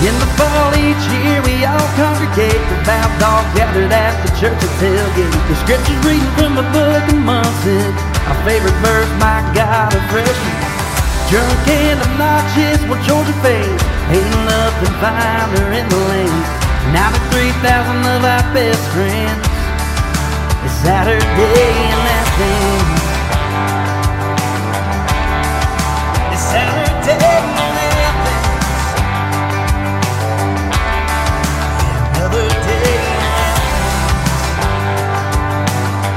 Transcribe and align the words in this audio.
In 0.00 0.16
the 0.16 0.30
fall 0.40 0.72
each 0.72 1.04
year 1.12 1.44
we 1.44 1.60
all 1.68 1.88
congregate. 2.00 2.62
The 2.72 2.78
vow 2.88 3.04
all 3.20 3.44
gathered 3.52 3.92
at 3.92 4.16
the 4.24 4.32
church's 4.40 4.72
tailgate 4.80 5.36
The 5.52 5.56
scriptures 5.60 6.00
reading 6.08 6.32
from 6.40 6.56
the 6.56 6.64
book 6.72 7.04
of 7.04 7.20
Munson 7.20 7.92
Our 8.24 8.38
favorite 8.48 8.78
verse, 8.80 9.12
my 9.20 9.44
God, 9.52 9.92
a 9.92 10.00
freshman 10.08 10.56
Drunk 11.28 11.68
and 11.68 12.00
obnoxious, 12.00 12.80
well 12.88 13.02
Georgia 13.04 13.36
fades 13.44 13.84
Ain't 14.10 14.26
nothing 14.48 14.94
finer 14.98 15.70
in 15.70 15.86
the 15.88 16.00
lane. 16.10 16.42
Now 16.96 17.12
the 17.12 17.20
3,000 17.30 17.62
of 18.10 18.24
our 18.24 18.42
best 18.56 18.82
friends. 18.90 19.46
It's 20.64 20.74
Saturday 20.82 21.22
in 21.22 22.00
Athens 22.18 22.69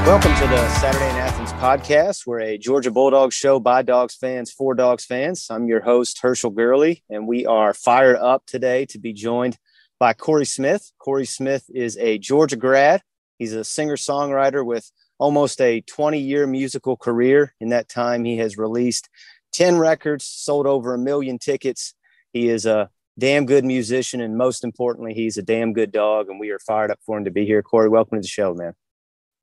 Welcome 0.04 0.34
to 0.34 0.46
the 0.46 0.68
Saturday 0.80 1.08
in 1.08 1.16
Athens 1.16 1.52
podcast. 1.54 2.26
We're 2.26 2.40
a 2.40 2.58
Georgia 2.58 2.90
Bulldogs 2.90 3.34
show 3.34 3.58
by 3.58 3.80
Dogs 3.80 4.14
fans 4.14 4.52
for 4.52 4.74
Dogs 4.74 5.06
fans. 5.06 5.46
I'm 5.48 5.66
your 5.66 5.80
host, 5.80 6.20
Herschel 6.20 6.50
Gurley, 6.50 7.02
and 7.08 7.26
we 7.26 7.46
are 7.46 7.72
fired 7.72 8.16
up 8.16 8.44
today 8.44 8.84
to 8.90 8.98
be 8.98 9.14
joined 9.14 9.56
by 9.98 10.12
Corey 10.12 10.44
Smith. 10.44 10.92
Corey 10.98 11.24
Smith 11.24 11.64
is 11.74 11.96
a 11.96 12.18
Georgia 12.18 12.56
grad. 12.56 13.00
He's 13.38 13.54
a 13.54 13.64
singer 13.64 13.96
songwriter 13.96 14.62
with 14.62 14.90
almost 15.18 15.58
a 15.62 15.80
20 15.80 16.18
year 16.20 16.46
musical 16.46 16.98
career. 16.98 17.54
In 17.58 17.70
that 17.70 17.88
time, 17.88 18.26
he 18.26 18.36
has 18.36 18.58
released 18.58 19.08
10 19.54 19.78
records, 19.78 20.26
sold 20.26 20.66
over 20.66 20.92
a 20.92 20.98
million 20.98 21.38
tickets. 21.38 21.94
He 22.34 22.50
is 22.50 22.66
a 22.66 22.90
damn 23.18 23.46
good 23.46 23.64
musician, 23.64 24.20
and 24.20 24.36
most 24.36 24.64
importantly, 24.64 25.14
he's 25.14 25.38
a 25.38 25.42
damn 25.42 25.72
good 25.72 25.92
dog. 25.92 26.28
And 26.28 26.38
we 26.38 26.50
are 26.50 26.58
fired 26.58 26.90
up 26.90 26.98
for 27.06 27.16
him 27.16 27.24
to 27.24 27.30
be 27.30 27.46
here. 27.46 27.62
Corey, 27.62 27.88
welcome 27.88 28.18
to 28.18 28.22
the 28.22 28.28
show, 28.28 28.52
man. 28.52 28.74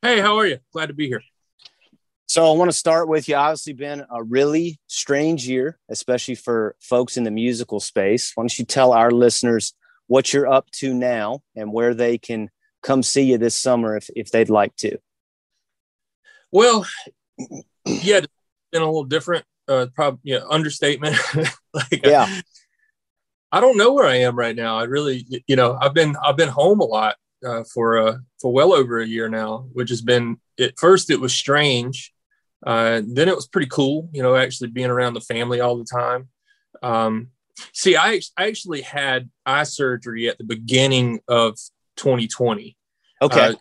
Hey, 0.01 0.19
how 0.19 0.37
are 0.37 0.47
you? 0.47 0.57
Glad 0.73 0.87
to 0.87 0.93
be 0.93 1.07
here. 1.07 1.21
So 2.25 2.51
I 2.51 2.57
want 2.57 2.71
to 2.71 2.77
start 2.77 3.07
with 3.07 3.27
you. 3.27 3.35
Obviously, 3.35 3.73
been 3.73 4.03
a 4.09 4.23
really 4.23 4.79
strange 4.87 5.47
year, 5.47 5.77
especially 5.89 6.35
for 6.35 6.75
folks 6.79 7.17
in 7.17 7.23
the 7.23 7.31
musical 7.31 7.79
space. 7.79 8.31
Why 8.33 8.41
don't 8.43 8.57
you 8.57 8.65
tell 8.65 8.93
our 8.93 9.11
listeners 9.11 9.73
what 10.07 10.33
you're 10.33 10.51
up 10.51 10.71
to 10.71 10.93
now 10.93 11.41
and 11.55 11.71
where 11.71 11.93
they 11.93 12.17
can 12.17 12.49
come 12.81 13.03
see 13.03 13.23
you 13.23 13.37
this 13.37 13.55
summer 13.55 13.95
if, 13.97 14.09
if 14.15 14.31
they'd 14.31 14.49
like 14.49 14.75
to? 14.77 14.97
Well, 16.51 16.85
yeah, 17.85 18.17
it's 18.17 18.27
been 18.71 18.81
a 18.81 18.85
little 18.85 19.03
different. 19.03 19.45
Uh, 19.67 19.87
probably 19.93 20.19
yeah, 20.23 20.39
understatement. 20.49 21.17
like, 21.73 22.01
Yeah. 22.03 22.27
I 23.51 23.59
don't 23.59 23.77
know 23.77 23.93
where 23.93 24.07
I 24.07 24.15
am 24.17 24.37
right 24.37 24.55
now. 24.55 24.77
I 24.77 24.83
really, 24.83 25.25
you 25.47 25.55
know, 25.55 25.77
I've 25.79 25.93
been 25.93 26.15
I've 26.23 26.37
been 26.37 26.49
home 26.49 26.79
a 26.79 26.85
lot 26.85 27.15
uh, 27.45 27.63
for 27.73 27.97
uh, 27.97 28.17
for 28.39 28.51
well 28.51 28.73
over 28.73 28.99
a 28.99 29.07
year 29.07 29.29
now, 29.29 29.67
which 29.73 29.89
has 29.89 30.01
been 30.01 30.37
at 30.59 30.77
first 30.77 31.09
it 31.09 31.19
was 31.19 31.33
strange, 31.33 32.13
uh, 32.65 33.01
then 33.05 33.27
it 33.27 33.35
was 33.35 33.47
pretty 33.47 33.67
cool, 33.67 34.09
you 34.13 34.21
know, 34.21 34.35
actually 34.35 34.69
being 34.69 34.89
around 34.89 35.13
the 35.13 35.21
family 35.21 35.59
all 35.59 35.77
the 35.77 35.85
time. 35.85 36.29
Um, 36.83 37.29
see, 37.73 37.95
I, 37.95 38.21
I 38.37 38.47
actually 38.47 38.81
had 38.81 39.29
eye 39.45 39.63
surgery 39.63 40.29
at 40.29 40.37
the 40.37 40.43
beginning 40.43 41.19
of 41.27 41.57
2020. 41.97 42.77
Okay. 43.21 43.39
Uh, 43.39 43.53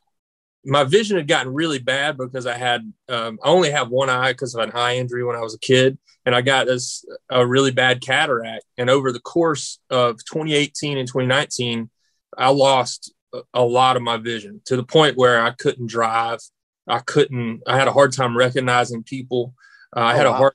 my 0.65 0.85
vision 0.85 1.17
had 1.17 1.29
gotten 1.29 1.53
really 1.53 1.79
bad 1.79 2.19
because 2.19 2.47
I 2.47 2.57
had 2.57 2.83
um, 3.09 3.39
I 3.43 3.49
only 3.49 3.71
have 3.71 3.89
one 3.89 4.11
eye 4.11 4.33
because 4.33 4.55
of 4.55 4.63
an 4.63 4.73
eye 4.73 4.97
injury 4.97 5.25
when 5.25 5.37
I 5.37 5.41
was 5.41 5.55
a 5.55 5.59
kid, 5.59 5.97
and 6.27 6.35
I 6.35 6.43
got 6.43 6.67
this 6.67 7.05
a 7.31 7.47
really 7.47 7.71
bad 7.71 8.03
cataract. 8.03 8.65
And 8.77 8.91
over 8.91 9.11
the 9.11 9.21
course 9.21 9.79
of 9.89 10.19
2018 10.27 10.99
and 10.99 11.09
2019, 11.09 11.89
I 12.37 12.51
lost 12.51 13.13
a- 13.33 13.43
a 13.55 13.65
lot 13.65 13.97
of 13.97 14.03
my 14.03 14.17
vision 14.17 14.61
to 14.67 14.77
the 14.77 14.83
point 14.85 15.17
where 15.17 15.41
I 15.43 15.51
couldn't 15.51 15.87
drive. 15.87 16.41
I 16.87 16.99
couldn't. 17.01 17.63
I 17.67 17.77
had 17.79 17.89
a 17.89 17.93
hard 17.93 18.13
time 18.13 18.37
recognizing 18.37 19.03
people. 19.03 19.55
Uh, 19.97 20.01
I 20.01 20.13
Oh, 20.13 20.17
had 20.17 20.27
a 20.27 20.31
wow. 20.33 20.37
hard 20.37 20.53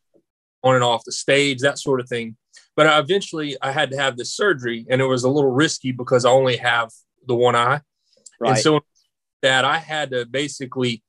on 0.64 0.76
and 0.76 0.84
off 0.84 1.04
the 1.06 1.12
stage, 1.12 1.60
that 1.62 1.78
sort 1.80 2.00
of 2.00 2.10
thing. 2.10 2.36
But 2.76 2.88
I 2.88 3.00
eventually, 3.00 3.56
I 3.62 3.72
had 3.72 3.92
to 3.92 3.98
have 3.98 4.18
this 4.18 4.36
surgery, 4.36 4.86
and 4.90 5.02
it 5.02 5.06
was 5.06 5.24
a 5.24 5.30
little 5.30 5.52
risky 5.52 5.92
because 5.92 6.26
I 6.26 6.32
only 6.32 6.58
have 6.58 6.92
the 7.28 7.36
one 7.36 7.56
eye. 7.56 7.82
Right. 8.40 8.52
And 8.52 8.60
so 8.60 8.82
that 9.42 9.64
I 9.64 9.78
had 9.78 10.10
to 10.12 10.26
basically 10.26 11.04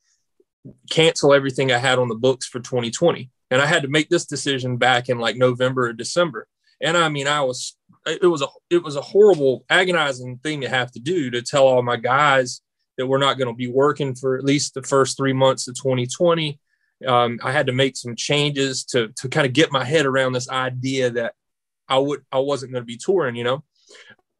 cancel 0.91 1.33
everything 1.33 1.73
I 1.73 1.79
had 1.79 1.99
on 1.99 2.09
the 2.09 2.15
books 2.15 2.47
for 2.47 2.61
2020. 2.61 3.31
And 3.51 3.63
I 3.63 3.67
had 3.67 3.83
to 3.83 3.89
make 3.89 4.09
this 4.09 4.27
decision 4.27 4.77
back 4.77 5.09
in 5.09 5.19
like 5.19 5.37
November 5.37 5.87
or 5.89 5.93
December. 5.93 6.49
And 6.81 6.97
I 6.97 7.09
mean, 7.09 7.29
I 7.29 7.41
was 7.43 7.76
it 8.07 8.27
was 8.27 8.43
a 8.43 8.47
it 8.71 8.83
was 8.83 8.97
a 8.97 9.01
horrible, 9.01 9.65
agonizing 9.69 10.39
thing 10.39 10.61
to 10.61 10.69
have 10.69 10.93
to 10.93 11.01
do 11.01 11.31
to 11.31 11.43
tell 11.43 11.67
all 11.67 11.83
my 11.83 11.97
guys 11.97 12.61
that 12.97 13.07
we're 13.07 13.19
not 13.19 13.39
going 13.39 13.49
to 13.49 13.55
be 13.55 13.69
working 13.69 14.15
for 14.15 14.37
at 14.37 14.45
least 14.45 14.75
the 14.75 14.83
first 14.83 15.17
three 15.17 15.33
months 15.33 15.69
of 15.69 15.75
2020. 15.75 16.59
Um, 17.07 17.39
I 17.43 17.53
had 17.53 17.67
to 17.67 17.73
make 17.73 17.97
some 17.97 18.17
changes 18.17 18.85
to 18.87 19.09
to 19.17 19.29
kind 19.29 19.47
of 19.47 19.53
get 19.53 19.73
my 19.73 19.85
head 19.85 20.07
around 20.07 20.33
this 20.33 20.49
idea 20.49 21.11
that 21.11 21.35
I 21.89 21.99
would 21.99 22.23
I 22.33 22.39
wasn't 22.39 22.73
going 22.73 22.83
to 22.83 22.87
be 22.87 22.97
touring, 22.97 23.37
you 23.37 23.45
know. 23.45 23.65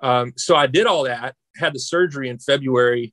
Um, 0.03 0.33
so 0.37 0.57
I 0.57 0.67
did 0.67 0.87
all 0.87 1.05
that, 1.05 1.35
had 1.57 1.75
the 1.75 1.81
surgery 1.81 2.29
in 2.29 2.39
February. 2.39 3.13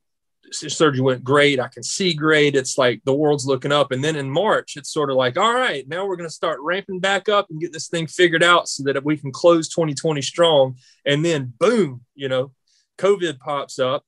Surgery 0.53 1.01
went 1.01 1.23
great. 1.23 1.59
I 1.59 1.67
can 1.67 1.83
see 1.83 2.13
great. 2.13 2.55
It's 2.55 2.77
like 2.77 3.01
the 3.05 3.13
world's 3.13 3.45
looking 3.45 3.71
up. 3.71 3.91
And 3.91 4.03
then 4.03 4.15
in 4.15 4.29
March, 4.29 4.73
it's 4.75 4.93
sort 4.93 5.09
of 5.09 5.17
like, 5.17 5.37
all 5.37 5.53
right, 5.53 5.87
now 5.87 6.05
we're 6.05 6.15
going 6.15 6.29
to 6.29 6.33
start 6.33 6.59
ramping 6.61 6.99
back 6.99 7.29
up 7.29 7.47
and 7.49 7.59
get 7.59 7.73
this 7.73 7.87
thing 7.87 8.07
figured 8.07 8.43
out 8.43 8.67
so 8.67 8.83
that 8.83 9.03
we 9.03 9.17
can 9.17 9.31
close 9.31 9.67
2020 9.69 10.21
strong. 10.21 10.77
And 11.05 11.23
then 11.23 11.53
boom, 11.59 12.01
you 12.15 12.29
know, 12.29 12.51
COVID 12.97 13.39
pops 13.39 13.79
up. 13.79 14.03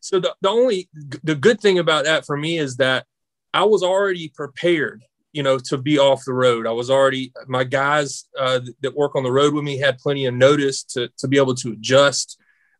So 0.00 0.20
the, 0.20 0.34
the 0.40 0.48
only 0.48 0.88
the 1.22 1.34
good 1.34 1.60
thing 1.60 1.78
about 1.78 2.04
that 2.04 2.24
for 2.24 2.36
me 2.36 2.58
is 2.58 2.76
that 2.76 3.06
I 3.52 3.64
was 3.64 3.82
already 3.82 4.28
prepared, 4.28 5.02
you 5.32 5.42
know, 5.42 5.58
to 5.58 5.78
be 5.78 5.98
off 5.98 6.24
the 6.24 6.32
road. 6.32 6.66
I 6.66 6.72
was 6.72 6.90
already 6.90 7.32
my 7.46 7.64
guys 7.64 8.26
uh, 8.38 8.60
that 8.82 8.96
work 8.96 9.16
on 9.16 9.22
the 9.22 9.32
road 9.32 9.54
with 9.54 9.64
me 9.64 9.78
had 9.78 9.98
plenty 9.98 10.26
of 10.26 10.34
notice 10.34 10.84
to 10.84 11.08
to 11.18 11.28
be 11.28 11.36
able 11.36 11.54
to 11.56 11.72
adjust. 11.72 12.38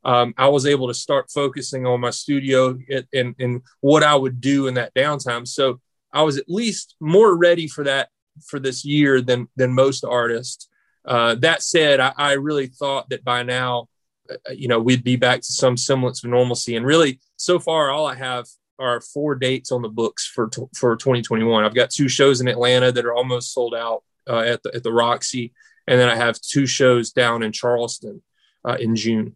Um, 0.08 0.32
I 0.38 0.48
was 0.48 0.64
able 0.64 0.88
to 0.88 0.94
start 0.94 1.30
focusing 1.30 1.84
on 1.84 2.00
my 2.00 2.08
studio 2.08 2.78
and, 3.12 3.34
and, 3.38 3.60
what 3.82 4.02
I 4.02 4.14
would 4.14 4.41
do 4.41 4.66
in 4.66 4.72
that 4.74 4.94
downtime. 4.94 5.46
So 5.46 5.80
I 6.10 6.22
was 6.22 6.38
at 6.38 6.48
least 6.48 6.96
more 6.98 7.36
ready 7.36 7.69
for 7.69 7.84
that 7.84 8.08
for 8.46 8.58
this 8.58 8.86
year 8.86 9.20
than 9.20 9.48
than 9.56 9.74
most 9.74 10.06
artists. 10.06 10.69
Uh, 11.04 11.34
that 11.41 11.62
said, 11.62 12.00
I, 12.00 12.14
I 12.16 12.32
really 12.32 12.69
thought 12.69 13.10
that 13.10 13.22
by 13.22 13.42
now, 13.42 13.88
uh, 14.30 14.52
you 14.52 14.66
know, 14.66 14.80
we'd 14.80 15.04
be 15.04 15.16
back 15.16 15.41
to 15.41 15.52
some 15.52 15.76
semblance 15.76 16.25
of 16.25 16.30
normalcy. 16.30 16.76
And 16.76 16.86
really, 16.86 17.20
so 17.36 17.58
far, 17.58 17.90
all 17.90 18.06
I 18.06 18.14
have 18.14 18.46
are 18.78 19.02
four 19.02 19.34
dates 19.34 19.70
on 19.72 19.82
the 19.82 19.90
books 19.90 20.26
for 20.26 20.48
t- 20.48 20.62
for 20.75 20.96
2021. 20.96 21.64
I've 21.64 21.75
got 21.75 21.90
two 21.90 22.08
shows 22.08 22.40
in 22.40 22.48
Atlanta 22.48 22.92
that 22.92 23.04
are 23.04 23.14
almost 23.14 23.52
sold 23.52 23.75
out 23.75 24.04
uh, 24.26 24.40
at 24.40 24.62
the 24.62 24.75
at 24.75 24.84
the 24.84 24.92
Roxy, 24.92 25.52
and 25.86 26.00
then 26.00 26.08
I 26.08 26.16
have 26.16 26.40
two 26.40 26.66
shows 26.66 27.10
down 27.10 27.42
in 27.42 27.52
Charleston 27.52 28.22
uh, 28.64 28.78
in 28.80 28.96
June. 28.96 29.34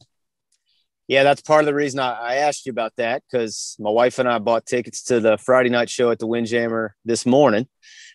Yeah, 1.12 1.24
that's 1.24 1.42
part 1.42 1.60
of 1.60 1.66
the 1.66 1.74
reason 1.74 2.00
I, 2.00 2.12
I 2.12 2.34
asked 2.36 2.64
you 2.64 2.70
about 2.70 2.94
that 2.96 3.22
because 3.30 3.76
my 3.78 3.90
wife 3.90 4.18
and 4.18 4.26
I 4.26 4.38
bought 4.38 4.64
tickets 4.64 5.02
to 5.04 5.20
the 5.20 5.36
Friday 5.36 5.68
night 5.68 5.90
show 5.90 6.10
at 6.10 6.18
the 6.18 6.26
Windjammer 6.26 6.94
this 7.04 7.26
morning. 7.26 7.68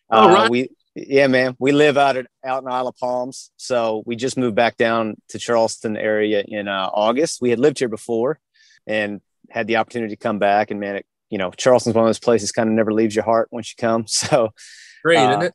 Oh, 0.09 0.27
Uh, 0.27 0.33
right. 0.33 0.49
We, 0.49 0.69
yeah, 0.95 1.27
man, 1.27 1.55
we 1.59 1.71
live 1.73 1.95
out 1.95 2.17
at 2.17 2.25
out 2.43 2.63
in 2.63 2.69
Isle 2.69 2.87
of 2.87 2.95
Palms, 2.97 3.51
so 3.55 4.01
we 4.07 4.15
just 4.15 4.35
moved 4.35 4.55
back 4.55 4.77
down 4.77 5.15
to 5.29 5.37
Charleston 5.37 5.95
area 5.95 6.43
in 6.47 6.67
uh, 6.67 6.89
August. 6.91 7.39
We 7.39 7.51
had 7.51 7.59
lived 7.59 7.77
here 7.77 7.87
before 7.87 8.39
and 8.87 9.21
had 9.51 9.67
the 9.67 9.75
opportunity 9.75 10.15
to 10.15 10.19
come 10.19 10.39
back, 10.39 10.71
and 10.71 10.79
man, 10.79 10.95
it, 10.95 11.05
you 11.29 11.37
know, 11.37 11.51
Charleston's 11.51 11.95
one 11.95 12.05
of 12.05 12.09
those 12.09 12.19
places 12.19 12.51
kind 12.51 12.67
of 12.67 12.73
never 12.73 12.91
leaves 12.91 13.13
your 13.13 13.25
heart 13.25 13.47
once 13.51 13.69
you 13.71 13.75
come. 13.79 14.05
So 14.21 14.49
Great, 15.03 15.19
Uh, 15.19 15.29
isn't 15.29 15.41
it? 15.43 15.53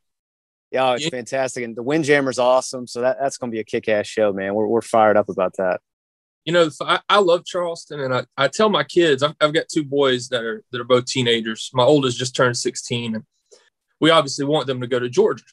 yeah, 0.71 0.93
it's 0.95 1.03
Yeah. 1.03 1.11
fantastic, 1.11 1.65
and 1.65 1.75
the 1.75 1.83
Windjammer's 1.83 2.39
awesome. 2.39 2.87
So 2.87 3.01
that, 3.01 3.17
that's 3.21 3.37
going 3.37 3.51
to 3.51 3.55
be 3.57 3.59
a 3.61 3.65
kick 3.65 3.89
ass 3.89 4.07
show, 4.07 4.33
man. 4.33 4.55
We're 4.55 4.69
we're 4.69 4.81
fired 4.81 5.17
up 5.17 5.29
about 5.29 5.55
that. 5.59 5.81
You 6.45 6.53
know, 6.53 6.69
I, 6.81 7.01
I 7.09 7.19
love 7.19 7.45
Charleston, 7.45 8.01
and 8.01 8.15
I, 8.15 8.25
I 8.37 8.49
tell 8.49 8.69
my 8.69 8.85
kids, 8.85 9.23
I've, 9.23 9.35
I've 9.41 9.55
got 9.55 9.69
two 9.69 9.85
boys 9.85 10.29
that 10.29 10.45
are 10.45 10.63
that 10.71 10.81
are 10.81 10.85
both 10.85 11.07
teenagers. 11.07 11.71
My 11.73 11.85
oldest 11.85 12.19
just 12.19 12.35
turned 12.35 12.57
16, 12.57 13.15
and 13.15 13.25
we 14.01 14.11
obviously 14.11 14.45
want 14.45 14.67
them 14.67 14.81
to 14.81 14.87
go 14.87 14.99
to 14.99 15.09
Georgia. 15.09 15.45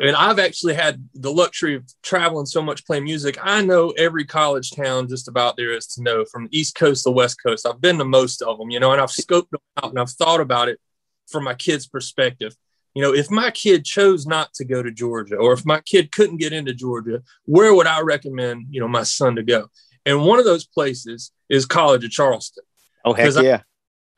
And 0.00 0.16
I've 0.16 0.38
actually 0.38 0.74
had 0.74 1.06
the 1.14 1.32
luxury 1.32 1.74
of 1.76 1.84
traveling 2.02 2.46
so 2.46 2.62
much 2.62 2.86
playing 2.86 3.04
music. 3.04 3.36
I 3.42 3.62
know 3.62 3.90
every 3.90 4.24
college 4.24 4.70
town 4.70 5.08
just 5.08 5.28
about 5.28 5.56
there 5.56 5.72
is 5.72 5.86
to 5.88 6.02
know 6.02 6.24
from 6.24 6.44
the 6.44 6.58
East 6.58 6.74
Coast 6.74 7.02
to 7.02 7.10
the 7.10 7.14
West 7.14 7.36
Coast. 7.44 7.66
I've 7.66 7.82
been 7.82 7.98
to 7.98 8.04
most 8.04 8.40
of 8.40 8.56
them, 8.58 8.70
you 8.70 8.80
know, 8.80 8.92
and 8.92 9.00
I've 9.00 9.10
scoped 9.10 9.50
them 9.50 9.60
out 9.82 9.90
and 9.90 9.98
I've 9.98 10.10
thought 10.10 10.40
about 10.40 10.68
it 10.68 10.80
from 11.28 11.44
my 11.44 11.54
kid's 11.54 11.86
perspective. 11.86 12.56
You 12.94 13.02
know, 13.02 13.12
if 13.12 13.30
my 13.30 13.50
kid 13.50 13.84
chose 13.84 14.26
not 14.26 14.54
to 14.54 14.64
go 14.64 14.82
to 14.82 14.90
Georgia 14.90 15.36
or 15.36 15.52
if 15.52 15.66
my 15.66 15.80
kid 15.80 16.12
couldn't 16.12 16.36
get 16.38 16.52
into 16.52 16.72
Georgia, 16.72 17.22
where 17.44 17.74
would 17.74 17.86
I 17.88 18.00
recommend, 18.02 18.66
you 18.70 18.80
know, 18.80 18.88
my 18.88 19.02
son 19.02 19.34
to 19.36 19.42
go? 19.42 19.68
And 20.06 20.22
one 20.24 20.38
of 20.38 20.44
those 20.44 20.66
places 20.66 21.32
is 21.48 21.66
College 21.66 22.04
of 22.04 22.10
Charleston. 22.10 22.64
Oh 23.04 23.12
heck 23.12 23.24
'Cause 23.26 23.36
I- 23.38 23.42
yeah, 23.42 23.60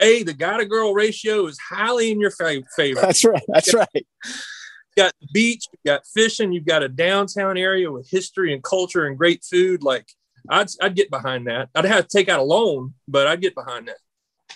A, 0.01 0.23
the 0.25 0.35
guy 0.35 0.59
to 0.59 0.67
girl 0.67 0.93
ratio 0.93 1.47
is 1.47 1.59
highly 1.59 2.11
in 2.11 2.21
your 2.21 2.31
fa- 2.31 2.63
favor. 2.77 3.01
that's 3.01 3.25
right. 3.25 3.43
That's 3.49 3.73
right. 3.73 3.89
You 3.95 5.03
got 5.05 5.13
the 5.21 5.29
beach, 5.33 5.65
you 5.73 5.79
got 5.85 6.07
fishing, 6.15 6.53
you've 6.53 6.67
got 6.67 6.83
a 6.83 6.89
downtown 6.89 7.57
area 7.57 7.91
with 7.91 8.09
history 8.11 8.53
and 8.53 8.63
culture 8.63 9.07
and 9.07 9.17
great 9.17 9.43
food. 9.45 9.83
Like 9.83 10.07
I'd 10.49 10.69
I'd 10.83 10.95
get 10.97 11.11
behind 11.11 11.47
that. 11.47 11.71
I'd 11.75 11.85
have 11.87 12.09
to 12.09 12.17
take 12.19 12.29
out 12.29 12.41
a 12.41 12.45
loan, 12.45 12.95
but 13.09 13.27
I'd 13.27 13.41
get 13.41 13.55
behind 13.55 13.89
that. 13.89 13.97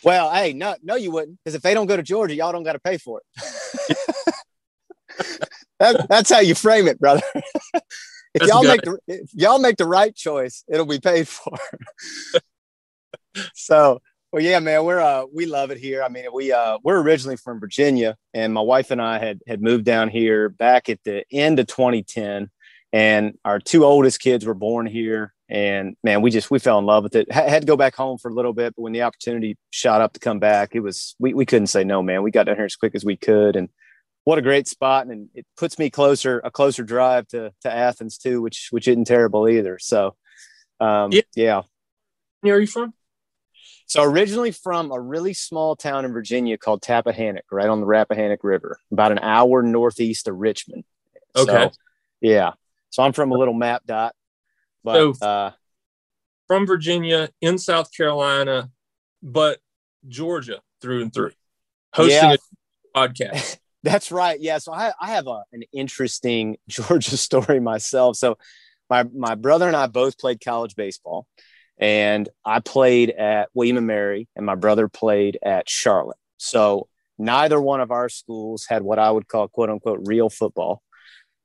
Well, 0.03 0.33
hey, 0.33 0.53
no, 0.53 0.77
no, 0.83 0.97
you 0.97 1.11
wouldn't, 1.11 1.39
because 1.45 1.55
if 1.55 1.63
they 1.63 1.75
don't 1.75 1.87
go 1.87 1.97
to 1.97 2.03
Georgia, 2.03 2.35
y'all 2.35 2.53
don't 2.53 2.63
got 2.63 2.73
to 2.73 2.79
pay 2.79 2.97
for 2.97 3.21
it. 3.21 3.97
that, 5.79 6.07
that's 6.09 6.31
how 6.31 6.41
you 6.41 6.55
frame 6.55 6.89
it, 6.89 6.99
brother. 6.99 7.23
if 8.35 8.41
That's 8.41 8.49
y'all 8.49 8.63
make 8.63 8.83
the 8.83 8.99
if 9.07 9.31
y'all 9.35 9.59
make 9.59 9.77
the 9.77 9.87
right 9.87 10.15
choice, 10.15 10.65
it'll 10.69 10.87
be 10.87 11.01
paid 11.01 11.29
for. 11.29 11.57
so, 13.55 14.01
well, 14.33 14.43
yeah, 14.43 14.61
man, 14.61 14.85
we're 14.85 15.01
uh 15.01 15.25
we 15.33 15.47
love 15.47 15.71
it 15.71 15.79
here. 15.79 16.03
I 16.03 16.09
mean, 16.09 16.27
we 16.33 16.53
uh 16.53 16.79
we're 16.83 17.01
originally 17.01 17.37
from 17.37 17.61
Virginia, 17.61 18.17
and 18.33 18.55
my 18.55 18.61
wife 18.61 18.91
and 18.91 19.03
I 19.03 19.19
had 19.19 19.41
had 19.47 19.61
moved 19.61 19.85
down 19.85 20.09
here 20.09 20.49
back 20.49 20.89
at 20.89 21.01
the 21.05 21.25
end 21.33 21.59
of 21.59 21.67
2010, 21.67 22.51
and 22.93 23.39
our 23.45 23.59
two 23.59 23.85
oldest 23.85 24.21
kids 24.21 24.47
were 24.47 24.55
born 24.55 24.87
here. 24.87 25.35
And 25.51 25.97
man, 26.05 26.23
we 26.23 26.31
just 26.31 26.51
we 26.51 26.59
fell 26.61 26.79
in 26.79 26.87
love 26.87 27.03
with 27.03 27.17
it. 27.17 27.31
Had 27.33 27.49
had 27.49 27.63
to 27.63 27.67
go 27.67 27.77
back 27.77 27.97
home 27.97 28.19
for 28.19 28.31
a 28.31 28.35
little 28.35 28.53
bit, 28.53 28.75
but 28.77 28.83
when 28.83 28.93
the 28.93 29.03
opportunity 29.03 29.59
shot 29.71 30.01
up 30.01 30.13
to 30.13 30.21
come 30.21 30.39
back, 30.39 30.75
it 30.75 30.81
was 30.81 31.17
we 31.19 31.35
we 31.35 31.45
couldn't 31.45 31.67
say 31.67 31.83
no, 31.85 32.03
man. 32.03 32.23
We 32.23 32.31
got 32.31 32.45
down 32.47 32.57
here 32.57 32.65
as 32.67 32.77
quick 32.77 32.95
as 32.95 33.05
we 33.05 33.17
could, 33.17 33.57
and 33.57 33.69
what 34.25 34.39
a 34.39 34.43
great 34.43 34.69
spot 34.69 35.07
and 35.07 35.29
it 35.35 35.47
puts 35.57 35.79
me 35.79 35.91
closer 35.91 36.41
a 36.45 36.51
closer 36.51 36.83
drive 36.85 37.27
to 37.27 37.53
to 37.63 37.73
athens 37.73 38.19
too 38.19 38.43
which 38.43 38.69
which 38.71 38.87
isn't 38.87 39.07
terrible 39.07 39.49
either 39.49 39.79
so 39.81 40.15
um 40.79 41.11
Yeah. 41.11 41.23
yeah 41.35 41.63
Where 42.43 42.55
are 42.57 42.61
you 42.61 42.67
from? 42.67 42.93
so 43.87 44.03
originally 44.05 44.53
from 44.53 44.93
a 44.93 45.01
really 45.01 45.33
small 45.33 45.75
town 45.75 46.05
in 46.05 46.13
virginia 46.13 46.59
called 46.59 46.83
tappahannock 46.83 47.43
right 47.51 47.69
on 47.69 47.81
the 47.81 47.87
rappahannock 47.87 48.45
river 48.45 48.79
about 48.93 49.11
an 49.11 49.19
hour 49.21 49.63
northeast 49.63 50.29
of 50.29 50.37
richmond 50.37 50.85
Okay. 51.35 51.65
So, 51.65 51.71
yeah 52.21 52.53
so 52.91 53.03
i'm 53.03 53.13
from 53.15 53.33
a 53.33 53.37
little 53.37 53.55
map 53.55 53.83
dot 53.87 54.15
but 54.85 55.15
So- 55.17 55.27
uh 55.27 55.53
From 56.47 56.67
Virginia 56.67 57.29
in 57.41 57.59
South 57.59 57.93
Carolina, 57.97 58.71
but 59.23 59.59
Georgia 60.09 60.61
through 60.81 61.03
and 61.03 61.13
through. 61.15 61.33
Hosting 61.95 62.17
Yeah. 62.31 62.37
a 62.95 62.99
podcast. 63.09 63.59
That's 63.83 64.11
right. 64.13 64.39
Yeah. 64.41 64.59
So 64.59 64.73
I, 64.73 64.93
I 65.01 65.13
have 65.13 65.27
a, 65.27 65.43
an 65.53 65.63
interesting 65.73 66.57
Georgia 66.69 67.17
story 67.17 67.61
myself. 67.61 68.17
So 68.17 68.37
my 68.89 69.05
my 69.05 69.35
brother 69.37 69.67
and 69.69 69.77
I 69.77 69.87
both 69.87 70.19
played 70.19 70.41
college 70.45 70.75
baseball, 70.77 71.27
and 71.79 72.29
I 72.45 72.61
played 72.61 73.11
at 73.11 73.49
William 73.55 73.77
and 73.79 73.87
Mary, 73.87 74.29
and 74.37 74.45
my 74.45 74.55
brother 74.57 74.89
played 74.89 75.39
at 75.43 75.69
Charlotte. 75.69 76.19
So 76.39 76.89
neither 77.19 77.61
one 77.61 77.81
of 77.81 77.91
our 77.91 78.09
schools 78.09 78.67
had 78.69 78.83
what 78.83 78.99
I 78.99 79.11
would 79.11 79.29
call 79.29 79.47
quote 79.49 79.71
unquote 79.71 80.01
real 80.07 80.29
football. 80.29 80.83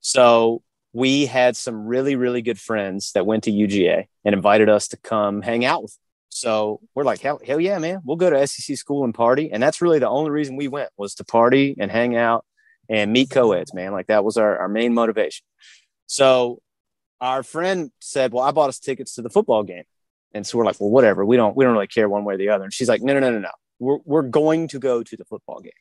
So 0.02 0.62
we 0.96 1.26
had 1.26 1.58
some 1.58 1.86
really 1.86 2.16
really 2.16 2.42
good 2.42 2.60
friends 2.60 3.12
that 3.12 3.26
went 3.26 3.44
to 3.44 3.52
UGA 3.52 4.08
and 4.24 4.34
invited 4.34 4.70
us 4.70 4.88
to 4.88 4.98
come 4.98 5.42
hang 5.42 5.66
out 5.66 5.84
with. 5.84 5.92
Them. 5.92 6.02
So 6.30 6.80
we're 6.96 7.04
like, 7.04 7.20
hell, 7.20 7.40
hell 7.46 7.60
yeah, 7.60 7.78
man, 7.80 8.02
we'll 8.06 8.18
go 8.18 8.30
to 8.30 8.48
SEC 8.48 8.78
school 8.78 9.04
and 9.04 9.14
party. 9.14 9.52
And 9.52 9.62
that's 9.62 9.82
really 9.82 10.00
the 10.00 10.10
only 10.10 10.32
reason 10.32 10.56
we 10.56 10.68
went 10.70 10.90
was 10.98 11.16
to 11.16 11.26
party 11.26 11.76
and 11.80 11.92
hang 11.92 12.16
out 12.16 12.46
and 12.90 13.12
meet 13.12 13.30
co-eds, 13.30 13.74
man. 13.74 13.92
Like 13.92 14.08
that 14.08 14.24
was 14.24 14.38
our, 14.38 14.58
our 14.58 14.70
main 14.70 14.94
motivation. 14.94 15.46
So 16.08 16.62
our 17.22 17.44
friend 17.44 17.92
said, 18.00 18.32
well, 18.34 18.44
I 18.44 18.52
bought 18.52 18.70
us 18.70 18.80
tickets 18.80 19.16
to 19.16 19.22
the 19.22 19.30
football 19.30 19.64
game. 19.64 19.84
And 20.34 20.46
so 20.46 20.58
we're 20.58 20.66
like, 20.66 20.80
well, 20.80 20.90
whatever. 20.90 21.26
We 21.26 21.38
don't, 21.38 21.56
we 21.56 21.64
don't 21.64 21.74
really 21.74 21.88
care 21.88 22.10
one 22.10 22.26
way 22.26 22.36
or 22.36 22.38
the 22.38 22.50
other. 22.50 22.66
And 22.66 22.74
she's 22.74 22.90
like, 22.90 23.02
no, 23.02 23.14
no, 23.14 23.20
no, 23.20 23.32
no, 23.32 23.40
no. 23.40 23.52
We're, 23.80 24.00
we're 24.06 24.22
going 24.22 24.68
to 24.70 24.80
go 24.80 25.04
to 25.04 25.18
the 25.18 25.26
football 25.26 25.60
game. 25.62 25.72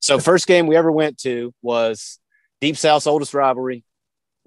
So 0.00 0.18
first 0.18 0.46
game 0.46 0.66
we 0.66 0.76
ever 0.76 0.90
went 0.90 1.18
to 1.18 1.52
was 1.62 2.18
Deep 2.60 2.76
South's 2.76 3.06
oldest 3.08 3.34
rivalry, 3.34 3.84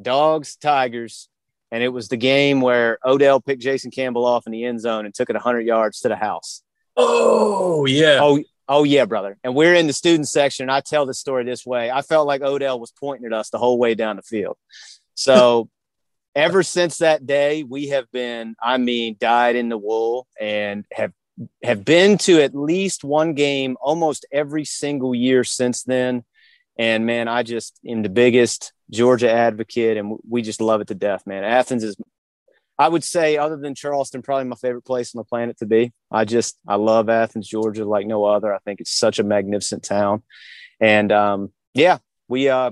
Dogs, 0.03 0.55
Tigers. 0.55 1.29
And 1.71 1.81
it 1.81 1.89
was 1.89 2.07
the 2.07 2.17
game 2.17 2.61
where 2.61 2.99
Odell 3.03 3.41
picked 3.41 3.61
Jason 3.61 3.89
Campbell 3.89 4.25
off 4.25 4.45
in 4.45 4.51
the 4.51 4.63
end 4.63 4.79
zone 4.79 5.05
and 5.05 5.13
took 5.13 5.29
it 5.29 5.33
100 5.33 5.61
yards 5.61 6.01
to 6.01 6.07
the 6.07 6.15
house. 6.15 6.61
Oh 6.95 7.85
yeah. 7.85 8.19
Oh, 8.21 8.43
oh 8.69 8.83
yeah, 8.83 9.05
brother. 9.05 9.37
And 9.43 9.55
we're 9.55 9.73
in 9.73 9.87
the 9.87 9.93
student 9.93 10.27
section. 10.27 10.65
And 10.65 10.71
I 10.71 10.81
tell 10.81 11.07
the 11.07 11.15
story 11.15 11.45
this 11.45 11.65
way. 11.65 11.89
I 11.89 12.03
felt 12.03 12.27
like 12.27 12.41
Odell 12.41 12.79
was 12.79 12.91
pointing 12.91 13.25
at 13.25 13.33
us 13.33 13.49
the 13.49 13.57
whole 13.57 13.79
way 13.79 13.95
down 13.95 14.17
the 14.17 14.21
field. 14.21 14.57
So 15.15 15.69
ever 16.35 16.61
since 16.61 16.99
that 16.99 17.25
day, 17.25 17.63
we 17.63 17.87
have 17.87 18.11
been, 18.11 18.55
I 18.61 18.77
mean, 18.77 19.17
dyed 19.19 19.55
in 19.55 19.69
the 19.69 19.77
wool 19.77 20.27
and 20.39 20.85
have 20.91 21.11
have 21.63 21.83
been 21.83 22.17
to 22.19 22.41
at 22.41 22.53
least 22.53 23.03
one 23.03 23.33
game 23.33 23.75
almost 23.81 24.25
every 24.31 24.65
single 24.65 25.15
year 25.15 25.43
since 25.43 25.83
then. 25.83 26.23
And 26.77 27.05
man, 27.05 27.27
I 27.27 27.43
just 27.43 27.79
am 27.87 28.01
the 28.01 28.09
biggest 28.09 28.73
Georgia 28.89 29.31
advocate, 29.31 29.97
and 29.97 30.17
we 30.27 30.41
just 30.41 30.61
love 30.61 30.81
it 30.81 30.87
to 30.87 30.95
death, 30.95 31.25
man. 31.27 31.43
Athens 31.43 31.83
is, 31.83 31.95
I 32.79 32.89
would 32.89 33.03
say, 33.03 33.37
other 33.37 33.57
than 33.57 33.75
Charleston, 33.75 34.21
probably 34.21 34.45
my 34.45 34.55
favorite 34.55 34.85
place 34.85 35.13
on 35.13 35.19
the 35.19 35.25
planet 35.25 35.57
to 35.59 35.65
be. 35.65 35.93
I 36.11 36.25
just, 36.25 36.57
I 36.67 36.75
love 36.75 37.09
Athens, 37.09 37.47
Georgia, 37.47 37.85
like 37.85 38.07
no 38.07 38.25
other. 38.25 38.53
I 38.53 38.57
think 38.59 38.81
it's 38.81 38.97
such 38.97 39.19
a 39.19 39.23
magnificent 39.23 39.83
town, 39.83 40.23
and 40.79 41.11
um, 41.11 41.51
yeah, 41.73 41.99
we, 42.27 42.49
uh, 42.49 42.71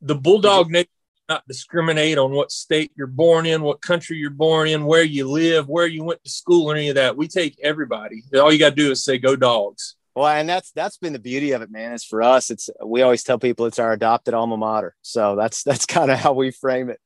the 0.00 0.14
Bulldog 0.14 0.70
Nation 0.70 0.88
not 1.28 1.46
discriminate 1.48 2.18
on 2.18 2.30
what 2.32 2.52
state 2.52 2.92
you're 2.96 3.06
born 3.06 3.46
in, 3.46 3.62
what 3.62 3.82
country 3.82 4.16
you're 4.16 4.30
born 4.30 4.68
in, 4.68 4.84
where 4.84 5.02
you 5.02 5.28
live, 5.28 5.68
where 5.68 5.86
you 5.86 6.04
went 6.04 6.22
to 6.24 6.30
school, 6.30 6.70
or 6.70 6.76
any 6.76 6.88
of 6.88 6.94
that. 6.94 7.16
We 7.16 7.28
take 7.28 7.58
everybody. 7.62 8.22
All 8.34 8.52
you 8.52 8.58
got 8.58 8.70
to 8.70 8.76
do 8.76 8.90
is 8.92 9.04
say, 9.04 9.18
"Go 9.18 9.36
Dogs." 9.36 9.95
Well, 10.16 10.26
and 10.28 10.48
that's 10.48 10.72
that's 10.72 10.96
been 10.96 11.12
the 11.12 11.18
beauty 11.18 11.52
of 11.52 11.60
it, 11.60 11.70
man. 11.70 11.92
Is 11.92 12.02
for 12.02 12.22
us, 12.22 12.50
it's 12.50 12.70
we 12.82 13.02
always 13.02 13.22
tell 13.22 13.38
people 13.38 13.66
it's 13.66 13.78
our 13.78 13.92
adopted 13.92 14.32
alma 14.32 14.56
mater. 14.56 14.96
So 15.02 15.36
that's 15.36 15.62
that's 15.62 15.84
kind 15.86 16.10
of 16.10 16.18
how 16.18 16.32
we 16.32 16.50
frame 16.50 16.88
it. 16.88 16.98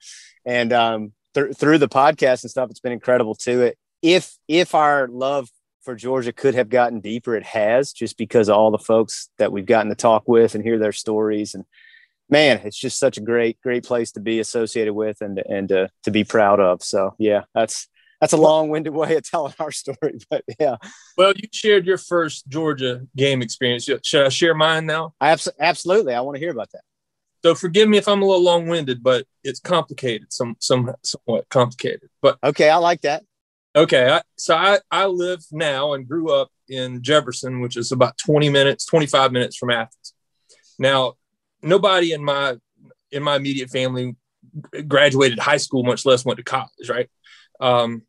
And 0.47 0.73
um, 0.73 1.13
th- 1.35 1.57
through 1.57 1.79
the 1.79 1.89
podcast 1.89 2.45
and 2.45 2.51
stuff, 2.51 2.71
it's 2.71 2.79
been 2.79 2.93
incredible 2.93 3.35
too. 3.35 3.63
It 3.63 3.79
if 4.01 4.37
if 4.47 4.77
our 4.77 5.09
love 5.09 5.49
for 5.83 5.97
Georgia 5.97 6.33
could 6.33 6.55
have 6.55 6.69
gotten 6.69 7.01
deeper, 7.01 7.35
it 7.35 7.43
has, 7.43 7.93
just 7.93 8.17
because 8.17 8.49
of 8.49 8.55
all 8.55 8.71
the 8.71 8.79
folks 8.79 9.29
that 9.39 9.51
we've 9.51 9.67
gotten 9.67 9.89
to 9.89 9.97
talk 9.97 10.29
with 10.29 10.55
and 10.55 10.63
hear 10.63 10.79
their 10.79 10.93
stories. 10.93 11.55
And 11.55 11.65
man, 12.29 12.61
it's 12.65 12.79
just 12.79 13.01
such 13.01 13.19
a 13.19 13.23
great 13.23 13.61
great 13.61 13.83
place 13.85 14.13
to 14.13 14.21
be 14.21 14.39
associated 14.39 14.95
with 14.95 15.21
and 15.21 15.43
and 15.49 15.73
uh, 15.73 15.89
to 16.05 16.13
be 16.13 16.23
proud 16.23 16.61
of. 16.61 16.81
So 16.85 17.17
yeah, 17.19 17.43
that's 17.55 17.89
that's 18.21 18.33
a 18.33 18.37
long-winded 18.37 18.93
way 18.93 19.17
of 19.17 19.23
telling 19.23 19.55
our 19.59 19.71
story, 19.71 20.19
but 20.31 20.45
yeah, 20.59 20.77
Well, 21.17 21.33
you 21.37 21.49
shared 21.53 21.87
your 21.87 21.99
first 21.99 22.49
Georgia 22.49 23.07
game 23.17 23.43
experience. 23.43 23.89
Should 24.03 24.27
I 24.27 24.29
share 24.29 24.55
mine 24.55 24.87
now? 24.87 25.15
I 25.21 25.31
abs- 25.31 25.49
absolutely 25.59 26.15
I 26.15 26.21
want 26.21 26.37
to 26.37 26.41
hear 26.41 26.51
about 26.51 26.71
that. 26.73 26.83
So 27.43 27.55
forgive 27.55 27.89
me 27.89 27.97
if 27.97 28.07
I'm 28.07 28.21
a 28.21 28.27
little 28.27 28.43
long-winded, 28.45 29.03
but 29.03 29.27
it's 29.43 29.61
complicated, 29.61 30.33
some 30.33 30.57
some 30.61 30.93
somewhat 31.03 31.49
complicated. 31.49 32.11
But 32.21 32.39
Okay, 32.45 32.69
I 32.69 32.77
like 32.77 33.01
that. 33.03 33.25
okay, 33.75 34.11
I, 34.11 34.23
so 34.37 34.55
I 34.55 34.81
I 34.91 35.07
live 35.07 35.41
now 35.51 35.95
and 35.95 36.07
grew 36.07 36.31
up 36.35 36.51
in 36.69 37.03
Jefferson, 37.03 37.61
which 37.61 37.77
is 37.79 37.93
about 37.93 38.19
20 38.19 38.51
minutes, 38.51 38.85
25 38.85 39.33
minutes 39.33 39.57
from 39.57 39.71
Athens. 39.71 40.13
Now, 40.79 41.15
nobody 41.63 42.13
in 42.13 42.23
my 42.23 42.57
in 43.11 43.23
my 43.23 43.37
immediate 43.37 43.71
family 43.71 44.15
graduated 44.87 45.39
high 45.39 45.57
school, 45.57 45.83
much 45.83 46.05
less 46.05 46.25
went 46.25 46.37
to 46.37 46.45
college, 46.45 46.89
right? 46.91 47.09
Um, 47.59 48.03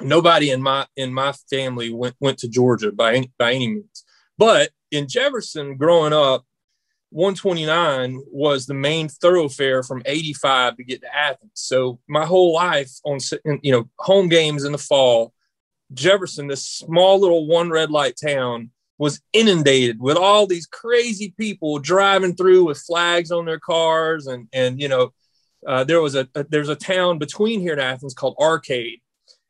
nobody 0.00 0.50
in 0.50 0.62
my 0.62 0.86
in 0.96 1.12
my 1.12 1.32
family 1.50 1.92
went 1.92 2.16
went 2.20 2.38
to 2.38 2.48
Georgia 2.48 2.92
by 2.92 3.14
any 3.14 3.32
by 3.38 3.52
any 3.52 3.68
means. 3.68 4.04
But 4.36 4.70
in 4.90 5.08
Jefferson, 5.08 5.76
growing 5.76 6.12
up, 6.12 6.44
129 7.10 8.22
was 8.30 8.66
the 8.66 8.74
main 8.74 9.08
thoroughfare 9.08 9.82
from 9.82 10.02
85 10.04 10.76
to 10.76 10.84
get 10.84 11.00
to 11.00 11.14
Athens. 11.14 11.50
So 11.54 12.00
my 12.08 12.24
whole 12.24 12.52
life 12.52 12.90
on 13.04 13.18
you 13.62 13.72
know 13.72 13.88
home 13.98 14.28
games 14.28 14.64
in 14.64 14.72
the 14.72 14.78
fall, 14.78 15.32
Jefferson, 15.94 16.46
this 16.46 16.64
small 16.64 17.18
little 17.18 17.46
one 17.46 17.70
red 17.70 17.90
light 17.90 18.14
town, 18.22 18.70
was 18.98 19.20
inundated 19.32 20.00
with 20.00 20.16
all 20.16 20.46
these 20.46 20.66
crazy 20.66 21.32
people 21.38 21.78
driving 21.78 22.34
through 22.34 22.64
with 22.64 22.78
flags 22.78 23.30
on 23.30 23.46
their 23.46 23.60
cars, 23.60 24.26
and 24.26 24.48
and 24.52 24.80
you 24.80 24.88
know 24.88 25.12
uh, 25.66 25.84
there 25.84 26.02
was 26.02 26.14
a, 26.14 26.28
a 26.34 26.44
there's 26.44 26.68
a 26.68 26.76
town 26.76 27.18
between 27.18 27.60
here 27.60 27.72
in 27.72 27.78
Athens 27.78 28.14
called 28.14 28.36
Arcade, 28.38 29.00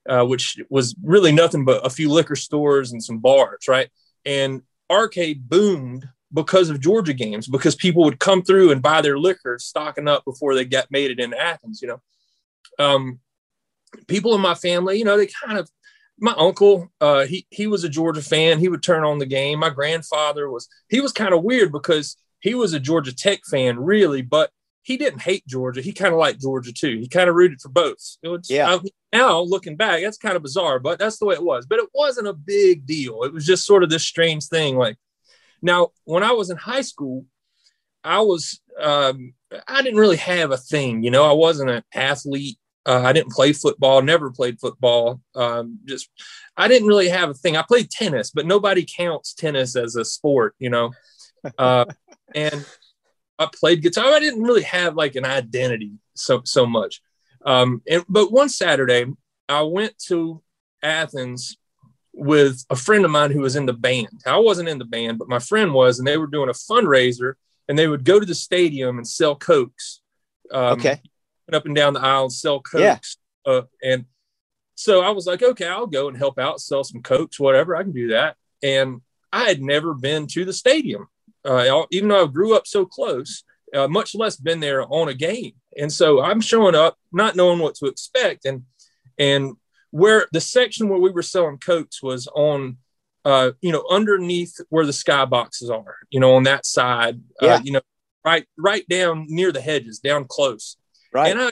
uh, 0.08 0.24
which 0.24 0.58
was 0.70 0.94
really 1.02 1.32
nothing 1.32 1.64
but 1.64 1.84
a 1.84 1.90
few 1.90 2.10
liquor 2.10 2.36
stores 2.36 2.92
and 2.92 3.02
some 3.02 3.18
bars, 3.18 3.68
right? 3.68 3.88
And 4.24 4.62
Arcade 4.90 5.48
boomed 5.48 6.08
because 6.32 6.70
of 6.70 6.80
Georgia 6.80 7.14
games, 7.14 7.46
because 7.46 7.74
people 7.74 8.04
would 8.04 8.18
come 8.18 8.42
through 8.42 8.70
and 8.70 8.82
buy 8.82 9.00
their 9.00 9.18
liquor, 9.18 9.58
stocking 9.58 10.08
up 10.08 10.24
before 10.24 10.54
they 10.54 10.64
got 10.64 10.90
made 10.90 11.10
it 11.10 11.20
into 11.20 11.38
Athens. 11.38 11.80
You 11.82 11.88
know, 11.88 12.00
um, 12.78 13.20
people 14.06 14.34
in 14.34 14.40
my 14.40 14.54
family, 14.54 14.98
you 14.98 15.04
know, 15.04 15.16
they 15.16 15.28
kind 15.44 15.58
of. 15.58 15.70
My 16.20 16.34
uncle, 16.36 16.88
uh, 17.00 17.26
he 17.26 17.46
he 17.50 17.68
was 17.68 17.84
a 17.84 17.88
Georgia 17.88 18.22
fan. 18.22 18.58
He 18.58 18.68
would 18.68 18.82
turn 18.82 19.04
on 19.04 19.20
the 19.20 19.24
game. 19.24 19.60
My 19.60 19.70
grandfather 19.70 20.50
was. 20.50 20.68
He 20.88 21.00
was 21.00 21.12
kind 21.12 21.32
of 21.32 21.44
weird 21.44 21.70
because 21.70 22.16
he 22.40 22.54
was 22.54 22.72
a 22.72 22.80
Georgia 22.80 23.14
Tech 23.14 23.42
fan, 23.48 23.78
really, 23.78 24.22
but 24.22 24.50
he 24.88 24.96
didn't 24.96 25.20
hate 25.20 25.46
Georgia. 25.46 25.82
He 25.82 25.92
kind 25.92 26.14
of 26.14 26.18
liked 26.18 26.40
Georgia 26.40 26.72
too. 26.72 26.96
He 26.98 27.08
kind 27.08 27.28
of 27.28 27.36
rooted 27.36 27.60
for 27.60 27.68
both. 27.68 28.16
Was, 28.22 28.48
Yeah. 28.48 28.76
I- 28.76 28.80
now 29.12 29.40
looking 29.40 29.76
back, 29.76 30.02
that's 30.02 30.16
kind 30.16 30.34
of 30.34 30.42
bizarre, 30.42 30.78
but 30.78 30.98
that's 30.98 31.18
the 31.18 31.26
way 31.26 31.34
it 31.34 31.42
was. 31.42 31.66
But 31.66 31.78
it 31.78 31.90
wasn't 31.94 32.26
a 32.28 32.32
big 32.32 32.86
deal. 32.86 33.22
It 33.24 33.32
was 33.34 33.44
just 33.44 33.66
sort 33.66 33.82
of 33.82 33.90
this 33.90 34.02
strange 34.06 34.46
thing. 34.46 34.76
Like 34.76 34.96
now, 35.60 35.88
when 36.04 36.22
I 36.22 36.32
was 36.32 36.48
in 36.48 36.56
high 36.56 36.80
school, 36.80 37.26
I 38.02 38.20
was 38.20 38.60
um, 38.80 39.34
I 39.66 39.82
didn't 39.82 39.98
really 40.00 40.16
have 40.16 40.52
a 40.52 40.56
thing, 40.56 41.02
you 41.02 41.10
know. 41.10 41.24
I 41.28 41.32
wasn't 41.32 41.68
an 41.70 41.82
athlete. 41.94 42.58
Uh, 42.86 43.02
I 43.04 43.12
didn't 43.12 43.32
play 43.32 43.52
football. 43.52 44.00
Never 44.00 44.30
played 44.30 44.58
football. 44.58 45.20
Um, 45.34 45.80
just 45.84 46.08
I 46.56 46.68
didn't 46.68 46.88
really 46.88 47.08
have 47.10 47.28
a 47.28 47.34
thing. 47.34 47.56
I 47.56 47.62
played 47.62 47.90
tennis, 47.90 48.30
but 48.30 48.46
nobody 48.46 48.86
counts 48.86 49.34
tennis 49.34 49.76
as 49.76 49.96
a 49.96 50.04
sport, 50.04 50.54
you 50.58 50.70
know. 50.70 50.92
Uh, 51.56 51.84
and 52.34 52.66
I 53.38 53.48
played 53.52 53.82
guitar. 53.82 54.12
I 54.12 54.20
didn't 54.20 54.42
really 54.42 54.62
have 54.62 54.96
like 54.96 55.16
an 55.16 55.24
identity 55.24 55.92
so 56.14 56.42
so 56.44 56.66
much. 56.66 57.00
Um, 57.44 57.82
and 57.88 58.04
but 58.08 58.32
one 58.32 58.48
Saturday, 58.48 59.06
I 59.48 59.62
went 59.62 59.96
to 60.08 60.42
Athens 60.82 61.56
with 62.12 62.64
a 62.68 62.76
friend 62.76 63.04
of 63.04 63.10
mine 63.10 63.30
who 63.30 63.40
was 63.40 63.56
in 63.56 63.66
the 63.66 63.72
band. 63.72 64.22
I 64.26 64.38
wasn't 64.38 64.68
in 64.68 64.78
the 64.78 64.84
band, 64.84 65.18
but 65.18 65.28
my 65.28 65.38
friend 65.38 65.72
was, 65.72 65.98
and 65.98 66.08
they 66.08 66.16
were 66.16 66.26
doing 66.26 66.48
a 66.48 66.52
fundraiser, 66.52 67.34
and 67.68 67.78
they 67.78 67.86
would 67.86 68.04
go 68.04 68.18
to 68.18 68.26
the 68.26 68.34
stadium 68.34 68.98
and 68.98 69.06
sell 69.06 69.36
cokes. 69.36 70.00
Um, 70.52 70.78
okay. 70.78 71.00
Up 71.52 71.64
and 71.64 71.76
down 71.76 71.94
the 71.94 72.00
aisle 72.00 72.24
and 72.24 72.32
sell 72.32 72.60
cokes. 72.60 73.18
Yeah. 73.46 73.52
Uh, 73.52 73.62
and 73.82 74.04
so 74.74 75.00
I 75.00 75.10
was 75.10 75.26
like, 75.26 75.42
okay, 75.42 75.66
I'll 75.66 75.86
go 75.86 76.08
and 76.08 76.16
help 76.16 76.38
out, 76.38 76.60
sell 76.60 76.84
some 76.84 77.02
cokes, 77.02 77.40
whatever. 77.40 77.74
I 77.76 77.82
can 77.82 77.92
do 77.92 78.08
that. 78.08 78.36
And 78.62 79.00
I 79.32 79.44
had 79.44 79.62
never 79.62 79.94
been 79.94 80.26
to 80.28 80.44
the 80.44 80.52
stadium, 80.52 81.08
uh, 81.48 81.86
even 81.90 82.10
though 82.10 82.24
I 82.24 82.26
grew 82.26 82.54
up 82.54 82.66
so 82.66 82.84
close, 82.84 83.42
uh, 83.74 83.88
much 83.88 84.14
less 84.14 84.36
been 84.36 84.60
there 84.60 84.82
on 84.82 85.08
a 85.08 85.14
game. 85.14 85.52
And 85.76 85.92
so 85.92 86.22
I'm 86.22 86.40
showing 86.40 86.74
up, 86.74 86.96
not 87.12 87.36
knowing 87.36 87.58
what 87.58 87.74
to 87.76 87.86
expect, 87.86 88.44
and 88.44 88.64
and 89.18 89.56
where 89.90 90.26
the 90.32 90.40
section 90.40 90.88
where 90.88 91.00
we 91.00 91.10
were 91.10 91.22
selling 91.22 91.58
coats 91.58 92.02
was 92.02 92.26
on 92.28 92.76
uh, 93.24 93.52
you 93.60 93.72
know 93.72 93.84
underneath 93.90 94.54
where 94.68 94.86
the 94.86 94.92
skyboxes 94.92 95.70
are 95.70 95.96
you 96.10 96.20
know 96.20 96.34
on 96.34 96.44
that 96.44 96.66
side 96.66 97.20
uh, 97.42 97.46
yeah. 97.46 97.54
Uh, 97.54 97.60
you 97.62 97.72
know 97.72 97.80
right 98.24 98.46
right 98.56 98.86
down 98.88 99.26
near 99.28 99.52
the 99.52 99.60
hedges 99.60 99.98
down 99.98 100.24
close. 100.26 100.76
Right. 101.12 101.30
And 101.30 101.40
i 101.40 101.50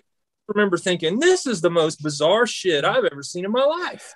remember 0.48 0.76
thinking 0.76 1.18
this 1.18 1.46
is 1.46 1.60
the 1.60 1.70
most 1.70 2.00
bizarre 2.04 2.46
shit 2.46 2.84
i've 2.84 3.04
ever 3.04 3.22
seen 3.22 3.44
in 3.44 3.50
my 3.50 3.64
life. 3.64 4.14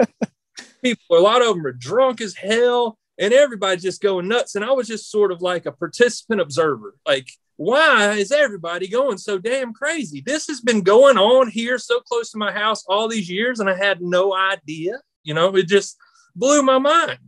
People 0.82 1.18
a 1.18 1.20
lot 1.20 1.42
of 1.42 1.54
them 1.54 1.66
are 1.66 1.72
drunk 1.72 2.20
as 2.20 2.34
hell 2.34 2.98
and 3.18 3.32
everybody's 3.32 3.82
just 3.82 4.02
going 4.02 4.28
nuts 4.28 4.54
and 4.54 4.64
i 4.64 4.70
was 4.70 4.88
just 4.88 5.10
sort 5.10 5.32
of 5.32 5.42
like 5.42 5.66
a 5.66 5.72
participant 5.72 6.40
observer 6.40 6.94
like 7.06 7.28
why 7.56 8.14
is 8.14 8.32
everybody 8.32 8.88
going 8.88 9.18
so 9.18 9.38
damn 9.38 9.72
crazy? 9.72 10.20
This 10.20 10.46
has 10.48 10.60
been 10.60 10.82
going 10.82 11.18
on 11.18 11.48
here 11.48 11.78
so 11.78 12.00
close 12.00 12.30
to 12.32 12.38
my 12.38 12.50
house 12.50 12.84
all 12.88 13.08
these 13.08 13.30
years, 13.30 13.60
and 13.60 13.68
I 13.70 13.76
had 13.76 14.00
no 14.00 14.34
idea. 14.34 15.00
You 15.22 15.34
know, 15.34 15.54
it 15.54 15.68
just 15.68 15.96
blew 16.34 16.62
my 16.62 16.78
mind. 16.78 17.18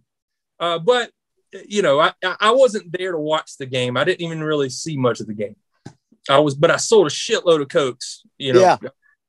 Uh, 0.59 0.79
but 0.79 1.11
you 1.69 1.83
know, 1.83 2.01
I, 2.01 2.13
I 2.41 2.51
wasn't 2.51 2.91
there 2.97 3.13
to 3.13 3.19
watch 3.19 3.59
the 3.59 3.67
game. 3.67 3.97
I 3.97 4.03
didn't 4.03 4.23
even 4.23 4.43
really 4.43 4.71
see 4.71 4.97
much 4.97 5.21
of 5.21 5.29
the 5.29 5.35
game. 5.35 5.57
I 6.29 6.39
was, 6.39 6.55
but 6.55 6.71
I 6.71 6.77
sold 6.77 7.07
a 7.07 7.11
shitload 7.11 7.61
of 7.61 7.69
cokes. 7.69 8.23
You 8.39 8.55
know, 8.55 8.61
yeah. 8.61 8.77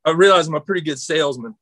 I 0.05 0.11
realized 0.11 0.47
I'm 0.47 0.55
a 0.55 0.61
pretty 0.61 0.81
good 0.81 0.99
salesman. 0.99 1.55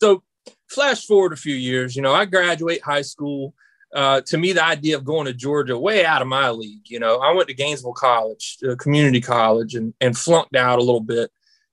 So, 0.00 0.22
flash 0.70 1.06
forward 1.06 1.32
a 1.32 1.36
few 1.36 1.56
years. 1.56 1.96
You 1.96 2.02
know, 2.02 2.12
I 2.12 2.24
graduate 2.24 2.82
high 2.84 3.02
school 3.02 3.54
uh, 3.94 4.20
to 4.20 4.36
me, 4.36 4.52
the 4.52 4.64
idea 4.64 4.96
of 4.96 5.04
going 5.04 5.26
to 5.26 5.32
Georgia 5.32 5.78
way 5.78 6.04
out 6.04 6.22
of 6.22 6.28
my 6.28 6.50
league. 6.50 6.88
You 6.88 7.00
know, 7.00 7.18
I 7.18 7.32
went 7.32 7.48
to 7.48 7.54
Gainesville 7.54 7.94
College, 7.94 8.58
uh, 8.68 8.76
community 8.76 9.20
college, 9.20 9.74
and 9.74 9.94
and 10.00 10.16
flunked 10.16 10.56
out 10.56 10.78
a 10.78 10.82
little 10.82 11.00
bit. 11.00 11.30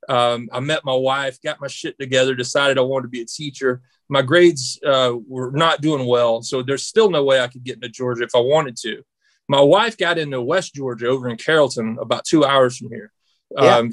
Um, 0.08 0.50
I 0.52 0.60
met 0.60 0.86
my 0.86 0.94
wife, 0.94 1.42
got 1.42 1.60
my 1.60 1.68
shit 1.68 1.98
together, 2.00 2.36
decided 2.36 2.78
I 2.78 2.82
wanted 2.82 3.04
to 3.04 3.10
be 3.10 3.22
a 3.22 3.26
teacher. 3.26 3.82
My 4.08 4.22
grades 4.22 4.80
uh, 4.86 5.14
were 5.28 5.52
not 5.52 5.82
doing 5.82 6.06
well, 6.06 6.42
so 6.42 6.62
there's 6.62 6.86
still 6.86 7.10
no 7.10 7.24
way 7.24 7.42
I 7.42 7.48
could 7.48 7.64
get 7.64 7.76
into 7.76 7.90
Georgia 7.90 8.24
if 8.24 8.36
I 8.36 8.40
wanted 8.40 8.78
to. 8.78 9.04
My 9.48 9.62
wife 9.62 9.98
got 9.98 10.18
into 10.18 10.42
West 10.42 10.74
Georgia 10.74 11.08
over 11.08 11.28
in 11.28 11.38
Carrollton, 11.38 11.98
about 12.00 12.24
two 12.26 12.46
hours 12.46 12.78
from 12.78 12.90
here, 12.90 13.12
yeah. 13.52 13.78
um, 13.78 13.92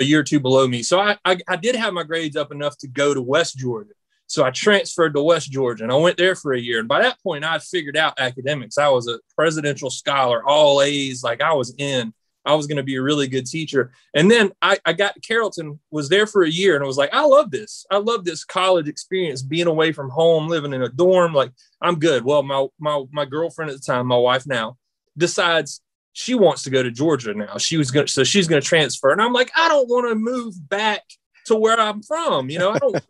a 0.00 0.04
year 0.04 0.20
or 0.20 0.24
two 0.24 0.40
below 0.40 0.66
me. 0.66 0.82
So 0.82 0.98
I, 0.98 1.18
I, 1.24 1.38
I 1.46 1.56
did 1.56 1.76
have 1.76 1.92
my 1.92 2.04
grades 2.04 2.36
up 2.36 2.52
enough 2.52 2.76
to 2.78 2.88
go 2.88 3.14
to 3.14 3.22
West 3.22 3.56
Georgia. 3.56 3.92
So 4.30 4.44
I 4.44 4.52
transferred 4.52 5.14
to 5.14 5.22
West 5.22 5.50
Georgia 5.50 5.82
and 5.82 5.92
I 5.92 5.96
went 5.96 6.16
there 6.16 6.36
for 6.36 6.52
a 6.52 6.60
year. 6.60 6.78
And 6.78 6.86
by 6.86 7.02
that 7.02 7.20
point, 7.20 7.44
I'd 7.44 7.64
figured 7.64 7.96
out 7.96 8.20
academics. 8.20 8.78
I 8.78 8.88
was 8.88 9.08
a 9.08 9.18
presidential 9.34 9.90
scholar, 9.90 10.40
all 10.46 10.82
A's, 10.82 11.24
like 11.24 11.42
I 11.42 11.52
was 11.52 11.74
in. 11.78 12.14
I 12.44 12.54
was 12.54 12.68
going 12.68 12.76
to 12.76 12.84
be 12.84 12.94
a 12.94 13.02
really 13.02 13.26
good 13.26 13.44
teacher. 13.44 13.90
And 14.14 14.30
then 14.30 14.52
I, 14.62 14.78
I 14.86 14.92
got 14.92 15.14
to 15.14 15.20
Carrollton, 15.20 15.80
was 15.90 16.08
there 16.08 16.28
for 16.28 16.44
a 16.44 16.48
year, 16.48 16.76
and 16.76 16.84
I 16.84 16.86
was 16.86 16.96
like, 16.96 17.12
I 17.12 17.24
love 17.24 17.50
this. 17.50 17.84
I 17.90 17.96
love 17.96 18.24
this 18.24 18.44
college 18.44 18.88
experience, 18.88 19.42
being 19.42 19.66
away 19.66 19.90
from 19.90 20.10
home, 20.10 20.46
living 20.46 20.72
in 20.72 20.82
a 20.82 20.88
dorm. 20.88 21.34
Like, 21.34 21.50
I'm 21.82 21.98
good. 21.98 22.24
Well, 22.24 22.42
my 22.44 22.66
my 22.78 23.04
my 23.10 23.24
girlfriend 23.24 23.72
at 23.72 23.76
the 23.76 23.82
time, 23.82 24.06
my 24.06 24.16
wife 24.16 24.46
now, 24.46 24.78
decides 25.18 25.82
she 26.12 26.34
wants 26.34 26.62
to 26.62 26.70
go 26.70 26.82
to 26.82 26.90
Georgia 26.90 27.34
now. 27.34 27.58
She 27.58 27.76
was 27.76 27.90
going 27.90 28.06
to, 28.06 28.12
so 28.12 28.24
she's 28.24 28.48
going 28.48 28.62
to 28.62 28.66
transfer. 28.66 29.10
And 29.10 29.20
I'm 29.20 29.32
like, 29.32 29.50
I 29.56 29.68
don't 29.68 29.88
want 29.88 30.08
to 30.08 30.14
move 30.14 30.54
back 30.68 31.02
to 31.46 31.56
where 31.56 31.78
I'm 31.78 32.02
from. 32.02 32.48
You 32.48 32.60
know, 32.60 32.70
I 32.70 32.78
don't 32.78 33.04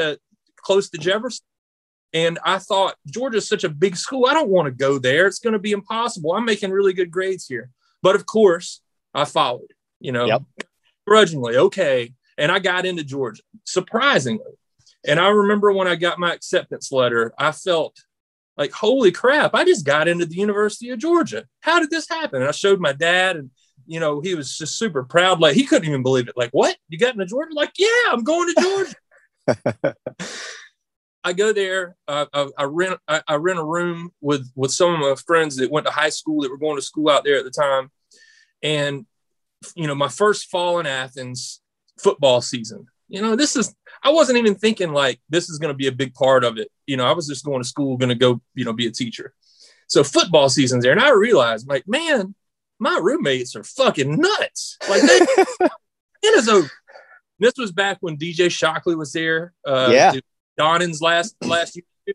to 0.00 0.18
close 0.56 0.90
to 0.90 0.98
Jefferson. 0.98 1.44
And 2.12 2.38
I 2.44 2.58
thought 2.58 2.96
Georgia's 3.06 3.48
such 3.48 3.62
a 3.62 3.68
big 3.68 3.96
school. 3.96 4.26
I 4.26 4.34
don't 4.34 4.50
want 4.50 4.66
to 4.66 4.72
go 4.72 4.98
there. 4.98 5.26
It's 5.26 5.38
going 5.38 5.52
to 5.52 5.60
be 5.60 5.72
impossible. 5.72 6.32
I'm 6.32 6.44
making 6.44 6.70
really 6.70 6.92
good 6.92 7.10
grades 7.10 7.46
here. 7.46 7.70
But 8.02 8.16
of 8.16 8.26
course, 8.26 8.80
I 9.14 9.24
followed, 9.24 9.72
you 10.00 10.12
know, 10.12 10.26
yep. 10.26 10.42
grudgingly. 11.06 11.56
Okay. 11.56 12.12
And 12.36 12.50
I 12.50 12.58
got 12.58 12.86
into 12.86 13.04
Georgia, 13.04 13.42
surprisingly. 13.64 14.54
And 15.06 15.20
I 15.20 15.28
remember 15.28 15.72
when 15.72 15.86
I 15.88 15.94
got 15.94 16.18
my 16.18 16.32
acceptance 16.32 16.90
letter, 16.90 17.32
I 17.38 17.52
felt 17.52 17.96
like, 18.56 18.72
holy 18.72 19.12
crap, 19.12 19.54
I 19.54 19.64
just 19.64 19.86
got 19.86 20.08
into 20.08 20.26
the 20.26 20.34
University 20.34 20.90
of 20.90 20.98
Georgia. 20.98 21.46
How 21.60 21.78
did 21.78 21.90
this 21.90 22.08
happen? 22.08 22.40
And 22.40 22.48
I 22.48 22.52
showed 22.52 22.80
my 22.80 22.92
dad, 22.92 23.36
and, 23.36 23.50
you 23.86 24.00
know, 24.00 24.20
he 24.20 24.34
was 24.34 24.58
just 24.58 24.76
super 24.76 25.02
proud. 25.04 25.40
Like, 25.40 25.54
he 25.54 25.64
couldn't 25.64 25.88
even 25.88 26.02
believe 26.02 26.28
it. 26.28 26.36
Like, 26.36 26.50
what? 26.50 26.76
You 26.88 26.98
got 26.98 27.14
into 27.14 27.26
Georgia? 27.26 27.54
Like, 27.54 27.72
yeah, 27.78 28.10
I'm 28.10 28.24
going 28.24 28.52
to 28.52 28.60
Georgia. 28.60 28.94
I 31.24 31.32
go 31.32 31.52
there. 31.52 31.96
Uh, 32.08 32.26
I, 32.32 32.48
I, 32.58 32.64
rent. 32.64 32.98
I, 33.06 33.22
I, 33.28 33.34
rent 33.34 33.58
a 33.58 33.64
room 33.64 34.10
with 34.20 34.50
with 34.54 34.70
some 34.70 34.94
of 34.94 35.00
my 35.00 35.14
friends 35.26 35.56
that 35.56 35.70
went 35.70 35.86
to 35.86 35.92
high 35.92 36.08
school 36.08 36.42
that 36.42 36.50
were 36.50 36.58
going 36.58 36.76
to 36.76 36.82
school 36.82 37.10
out 37.10 37.24
there 37.24 37.36
at 37.36 37.44
the 37.44 37.50
time, 37.50 37.90
and 38.62 39.04
you 39.74 39.86
know, 39.86 39.94
my 39.94 40.08
first 40.08 40.50
fall 40.50 40.78
in 40.80 40.86
Athens 40.86 41.60
football 41.98 42.40
season. 42.40 42.86
You 43.08 43.20
know, 43.20 43.36
this 43.36 43.56
is. 43.56 43.74
I 44.02 44.10
wasn't 44.10 44.38
even 44.38 44.54
thinking 44.54 44.92
like 44.92 45.20
this 45.28 45.50
is 45.50 45.58
going 45.58 45.72
to 45.72 45.76
be 45.76 45.88
a 45.88 45.92
big 45.92 46.14
part 46.14 46.42
of 46.44 46.56
it. 46.56 46.70
You 46.86 46.96
know, 46.96 47.04
I 47.04 47.12
was 47.12 47.26
just 47.26 47.44
going 47.44 47.60
to 47.60 47.68
school, 47.68 47.98
going 47.98 48.08
to 48.08 48.14
go, 48.14 48.40
you 48.54 48.64
know, 48.64 48.72
be 48.72 48.86
a 48.86 48.90
teacher. 48.90 49.34
So 49.88 50.04
football 50.04 50.48
season's 50.48 50.84
there, 50.84 50.92
and 50.92 51.00
I 51.00 51.10
realized, 51.10 51.68
like, 51.68 51.86
man, 51.86 52.34
my 52.78 52.98
roommates 53.02 53.56
are 53.56 53.64
fucking 53.64 54.16
nuts. 54.16 54.78
Like, 54.88 55.02
they, 55.02 55.18
it 56.22 56.38
is 56.38 56.48
a 56.48 56.62
this 57.40 57.54
was 57.58 57.72
back 57.72 57.98
when 58.00 58.16
DJ 58.16 58.50
Shockley 58.50 58.94
was 58.94 59.12
there. 59.12 59.52
Uh, 59.66 59.88
yeah. 59.90 60.12
Donnin's 60.56 61.00
last 61.00 61.34
last 61.42 61.76
year. 61.76 62.14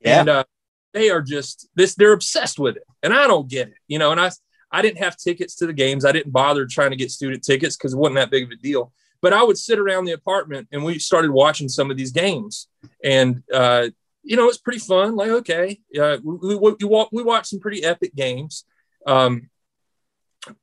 Yeah. 0.00 0.20
And 0.20 0.28
uh, 0.28 0.44
they 0.92 1.10
are 1.10 1.22
just 1.22 1.68
this. 1.74 1.94
They're 1.94 2.12
obsessed 2.12 2.58
with 2.58 2.76
it, 2.76 2.84
and 3.02 3.12
I 3.12 3.26
don't 3.26 3.48
get 3.48 3.68
it. 3.68 3.74
You 3.88 3.98
know, 3.98 4.12
and 4.12 4.20
I 4.20 4.30
I 4.70 4.82
didn't 4.82 4.98
have 4.98 5.16
tickets 5.16 5.56
to 5.56 5.66
the 5.66 5.72
games. 5.72 6.04
I 6.04 6.12
didn't 6.12 6.32
bother 6.32 6.66
trying 6.66 6.90
to 6.90 6.96
get 6.96 7.10
student 7.10 7.42
tickets 7.42 7.76
because 7.76 7.94
it 7.94 7.98
wasn't 7.98 8.16
that 8.16 8.30
big 8.30 8.44
of 8.44 8.50
a 8.50 8.56
deal. 8.56 8.92
But 9.20 9.32
I 9.32 9.42
would 9.42 9.58
sit 9.58 9.78
around 9.78 10.04
the 10.04 10.12
apartment 10.12 10.68
and 10.70 10.84
we 10.84 10.98
started 10.98 11.32
watching 11.32 11.68
some 11.68 11.90
of 11.90 11.96
these 11.96 12.12
games, 12.12 12.68
and 13.02 13.42
uh, 13.52 13.88
you 14.22 14.36
know, 14.36 14.48
it's 14.48 14.58
pretty 14.58 14.78
fun. 14.78 15.16
Like, 15.16 15.30
okay, 15.30 15.80
uh, 15.98 16.18
we, 16.22 16.56
we, 16.56 16.76
we, 16.78 17.06
we 17.12 17.22
watched 17.22 17.46
some 17.46 17.60
pretty 17.60 17.82
epic 17.82 18.14
games. 18.14 18.64
Um, 19.06 19.48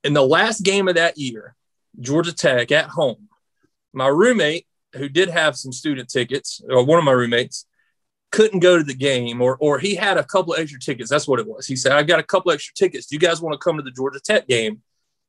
in 0.04 0.14
the 0.14 0.26
last 0.26 0.62
game 0.62 0.88
of 0.88 0.96
that 0.96 1.18
year, 1.18 1.56
Georgia 2.00 2.34
Tech 2.34 2.72
at 2.72 2.86
home, 2.86 3.28
my 3.96 4.08
roommate, 4.08 4.68
who 4.94 5.10
did 5.10 5.30
have 5.30 5.56
some 5.56 5.72
student 5.72 6.10
tickets, 6.10 6.62
or 6.70 6.86
one 6.86 7.00
of 7.00 7.06
my 7.06 7.12
roommates, 7.12 7.66
couldn't 8.32 8.60
go 8.60 8.78
to 8.78 8.84
the 8.84 8.94
game, 8.94 9.42
or 9.42 9.58
or 9.60 9.80
he 9.80 9.96
had 9.96 10.18
a 10.18 10.24
couple 10.24 10.54
of 10.54 10.60
extra 10.60 10.80
tickets. 10.80 11.10
That's 11.10 11.28
what 11.28 11.40
it 11.40 11.48
was. 11.48 11.68
He 11.68 11.76
said, 11.76 11.94
"I've 11.94 12.08
got 12.08 12.20
a 12.20 12.24
couple 12.24 12.52
extra 12.52 12.74
tickets. 12.76 13.08
Do 13.08 13.16
you 13.16 13.20
guys 13.20 13.42
want 13.42 13.54
to 13.54 13.58
come 13.64 13.78
to 13.78 13.84
the 13.84 13.92
Georgia 13.92 14.20
Tech 14.20 14.48
game?" 14.48 14.82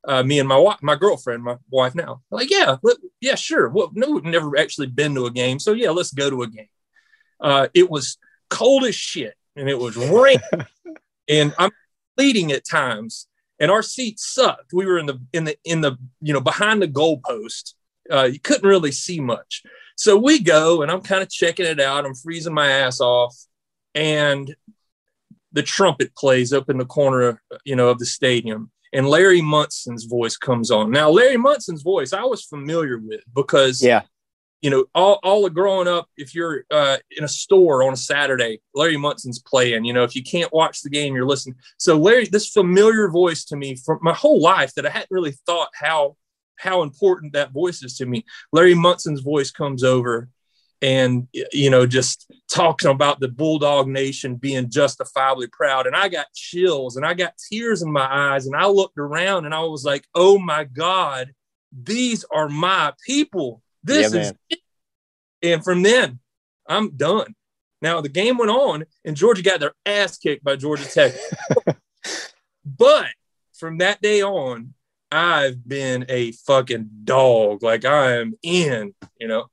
Uh, 0.07 0.23
me 0.23 0.39
and 0.39 0.49
my 0.49 0.57
wife, 0.57 0.79
my 0.83 0.95
girlfriend, 0.95 1.43
my 1.43 1.57
wife 1.69 1.93
now, 1.97 2.23
like, 2.31 2.49
yeah, 2.49 2.77
let, 2.85 2.97
yeah, 3.21 3.35
sure. 3.35 3.69
Well, 3.69 3.91
no, 3.93 4.11
we've 4.11 4.23
never 4.23 4.57
actually 4.57 4.87
been 4.87 5.17
to 5.17 5.27
a 5.27 5.33
game, 5.33 5.59
so 5.59 5.73
yeah, 5.73 5.91
let's 5.91 6.13
go 6.13 6.31
to 6.31 6.43
a 6.43 6.47
game. 6.49 6.69
Uh, 7.41 7.67
it 7.75 7.91
was 7.91 8.17
cold 8.49 8.85
as 8.85 8.95
shit, 8.95 9.35
and 9.57 9.69
it 9.69 9.79
was 9.79 9.97
rain, 9.97 10.39
and 11.29 11.53
I'm 11.59 11.73
bleeding 12.17 12.53
at 12.53 12.65
times, 12.65 13.27
and 13.59 13.71
our 13.71 13.83
seats 13.83 14.27
sucked. 14.27 14.73
We 14.73 14.87
were 14.87 14.99
in 14.99 15.07
the 15.07 15.21
in 15.33 15.45
the 15.45 15.57
in 15.65 15.81
the 15.81 15.97
you 16.21 16.33
know 16.33 16.41
behind 16.41 16.83
the 16.83 16.89
goalpost, 16.89 17.75
uh, 18.13 18.25
you 18.25 18.41
couldn't 18.41 18.69
really 18.69 18.93
see 18.93 19.21
much. 19.21 19.63
So 19.97 20.17
we 20.17 20.41
go, 20.41 20.83
and 20.83 20.91
I'm 20.91 21.01
kind 21.01 21.23
of 21.23 21.31
checking 21.31 21.67
it 21.67 21.81
out. 21.81 22.05
I'm 22.05 22.15
freezing 22.15 22.55
my 22.55 22.71
ass 22.71 23.01
off, 23.01 23.35
and 23.95 24.55
the 25.53 25.63
trumpet 25.63 26.15
plays 26.15 26.53
up 26.53 26.69
in 26.69 26.77
the 26.77 26.85
corner, 26.85 27.43
you 27.65 27.77
know, 27.77 27.89
of 27.89 27.99
the 27.99 28.07
stadium, 28.07 28.71
and 28.93 29.09
Larry 29.09 29.41
Munson's 29.43 30.05
voice 30.05 30.37
comes 30.37 30.71
on. 30.71 30.91
Now, 30.91 31.09
Larry 31.11 31.39
Munson's 31.39 31.83
voice 31.83 32.13
I 32.13 32.25
was 32.25 32.45
familiar 32.45 32.99
with 32.99 33.23
because 33.35 33.83
yeah, 33.83 34.03
you 34.63 34.71
know, 34.71 34.85
all, 34.95 35.21
all 35.23 35.47
of 35.47 35.55
growing 35.55 35.87
up, 35.87 36.09
if 36.17 36.35
you're 36.35 36.65
uh, 36.71 36.97
in 37.17 37.25
a 37.25 37.29
store 37.29 37.83
on 37.83 37.93
a 37.93 37.97
Saturday, 37.97 38.61
Larry 38.75 38.97
Munson's 38.97 39.39
playing, 39.39 39.85
you 39.85 39.93
know, 39.93 40.03
if 40.03 40.17
you 40.17 40.23
can't 40.23 40.53
watch 40.53 40.83
the 40.83 40.91
game, 40.91 41.15
you're 41.15 41.27
listening. 41.27 41.57
So 41.79 41.97
Larry, 41.97 42.27
this 42.27 42.49
familiar 42.49 43.09
voice 43.09 43.45
to 43.45 43.57
me 43.57 43.77
from 43.77 43.99
my 44.03 44.15
whole 44.15 44.41
life 44.41 44.75
that 44.75 44.87
I 44.87 44.91
hadn't 44.91 45.11
really 45.11 45.37
thought 45.47 45.69
how, 45.75 46.17
how 46.57 46.83
important 46.83 47.33
that 47.33 47.53
voice 47.53 47.83
is 47.83 47.97
to 47.99 48.07
me. 48.07 48.25
Larry 48.53 48.75
Munson's 48.75 49.21
voice 49.21 49.51
comes 49.51 49.85
over 49.85 50.29
and, 50.83 51.29
you 51.53 51.71
know, 51.71 51.87
just 51.87 52.31
talking 52.53 52.91
about 52.91 53.21
the 53.21 53.29
Bulldog 53.29 53.89
Nation 53.89 54.37
being 54.37 54.71
justifiably 54.71 55.49
proud. 55.49 55.87
And 55.87 55.97
I 55.97 56.09
got 56.09 56.33
chills 56.35 56.97
and 56.97 57.07
I 57.07 57.15
got 57.15 57.35
tears 57.51 57.83
in 57.83 57.91
my 57.91 58.07
eyes. 58.11 58.47
And 58.47 58.55
I 58.55 58.67
looked 58.67 58.99
around 58.99 59.47
and 59.47 59.55
I 59.55 59.61
was 59.61 59.85
like, 59.85 60.05
oh 60.15 60.39
my 60.39 60.65
God, 60.65 61.33
these 61.73 62.25
are 62.31 62.49
my 62.49 62.93
people 63.05 63.63
this 63.87 64.13
yeah, 64.13 64.21
is 64.21 64.33
it. 64.51 64.61
And 65.43 65.65
from 65.65 65.83
then, 65.83 66.19
I'm 66.69 66.91
done. 66.97 67.35
Now 67.81 68.01
the 68.01 68.09
game 68.09 68.37
went 68.37 68.51
on, 68.51 68.85
and 69.05 69.17
Georgia 69.17 69.43
got 69.43 69.61
their 69.61 69.75
ass 69.85 70.19
kicked 70.19 70.43
by 70.43 70.57
Georgia 70.57 70.85
Tech. 70.85 71.15
but 72.65 73.07
from 73.55 73.79
that 73.79 74.03
day 74.03 74.23
on, 74.23 74.75
I've 75.17 75.67
been 75.67 76.05
a 76.09 76.33
fucking 76.33 76.91
dog. 77.05 77.63
Like 77.63 77.85
I 77.85 78.17
am 78.17 78.35
in, 78.43 78.95
you 79.19 79.29
know. 79.29 79.47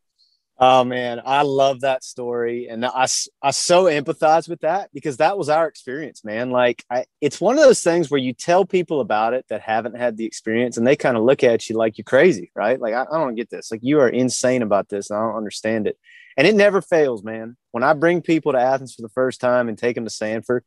Oh 0.60 0.84
man, 0.84 1.22
I 1.25 1.41
love 1.41 1.82
that 1.82 2.03
story, 2.03 2.67
and 2.70 2.86
I 2.86 3.08
I 3.41 3.51
so 3.51 3.86
empathize 3.86 4.48
with 4.48 4.62
that 4.62 4.89
because 4.93 5.17
that 5.17 5.38
was 5.38 5.50
our 5.50 5.67
experience, 5.67 6.24
man. 6.24 6.51
Like, 6.51 6.84
I, 6.89 7.05
it's 7.22 7.41
one 7.41 7.58
of 7.58 7.63
those 7.63 7.82
things 7.82 8.12
where 8.12 8.20
you 8.20 8.34
tell 8.34 8.63
people 8.63 9.01
about 9.01 9.34
it 9.34 9.46
that 9.50 9.62
haven't 9.62 9.98
had 9.98 10.15
the 10.15 10.25
experience, 10.25 10.77
and 10.77 10.86
they 10.86 10.96
kind 10.96 11.17
of 11.17 11.24
look 11.24 11.43
at 11.43 11.70
you 11.70 11.75
like 11.75 11.98
you're 11.98 12.03
crazy, 12.03 12.51
right? 12.55 12.79
Like, 12.79 12.93
I, 12.93 13.01
I 13.01 13.17
don't 13.17 13.36
get 13.36 13.50
this. 13.50 13.72
Like, 13.72 13.82
you 13.84 14.00
are 14.00 14.10
insane 14.10 14.62
about 14.62 14.89
this, 14.89 15.10
and 15.10 15.17
I 15.17 15.24
don't 15.24 15.38
understand 15.38 15.88
it. 15.88 15.98
And 16.38 16.46
it 16.46 16.55
never 16.55 16.82
fails, 16.82 17.24
man. 17.24 17.58
When 17.72 17.84
I 17.84 17.93
bring 17.93 18.22
people 18.22 18.51
to 18.51 18.60
Athens 18.60 18.93
for 18.93 19.01
the 19.01 19.10
first 19.10 19.41
time 19.41 19.70
and 19.70 19.77
take 19.77 19.96
them 19.96 20.05
to 20.05 20.12
Sanford, 20.12 20.63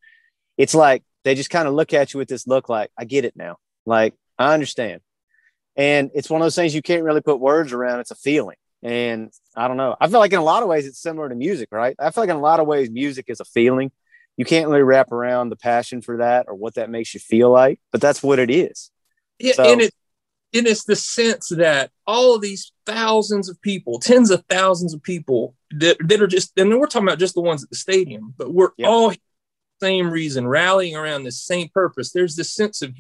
it's 0.59 0.75
like 0.75 1.05
they 1.25 1.35
just 1.35 1.51
kind 1.51 1.69
of 1.69 1.75
look 1.75 1.95
at 1.95 2.13
you 2.13 2.19
with 2.19 2.29
this 2.29 2.47
look, 2.47 2.69
like, 2.69 2.91
I 2.99 3.05
get 3.05 3.25
it 3.25 3.37
now. 3.37 3.57
Like, 3.87 4.15
I 4.39 4.55
understand. 4.55 5.01
And 5.77 6.11
it's 6.15 6.31
one 6.31 6.41
of 6.41 6.45
those 6.45 6.55
things 6.55 6.75
you 6.75 6.83
can't 6.83 7.03
really 7.03 7.21
put 7.21 7.41
words 7.41 7.73
around. 7.73 8.01
It's 8.01 8.11
a 8.11 8.17
feeling 8.17 8.57
and 8.83 9.33
I 9.55 9.69
don't 9.69 9.77
know. 9.77 9.97
I 10.01 10.09
feel 10.09 10.21
like 10.21 10.33
in 10.33 10.39
a 10.39 10.45
lot 10.45 10.63
of 10.63 10.69
ways 10.69 10.87
it's 10.87 11.01
similar 11.01 11.29
to 11.29 11.35
music, 11.35 11.71
right? 11.73 11.97
I 11.99 12.11
feel 12.11 12.23
like 12.23 12.31
in 12.31 12.37
a 12.37 12.41
lot 12.41 12.61
of 12.61 12.67
ways 12.67 12.91
music 12.91 13.27
is 13.29 13.41
a 13.41 13.45
feeling. 13.45 13.91
You 14.37 14.45
can't 14.45 14.69
really 14.69 14.83
wrap 14.83 15.13
around 15.13 15.49
the 15.49 15.57
passion 15.57 16.03
for 16.03 16.19
that 16.19 16.47
or 16.49 16.55
what 16.55 16.75
that 16.75 16.91
makes 16.91 17.15
you 17.15 17.21
feel 17.21 17.51
like, 17.51 17.81
but 17.91 18.01
that's 18.01 18.23
what 18.23 18.39
it 18.39 18.51
is. 18.51 18.91
Yeah, 19.39 19.55
so, 19.55 19.71
and 19.71 19.81
it 19.81 19.95
and 20.55 20.67
it's 20.67 20.85
the 20.85 20.97
sense 20.97 21.49
that 21.49 21.91
all 22.07 22.37
of 22.37 22.43
these 22.43 22.73
thousands 22.87 23.49
of 23.49 23.61
people, 23.61 23.99
tens 23.99 24.31
of 24.31 24.45
thousands 24.49 24.95
of 24.95 25.03
people 25.03 25.55
that, 25.73 25.97
that 26.01 26.23
are 26.23 26.27
just, 26.27 26.59
and 26.59 26.71
we're 26.71 26.87
talking 26.87 27.09
about 27.09 27.19
just 27.19 27.35
the 27.35 27.41
ones 27.41 27.63
at 27.63 27.71
the 27.71 27.77
stadium, 27.77 28.33
but 28.39 28.55
we're 28.55 28.71
all 28.85 29.13
same 29.81 30.11
reason, 30.11 30.47
rallying 30.47 30.97
around 30.97 31.25
the 31.25 31.33
same 31.33 31.69
purpose. 31.69 32.13
There's 32.13 32.37
this 32.37 32.53
sense 32.53 32.81
of 32.81 32.95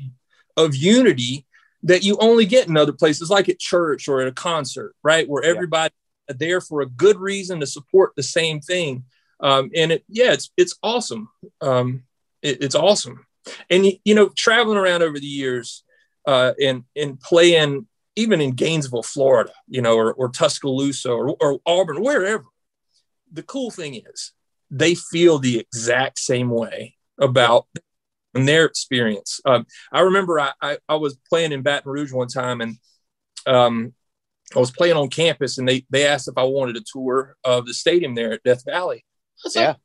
of 0.56 0.74
unity 0.74 1.46
that 1.82 2.02
you 2.02 2.16
only 2.18 2.46
get 2.46 2.68
in 2.68 2.76
other 2.76 2.92
places 2.92 3.30
like 3.30 3.48
at 3.48 3.58
church 3.58 4.08
or 4.08 4.20
at 4.20 4.28
a 4.28 4.32
concert, 4.32 4.94
right? 5.02 5.28
Where 5.28 5.44
everybody 5.44 5.94
yeah. 6.28 6.34
there 6.38 6.60
for 6.60 6.80
a 6.80 6.86
good 6.86 7.18
reason 7.18 7.60
to 7.60 7.66
support 7.66 8.12
the 8.16 8.22
same 8.22 8.60
thing. 8.60 9.04
Um, 9.40 9.70
and 9.74 9.92
it, 9.92 10.04
yeah, 10.08 10.32
it's, 10.32 10.50
it's 10.56 10.76
awesome. 10.82 11.28
Um, 11.60 12.04
it, 12.42 12.62
it's 12.62 12.74
awesome. 12.74 13.26
And, 13.70 13.86
you 14.04 14.14
know, 14.14 14.30
traveling 14.34 14.78
around 14.78 15.02
over 15.02 15.20
the 15.20 15.26
years 15.26 15.84
uh, 16.26 16.54
and, 16.60 16.84
and 16.96 17.20
playing 17.20 17.86
even 18.16 18.40
in 18.40 18.52
Gainesville, 18.52 19.02
Florida, 19.02 19.52
you 19.68 19.82
know, 19.82 19.96
or, 19.96 20.12
or 20.14 20.30
Tuscaloosa 20.30 21.10
or, 21.10 21.36
or 21.40 21.60
Auburn, 21.66 22.02
wherever, 22.02 22.46
the 23.30 23.42
cool 23.42 23.70
thing 23.70 23.94
is 23.94 24.32
they 24.70 24.94
feel 24.94 25.38
the 25.38 25.58
exact 25.58 26.18
same 26.18 26.48
way 26.48 26.96
about 27.20 27.66
and 28.36 28.46
their 28.46 28.64
experience. 28.64 29.40
Um, 29.44 29.66
I 29.92 30.00
remember 30.00 30.38
I, 30.38 30.52
I, 30.60 30.78
I, 30.88 30.96
was 30.96 31.18
playing 31.28 31.52
in 31.52 31.62
Baton 31.62 31.90
Rouge 31.90 32.12
one 32.12 32.28
time 32.28 32.60
and 32.60 32.76
um, 33.46 33.94
I 34.54 34.58
was 34.58 34.70
playing 34.70 34.96
on 34.96 35.08
campus 35.08 35.58
and 35.58 35.68
they, 35.68 35.84
they 35.90 36.06
asked 36.06 36.28
if 36.28 36.38
I 36.38 36.44
wanted 36.44 36.76
a 36.76 36.84
tour 36.92 37.36
of 37.44 37.66
the 37.66 37.74
stadium 37.74 38.14
there 38.14 38.32
at 38.32 38.42
Death 38.42 38.64
Valley. 38.64 39.04
I 39.44 39.50
yeah. 39.54 39.68
Like, 39.68 39.76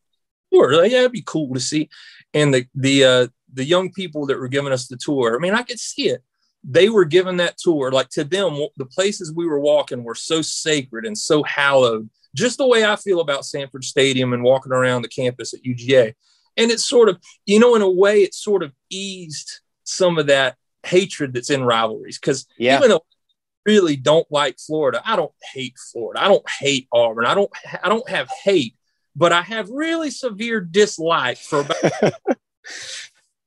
sure. 0.54 0.82
Like, 0.82 0.92
yeah, 0.92 1.00
it'd 1.00 1.12
be 1.12 1.24
cool 1.26 1.54
to 1.54 1.60
see. 1.60 1.90
And 2.34 2.54
the, 2.54 2.66
the, 2.76 3.04
uh, 3.04 3.28
the 3.54 3.66
young 3.66 3.92
people 3.92 4.26
that 4.28 4.40
were 4.40 4.48
giving 4.48 4.74
us 4.74 4.88
the 4.88 4.98
tour, 4.98 5.36
I 5.36 5.40
mean, 5.40 5.54
I 5.54 5.64
could 5.64 5.80
see 5.80 6.10
it. 6.10 6.22
They 6.64 6.90
were 6.90 7.06
giving 7.06 7.38
that 7.38 7.58
tour, 7.58 7.92
like 7.92 8.10
to 8.10 8.24
them, 8.24 8.60
the 8.78 8.86
places 8.86 9.34
we 9.34 9.48
were 9.48 9.60
walking 9.60 10.04
were 10.04 10.14
so 10.14 10.44
sacred 10.44 11.06
and 11.06 11.18
so 11.18 11.42
hallowed, 11.42 12.08
just 12.36 12.60
the 12.60 12.68
way 12.68 12.86
I 12.86 12.96
feel 12.98 13.20
about 13.20 13.46
Sanford 13.46 13.84
Stadium 13.84 14.32
and 14.32 14.44
walking 14.44 14.72
around 14.72 15.02
the 15.02 15.08
campus 15.08 15.56
at 15.56 15.64
UGA 15.64 16.14
and 16.58 16.72
it's 16.72 16.88
sort 16.88 17.10
of 17.10 17.20
you 17.46 17.60
know 17.60 17.76
in 17.76 17.82
a 17.82 17.90
way 17.90 18.24
it 18.24 18.34
sort 18.34 18.64
of 18.64 18.74
eased 18.90 19.60
some 19.84 20.18
of 20.18 20.28
that 20.28 20.56
hatred 20.84 21.34
that's 21.34 21.50
in 21.50 21.64
rivalries 21.64 22.20
because 22.20 22.48
yeah. 22.58 22.78
even 22.78 22.90
though 22.90 22.98
I 22.98 23.72
really 23.72 23.96
don't 23.96 24.26
like 24.32 24.58
Florida, 24.60 25.02
I 25.06 25.16
don't 25.16 25.34
hate 25.54 25.76
Florida. 25.92 26.24
I 26.24 26.28
don't 26.28 26.50
hate 26.50 26.88
Auburn. 26.92 27.26
I 27.26 27.34
don't 27.34 27.52
I 27.84 27.90
don't 27.90 28.10
have 28.10 28.30
hate, 28.44 28.76
but 29.16 29.32
I 29.32 29.42
have 29.42 29.70
really 29.70 30.10
severe 30.10 30.62
dislike 30.62 31.38
for 31.38 31.62
about 31.62 31.82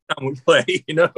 time 0.08 0.26
we 0.26 0.34
play. 0.36 0.64
You 0.86 0.94
know. 0.94 1.12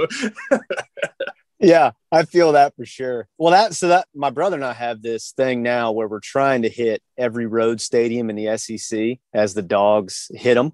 yeah, 1.59 1.92
I 2.12 2.25
feel 2.25 2.53
that 2.53 2.75
for 2.77 2.87
sure. 2.87 3.29
Well, 3.38 3.53
that 3.53 3.75
so 3.75 3.88
that 3.88 4.07
my 4.14 4.31
brother 4.31 4.57
and 4.57 4.64
I 4.64 4.72
have 4.72 5.03
this 5.03 5.33
thing 5.33 5.62
now 5.62 5.92
where 5.92 6.09
we're 6.09 6.20
trying 6.20 6.62
to 6.62 6.68
hit 6.68 7.03
every 7.18 7.46
road 7.46 7.81
stadium 7.81 8.31
in 8.31 8.37
the 8.37 8.57
SEC 8.57 9.18
as 9.33 9.55
the 9.55 9.62
dogs 9.62 10.31
hit 10.35 10.55
them. 10.55 10.72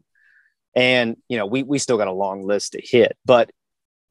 And, 0.74 1.16
you 1.28 1.36
know, 1.36 1.46
we, 1.46 1.62
we 1.62 1.78
still 1.78 1.98
got 1.98 2.08
a 2.08 2.12
long 2.12 2.44
list 2.44 2.72
to 2.72 2.80
hit, 2.82 3.16
but 3.24 3.50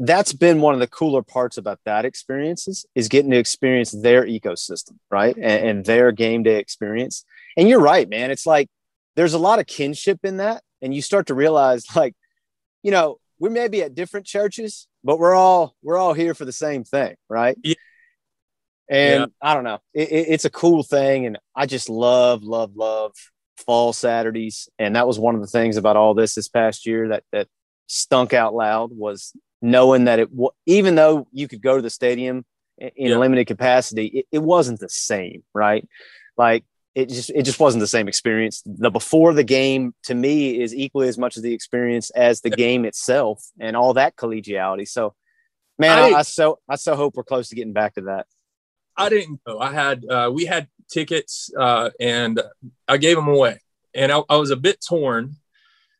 that's 0.03 0.33
been 0.33 0.61
one 0.61 0.73
of 0.73 0.79
the 0.79 0.87
cooler 0.87 1.21
parts 1.21 1.57
about 1.57 1.79
that 1.85 2.05
experiences 2.05 2.85
is 2.95 3.07
getting 3.07 3.31
to 3.31 3.37
experience 3.37 3.91
their 3.91 4.25
ecosystem, 4.25 4.97
right? 5.11 5.35
And, 5.35 5.67
and 5.67 5.85
their 5.85 6.11
game 6.11 6.43
day 6.43 6.57
experience. 6.57 7.23
And 7.55 7.69
you're 7.69 7.81
right, 7.81 8.09
man. 8.09 8.31
It's 8.31 8.47
like 8.47 8.67
there's 9.15 9.33
a 9.33 9.39
lot 9.39 9.59
of 9.59 9.67
kinship 9.67 10.19
in 10.23 10.37
that. 10.37 10.63
And 10.81 10.93
you 10.93 11.03
start 11.03 11.27
to 11.27 11.35
realize, 11.35 11.85
like, 11.95 12.15
you 12.81 12.91
know, 12.91 13.19
we 13.39 13.49
may 13.49 13.67
be 13.67 13.83
at 13.83 13.95
different 13.95 14.25
churches, 14.25 14.87
but 15.03 15.19
we're 15.19 15.35
all 15.35 15.75
we're 15.83 15.97
all 15.97 16.13
here 16.13 16.33
for 16.33 16.45
the 16.45 16.51
same 16.51 16.83
thing, 16.83 17.15
right? 17.29 17.57
Yeah. 17.63 17.75
And 18.89 19.19
yeah. 19.21 19.25
I 19.41 19.53
don't 19.53 19.63
know, 19.63 19.79
it, 19.93 20.11
it, 20.11 20.25
it's 20.29 20.45
a 20.45 20.49
cool 20.49 20.83
thing, 20.83 21.25
and 21.25 21.39
I 21.55 21.65
just 21.65 21.89
love, 21.89 22.43
love, 22.43 22.75
love 22.75 23.13
fall 23.61 23.93
Saturdays. 23.93 24.69
And 24.77 24.95
that 24.95 25.07
was 25.07 25.19
one 25.19 25.35
of 25.35 25.41
the 25.41 25.47
things 25.47 25.77
about 25.77 25.97
all 25.97 26.13
this 26.13 26.35
this 26.35 26.47
past 26.47 26.85
year 26.85 27.09
that, 27.09 27.23
that 27.31 27.47
stunk 27.87 28.33
out 28.33 28.53
loud 28.53 28.91
was 28.91 29.35
knowing 29.61 30.05
that 30.05 30.19
it, 30.19 30.29
even 30.65 30.95
though 30.95 31.27
you 31.31 31.47
could 31.47 31.61
go 31.61 31.75
to 31.75 31.81
the 31.81 31.89
stadium 31.89 32.45
in 32.77 32.91
yeah. 33.09 33.17
limited 33.17 33.45
capacity, 33.45 34.07
it, 34.07 34.25
it 34.31 34.39
wasn't 34.39 34.79
the 34.79 34.89
same, 34.89 35.43
right? 35.53 35.87
Like 36.37 36.63
it 36.95 37.09
just, 37.09 37.29
it 37.29 37.43
just 37.43 37.59
wasn't 37.59 37.81
the 37.81 37.87
same 37.87 38.07
experience. 38.07 38.63
The 38.65 38.89
before 38.89 39.33
the 39.33 39.43
game 39.43 39.93
to 40.03 40.15
me 40.15 40.61
is 40.61 40.73
equally 40.75 41.07
as 41.07 41.17
much 41.17 41.37
of 41.37 41.43
the 41.43 41.53
experience 41.53 42.09
as 42.11 42.41
the 42.41 42.49
game 42.49 42.85
itself 42.85 43.43
and 43.59 43.75
all 43.77 43.93
that 43.93 44.15
collegiality. 44.15 44.87
So, 44.87 45.13
man, 45.77 45.97
I, 45.97 46.17
I 46.17 46.21
so, 46.23 46.59
I 46.67 46.75
so 46.75 46.95
hope 46.95 47.15
we're 47.15 47.23
close 47.23 47.49
to 47.49 47.55
getting 47.55 47.73
back 47.73 47.95
to 47.95 48.01
that. 48.01 48.25
I 48.97 49.09
didn't 49.09 49.39
know. 49.47 49.59
I 49.59 49.71
had 49.71 50.05
uh, 50.05 50.31
we 50.33 50.45
had 50.45 50.67
tickets 50.91 51.49
uh, 51.57 51.89
and 51.99 52.41
I 52.87 52.97
gave 52.97 53.15
them 53.15 53.27
away, 53.27 53.59
and 53.93 54.11
I, 54.11 54.21
I, 54.29 54.37
was 54.37 54.51
a 54.51 54.55
bit 54.55 54.83
torn, 54.87 55.35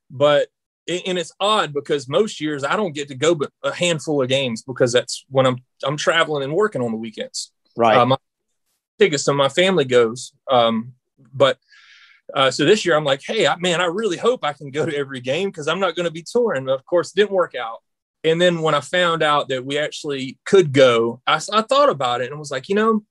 but 0.10 0.48
and 0.88 1.18
it's 1.18 1.32
odd 1.40 1.74
because 1.74 2.10
most 2.10 2.42
years 2.42 2.64
I 2.64 2.76
don't 2.76 2.94
get 2.94 3.08
to 3.10 3.16
go 3.16 3.36
but 3.36 3.52
a 3.64 3.74
handful 3.74 4.22
of 4.22 4.30
games 4.30 4.62
because 4.64 4.92
that's 4.92 5.26
when 5.30 5.46
I'm 5.46 5.58
I'm 5.84 5.98
traveling 5.98 6.44
and 6.44 6.54
working 6.54 6.82
on 6.82 6.92
the 6.92 6.98
weekends. 6.98 7.52
Right. 7.76 7.98
Uh, 7.98 8.06
my 8.06 8.18
tickets, 9.00 9.24
so 9.24 9.34
my 9.34 9.50
family 9.50 9.86
goes, 9.86 10.34
um, 10.50 10.94
but. 11.34 11.58
Uh, 12.34 12.50
so 12.50 12.64
this 12.64 12.86
year 12.86 12.96
I'm 12.96 13.04
like, 13.04 13.22
hey, 13.22 13.46
I, 13.46 13.58
man, 13.58 13.82
I 13.82 13.88
really 13.88 14.16
hope 14.16 14.46
I 14.46 14.54
can 14.54 14.72
go 14.72 14.86
to 14.86 14.96
every 14.96 15.20
game 15.20 15.50
because 15.50 15.68
I'm 15.68 15.82
not 15.82 15.98
going 15.98 16.06
to 16.06 16.12
be 16.12 16.24
touring. 16.24 16.70
Of 16.70 16.86
course, 16.86 17.12
it 17.12 17.18
didn't 17.18 17.32
work 17.32 17.56
out. 17.56 17.80
And 18.24 18.40
then 18.40 18.62
when 18.62 18.76
I 18.76 18.82
found 18.82 19.24
out 19.24 19.50
that 19.50 19.66
we 19.66 19.78
actually 19.78 20.38
could 20.46 20.74
go, 20.74 21.22
I, 21.26 21.42
I 21.52 21.62
thought 21.62 21.90
about 21.90 22.22
it 22.22 22.30
and 22.30 22.40
was 22.40 22.52
like, 22.52 22.70
you 22.70 22.76
know, 22.76 23.04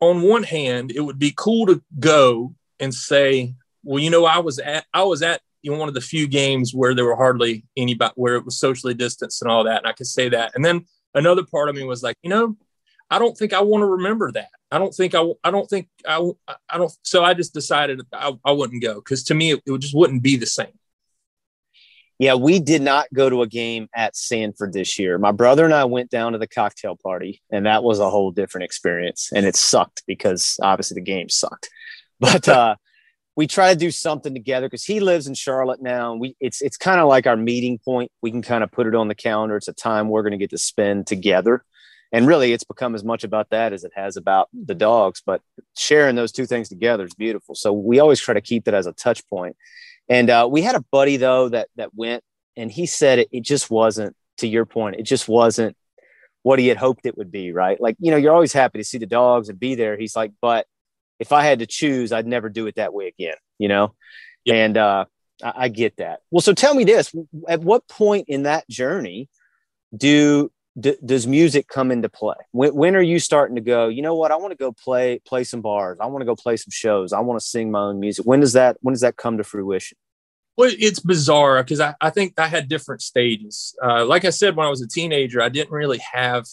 on 0.00 0.22
one 0.22 0.42
hand, 0.42 0.92
it 0.92 1.00
would 1.00 1.18
be 1.18 1.32
cool 1.36 1.66
to 1.66 1.82
go 1.98 2.54
and 2.80 2.92
say, 2.92 3.54
well, 3.82 4.02
you 4.02 4.10
know, 4.10 4.24
I 4.24 4.38
was 4.38 4.58
at 4.58 4.84
I 4.92 5.02
was 5.04 5.22
at 5.22 5.40
you 5.62 5.72
know, 5.72 5.78
one 5.78 5.88
of 5.88 5.94
the 5.94 6.00
few 6.00 6.28
games 6.28 6.74
where 6.74 6.94
there 6.94 7.04
were 7.04 7.16
hardly 7.16 7.64
anybody 7.76 8.12
where 8.16 8.36
it 8.36 8.44
was 8.44 8.58
socially 8.58 8.94
distanced 8.94 9.40
and 9.42 9.50
all 9.50 9.64
that, 9.64 9.78
and 9.78 9.86
I 9.86 9.92
could 9.92 10.06
say 10.06 10.28
that. 10.28 10.52
And 10.54 10.64
then 10.64 10.84
another 11.14 11.42
part 11.44 11.68
of 11.68 11.76
me 11.76 11.84
was 11.84 12.02
like, 12.02 12.16
you 12.22 12.30
know, 12.30 12.56
I 13.10 13.18
don't 13.18 13.36
think 13.36 13.52
I 13.52 13.62
want 13.62 13.82
to 13.82 13.86
remember 13.86 14.30
that. 14.32 14.50
I 14.70 14.78
don't 14.78 14.94
think 14.94 15.14
I 15.14 15.24
I 15.42 15.50
don't 15.50 15.68
think 15.68 15.88
I 16.06 16.30
I 16.68 16.78
don't. 16.78 16.92
So 17.02 17.24
I 17.24 17.34
just 17.34 17.54
decided 17.54 18.02
I, 18.12 18.32
I 18.44 18.52
wouldn't 18.52 18.82
go 18.82 18.96
because 18.96 19.22
to 19.24 19.34
me 19.34 19.52
it, 19.52 19.62
it 19.64 19.78
just 19.78 19.94
wouldn't 19.94 20.22
be 20.22 20.36
the 20.36 20.46
same. 20.46 20.78
Yeah, 22.18 22.34
we 22.34 22.60
did 22.60 22.80
not 22.80 23.06
go 23.12 23.28
to 23.28 23.42
a 23.42 23.46
game 23.46 23.88
at 23.94 24.16
Sanford 24.16 24.72
this 24.72 24.98
year. 24.98 25.18
My 25.18 25.32
brother 25.32 25.64
and 25.64 25.74
I 25.74 25.84
went 25.84 26.10
down 26.10 26.32
to 26.32 26.38
the 26.38 26.46
cocktail 26.46 26.96
party, 26.96 27.42
and 27.50 27.66
that 27.66 27.82
was 27.82 27.98
a 27.98 28.08
whole 28.08 28.30
different 28.30 28.64
experience. 28.66 29.30
And 29.34 29.44
it 29.44 29.56
sucked 29.56 30.04
because 30.06 30.56
obviously 30.62 30.94
the 30.94 31.00
game 31.00 31.28
sucked. 31.28 31.68
but 32.20 32.48
uh, 32.48 32.76
we 33.36 33.46
try 33.46 33.72
to 33.72 33.78
do 33.78 33.90
something 33.90 34.32
together 34.32 34.66
because 34.66 34.84
he 34.84 35.00
lives 35.00 35.26
in 35.26 35.34
Charlotte 35.34 35.82
now. 35.82 36.12
And 36.12 36.20
we 36.20 36.36
it's 36.40 36.62
it's 36.62 36.76
kind 36.76 37.00
of 37.00 37.08
like 37.08 37.26
our 37.26 37.36
meeting 37.36 37.78
point. 37.84 38.12
We 38.22 38.30
can 38.30 38.42
kind 38.42 38.62
of 38.62 38.70
put 38.70 38.86
it 38.86 38.94
on 38.94 39.08
the 39.08 39.14
calendar. 39.14 39.56
It's 39.56 39.68
a 39.68 39.72
time 39.72 40.08
we're 40.08 40.22
going 40.22 40.32
to 40.32 40.38
get 40.38 40.50
to 40.50 40.58
spend 40.58 41.06
together. 41.06 41.64
And 42.12 42.28
really, 42.28 42.52
it's 42.52 42.62
become 42.62 42.94
as 42.94 43.02
much 43.02 43.24
about 43.24 43.50
that 43.50 43.72
as 43.72 43.82
it 43.82 43.90
has 43.96 44.16
about 44.16 44.48
the 44.52 44.74
dogs. 44.74 45.20
But 45.24 45.40
sharing 45.76 46.14
those 46.14 46.30
two 46.30 46.46
things 46.46 46.68
together 46.68 47.04
is 47.04 47.14
beautiful. 47.14 47.56
So 47.56 47.72
we 47.72 47.98
always 47.98 48.20
try 48.20 48.34
to 48.34 48.40
keep 48.40 48.66
that 48.66 48.74
as 48.74 48.86
a 48.86 48.92
touch 48.92 49.26
point. 49.26 49.56
And 50.08 50.28
uh, 50.30 50.48
we 50.50 50.62
had 50.62 50.74
a 50.74 50.84
buddy 50.90 51.16
though 51.16 51.48
that 51.48 51.68
that 51.76 51.94
went, 51.94 52.22
and 52.56 52.70
he 52.70 52.86
said 52.86 53.18
it, 53.18 53.28
it 53.32 53.42
just 53.42 53.70
wasn't. 53.70 54.16
To 54.38 54.48
your 54.48 54.66
point, 54.66 54.96
it 54.96 55.04
just 55.04 55.28
wasn't 55.28 55.76
what 56.42 56.58
he 56.58 56.66
had 56.66 56.76
hoped 56.76 57.06
it 57.06 57.16
would 57.16 57.30
be. 57.30 57.52
Right? 57.52 57.80
Like 57.80 57.96
you 58.00 58.10
know, 58.10 58.16
you're 58.16 58.34
always 58.34 58.52
happy 58.52 58.78
to 58.78 58.84
see 58.84 58.98
the 58.98 59.06
dogs 59.06 59.48
and 59.48 59.58
be 59.58 59.76
there. 59.76 59.96
He's 59.96 60.16
like, 60.16 60.32
but 60.40 60.66
if 61.18 61.32
I 61.32 61.44
had 61.44 61.60
to 61.60 61.66
choose, 61.66 62.12
I'd 62.12 62.26
never 62.26 62.48
do 62.48 62.66
it 62.66 62.76
that 62.76 62.92
way 62.92 63.08
again, 63.08 63.36
you 63.58 63.68
know? 63.68 63.94
Yep. 64.44 64.56
And 64.56 64.76
uh, 64.76 65.04
I, 65.42 65.52
I, 65.56 65.68
get 65.68 65.96
that. 65.98 66.20
Well, 66.30 66.40
so 66.40 66.52
tell 66.52 66.74
me 66.74 66.84
this 66.84 67.14
at 67.48 67.60
what 67.60 67.86
point 67.88 68.26
in 68.28 68.44
that 68.44 68.68
journey 68.68 69.28
do, 69.96 70.50
d- 70.78 70.96
does 71.04 71.26
music 71.26 71.68
come 71.68 71.90
into 71.90 72.08
play? 72.08 72.36
When, 72.52 72.74
when 72.74 72.96
are 72.96 73.02
you 73.02 73.18
starting 73.18 73.56
to 73.56 73.60
go, 73.60 73.88
you 73.88 74.02
know 74.02 74.14
what? 74.14 74.30
I 74.30 74.36
want 74.36 74.52
to 74.52 74.56
go 74.56 74.72
play, 74.72 75.20
play 75.26 75.44
some 75.44 75.60
bars. 75.60 75.98
I 76.00 76.06
want 76.06 76.22
to 76.22 76.26
go 76.26 76.36
play 76.36 76.56
some 76.56 76.70
shows. 76.70 77.12
I 77.12 77.20
want 77.20 77.40
to 77.40 77.46
sing 77.46 77.70
my 77.70 77.80
own 77.80 78.00
music. 78.00 78.24
When 78.24 78.40
does 78.40 78.54
that, 78.54 78.76
when 78.80 78.92
does 78.92 79.02
that 79.02 79.16
come 79.16 79.38
to 79.38 79.44
fruition? 79.44 79.98
Well, 80.56 80.70
it's 80.72 81.00
bizarre 81.00 81.62
because 81.64 81.80
I, 81.80 81.94
I 82.00 82.10
think 82.10 82.38
I 82.38 82.46
had 82.46 82.68
different 82.68 83.02
stages. 83.02 83.76
Uh, 83.82 84.04
like 84.04 84.24
I 84.24 84.30
said, 84.30 84.54
when 84.54 84.66
I 84.66 84.70
was 84.70 84.82
a 84.82 84.88
teenager, 84.88 85.42
I 85.42 85.48
didn't 85.48 85.72
really 85.72 86.00
have 86.12 86.44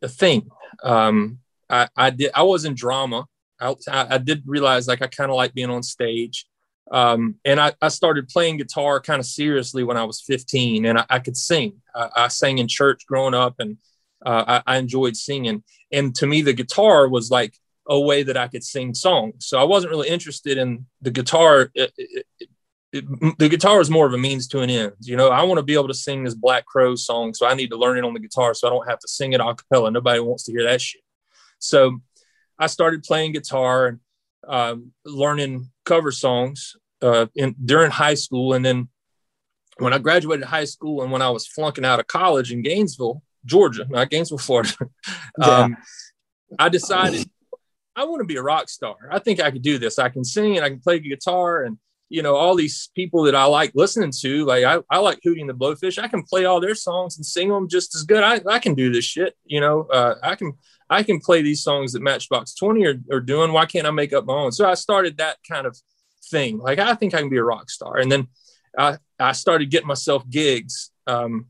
a 0.00 0.08
thing. 0.08 0.48
Um, 0.84 1.40
I, 1.68 1.88
I 1.96 2.10
did. 2.10 2.30
I 2.34 2.44
was 2.44 2.64
in 2.64 2.74
drama 2.74 3.26
I, 3.60 3.74
I 3.88 4.18
did 4.18 4.42
realize 4.46 4.86
like 4.86 5.02
I 5.02 5.06
kind 5.06 5.30
of 5.30 5.36
like 5.36 5.54
being 5.54 5.70
on 5.70 5.82
stage. 5.82 6.46
Um, 6.90 7.36
and 7.44 7.60
I, 7.60 7.72
I, 7.82 7.88
started 7.88 8.28
playing 8.28 8.56
guitar 8.56 8.98
kind 9.00 9.20
of 9.20 9.26
seriously 9.26 9.84
when 9.84 9.98
I 9.98 10.04
was 10.04 10.22
15 10.22 10.86
and 10.86 10.98
I, 10.98 11.04
I 11.10 11.18
could 11.18 11.36
sing. 11.36 11.82
I, 11.94 12.08
I, 12.16 12.28
sang 12.28 12.58
in 12.58 12.66
church 12.66 13.06
growing 13.06 13.34
up 13.34 13.56
and 13.58 13.76
uh, 14.24 14.62
I, 14.66 14.78
enjoyed 14.78 15.14
singing. 15.14 15.62
And 15.92 16.14
to 16.14 16.26
me, 16.26 16.40
the 16.40 16.54
guitar 16.54 17.06
was 17.08 17.30
like 17.30 17.54
a 17.86 18.00
way 18.00 18.22
that 18.22 18.38
I 18.38 18.48
could 18.48 18.64
sing 18.64 18.94
songs. 18.94 19.46
So 19.46 19.58
I 19.58 19.64
wasn't 19.64 19.90
really 19.90 20.08
interested 20.08 20.56
in 20.56 20.86
the 21.02 21.10
guitar. 21.10 21.70
It, 21.74 21.92
it, 21.98 22.26
it, 22.40 23.38
the 23.38 23.50
guitar 23.50 23.80
is 23.80 23.90
more 23.90 24.06
of 24.06 24.14
a 24.14 24.18
means 24.18 24.48
to 24.48 24.60
an 24.60 24.70
end. 24.70 24.92
You 25.00 25.16
know, 25.16 25.28
I 25.28 25.42
want 25.42 25.58
to 25.58 25.64
be 25.64 25.74
able 25.74 25.88
to 25.88 25.94
sing 25.94 26.24
this 26.24 26.34
Black 26.34 26.64
Crow 26.64 26.94
song. 26.94 27.34
So 27.34 27.46
I 27.46 27.54
need 27.54 27.68
to 27.70 27.76
learn 27.76 27.98
it 27.98 28.04
on 28.04 28.14
the 28.14 28.20
guitar 28.20 28.54
so 28.54 28.66
I 28.66 28.70
don't 28.70 28.88
have 28.88 28.98
to 29.00 29.08
sing 29.08 29.34
it 29.34 29.40
a 29.40 29.54
cappella. 29.54 29.90
Nobody 29.90 30.20
wants 30.20 30.44
to 30.44 30.52
hear 30.52 30.64
that 30.64 30.80
shit. 30.80 31.02
So 31.58 32.00
I 32.58 32.66
started 32.66 33.02
playing 33.02 33.32
guitar 33.32 33.86
and 33.86 34.00
um, 34.46 34.92
learning 35.04 35.70
cover 35.84 36.12
songs 36.12 36.76
uh, 37.02 37.26
in 37.34 37.54
during 37.64 37.90
high 37.90 38.14
school, 38.14 38.54
and 38.54 38.64
then 38.64 38.88
when 39.78 39.92
I 39.92 39.98
graduated 39.98 40.44
high 40.44 40.64
school 40.64 41.02
and 41.02 41.12
when 41.12 41.22
I 41.22 41.30
was 41.30 41.46
flunking 41.46 41.84
out 41.84 42.00
of 42.00 42.06
college 42.06 42.52
in 42.52 42.62
Gainesville, 42.62 43.22
Georgia, 43.44 43.86
not 43.88 44.10
Gainesville, 44.10 44.38
Florida, 44.48 44.74
um, 45.40 45.76
yeah. 46.50 46.56
I 46.58 46.68
decided 46.68 47.28
I 47.98 48.04
want 48.04 48.20
to 48.20 48.26
be 48.26 48.36
a 48.36 48.42
rock 48.42 48.68
star. 48.68 48.94
I 49.10 49.18
think 49.18 49.40
I 49.40 49.50
could 49.50 49.62
do 49.62 49.78
this. 49.78 49.98
I 49.98 50.08
can 50.08 50.24
sing 50.24 50.56
and 50.56 50.64
I 50.64 50.68
can 50.68 50.80
play 50.80 51.00
guitar 51.00 51.64
and 51.64 51.78
you 52.08 52.22
know 52.22 52.36
all 52.36 52.54
these 52.54 52.90
people 52.94 53.24
that 53.24 53.34
I 53.34 53.44
like 53.44 53.72
listening 53.74 54.12
to. 54.20 54.44
Like 54.44 54.64
I, 54.64 54.78
I 54.90 54.98
like 54.98 55.20
Hootie 55.20 55.40
and 55.40 55.48
the 55.48 55.54
Blowfish. 55.54 56.02
I 56.02 56.08
can 56.08 56.22
play 56.22 56.44
all 56.44 56.60
their 56.60 56.74
songs 56.74 57.16
and 57.16 57.26
sing 57.26 57.48
them 57.48 57.68
just 57.68 57.94
as 57.94 58.04
good. 58.04 58.22
I, 58.22 58.40
I 58.46 58.60
can 58.60 58.74
do 58.74 58.92
this 58.92 59.04
shit. 59.04 59.36
You 59.44 59.60
know, 59.60 59.82
uh, 59.92 60.14
I 60.22 60.36
can 60.36 60.52
I 60.90 61.02
can 61.02 61.20
play 61.20 61.42
these 61.42 61.62
songs 61.62 61.92
that 61.92 62.02
Matchbox 62.02 62.54
20 62.54 62.86
are, 62.86 63.00
are 63.12 63.20
doing. 63.20 63.52
Why 63.52 63.66
can't 63.66 63.86
I 63.86 63.90
make 63.90 64.12
up 64.12 64.24
my 64.24 64.34
own? 64.34 64.52
So 64.52 64.68
I 64.68 64.74
started 64.74 65.18
that 65.18 65.36
kind 65.48 65.66
of 65.66 65.76
thing. 66.30 66.58
Like, 66.58 66.78
I 66.78 66.94
think 66.94 67.14
I 67.14 67.20
can 67.20 67.28
be 67.28 67.36
a 67.36 67.44
rock 67.44 67.70
star. 67.70 67.98
And 67.98 68.10
then 68.10 68.28
I, 68.76 68.98
I 69.18 69.32
started 69.32 69.70
getting 69.70 69.88
myself 69.88 70.28
gigs 70.28 70.90
um, 71.06 71.46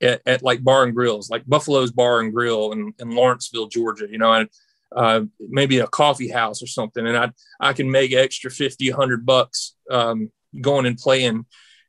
at, 0.00 0.20
at, 0.26 0.42
like 0.42 0.64
bar 0.64 0.84
and 0.84 0.94
grills, 0.94 1.30
like 1.30 1.46
Buffalo's 1.46 1.92
Bar 1.92 2.20
and 2.20 2.32
Grill 2.32 2.72
in, 2.72 2.92
in 2.98 3.10
Lawrenceville, 3.10 3.68
Georgia, 3.68 4.06
you 4.10 4.18
know, 4.18 4.32
and 4.32 4.48
uh, 4.94 5.22
maybe 5.40 5.78
a 5.78 5.86
coffee 5.86 6.30
house 6.30 6.62
or 6.62 6.66
something. 6.66 7.06
And 7.06 7.16
I, 7.16 7.30
I 7.60 7.72
can 7.72 7.90
make 7.90 8.12
extra 8.12 8.50
50, 8.50 8.90
100 8.90 9.26
bucks 9.26 9.74
um, 9.90 10.30
going 10.60 10.86
and 10.86 10.96
playing 10.96 11.46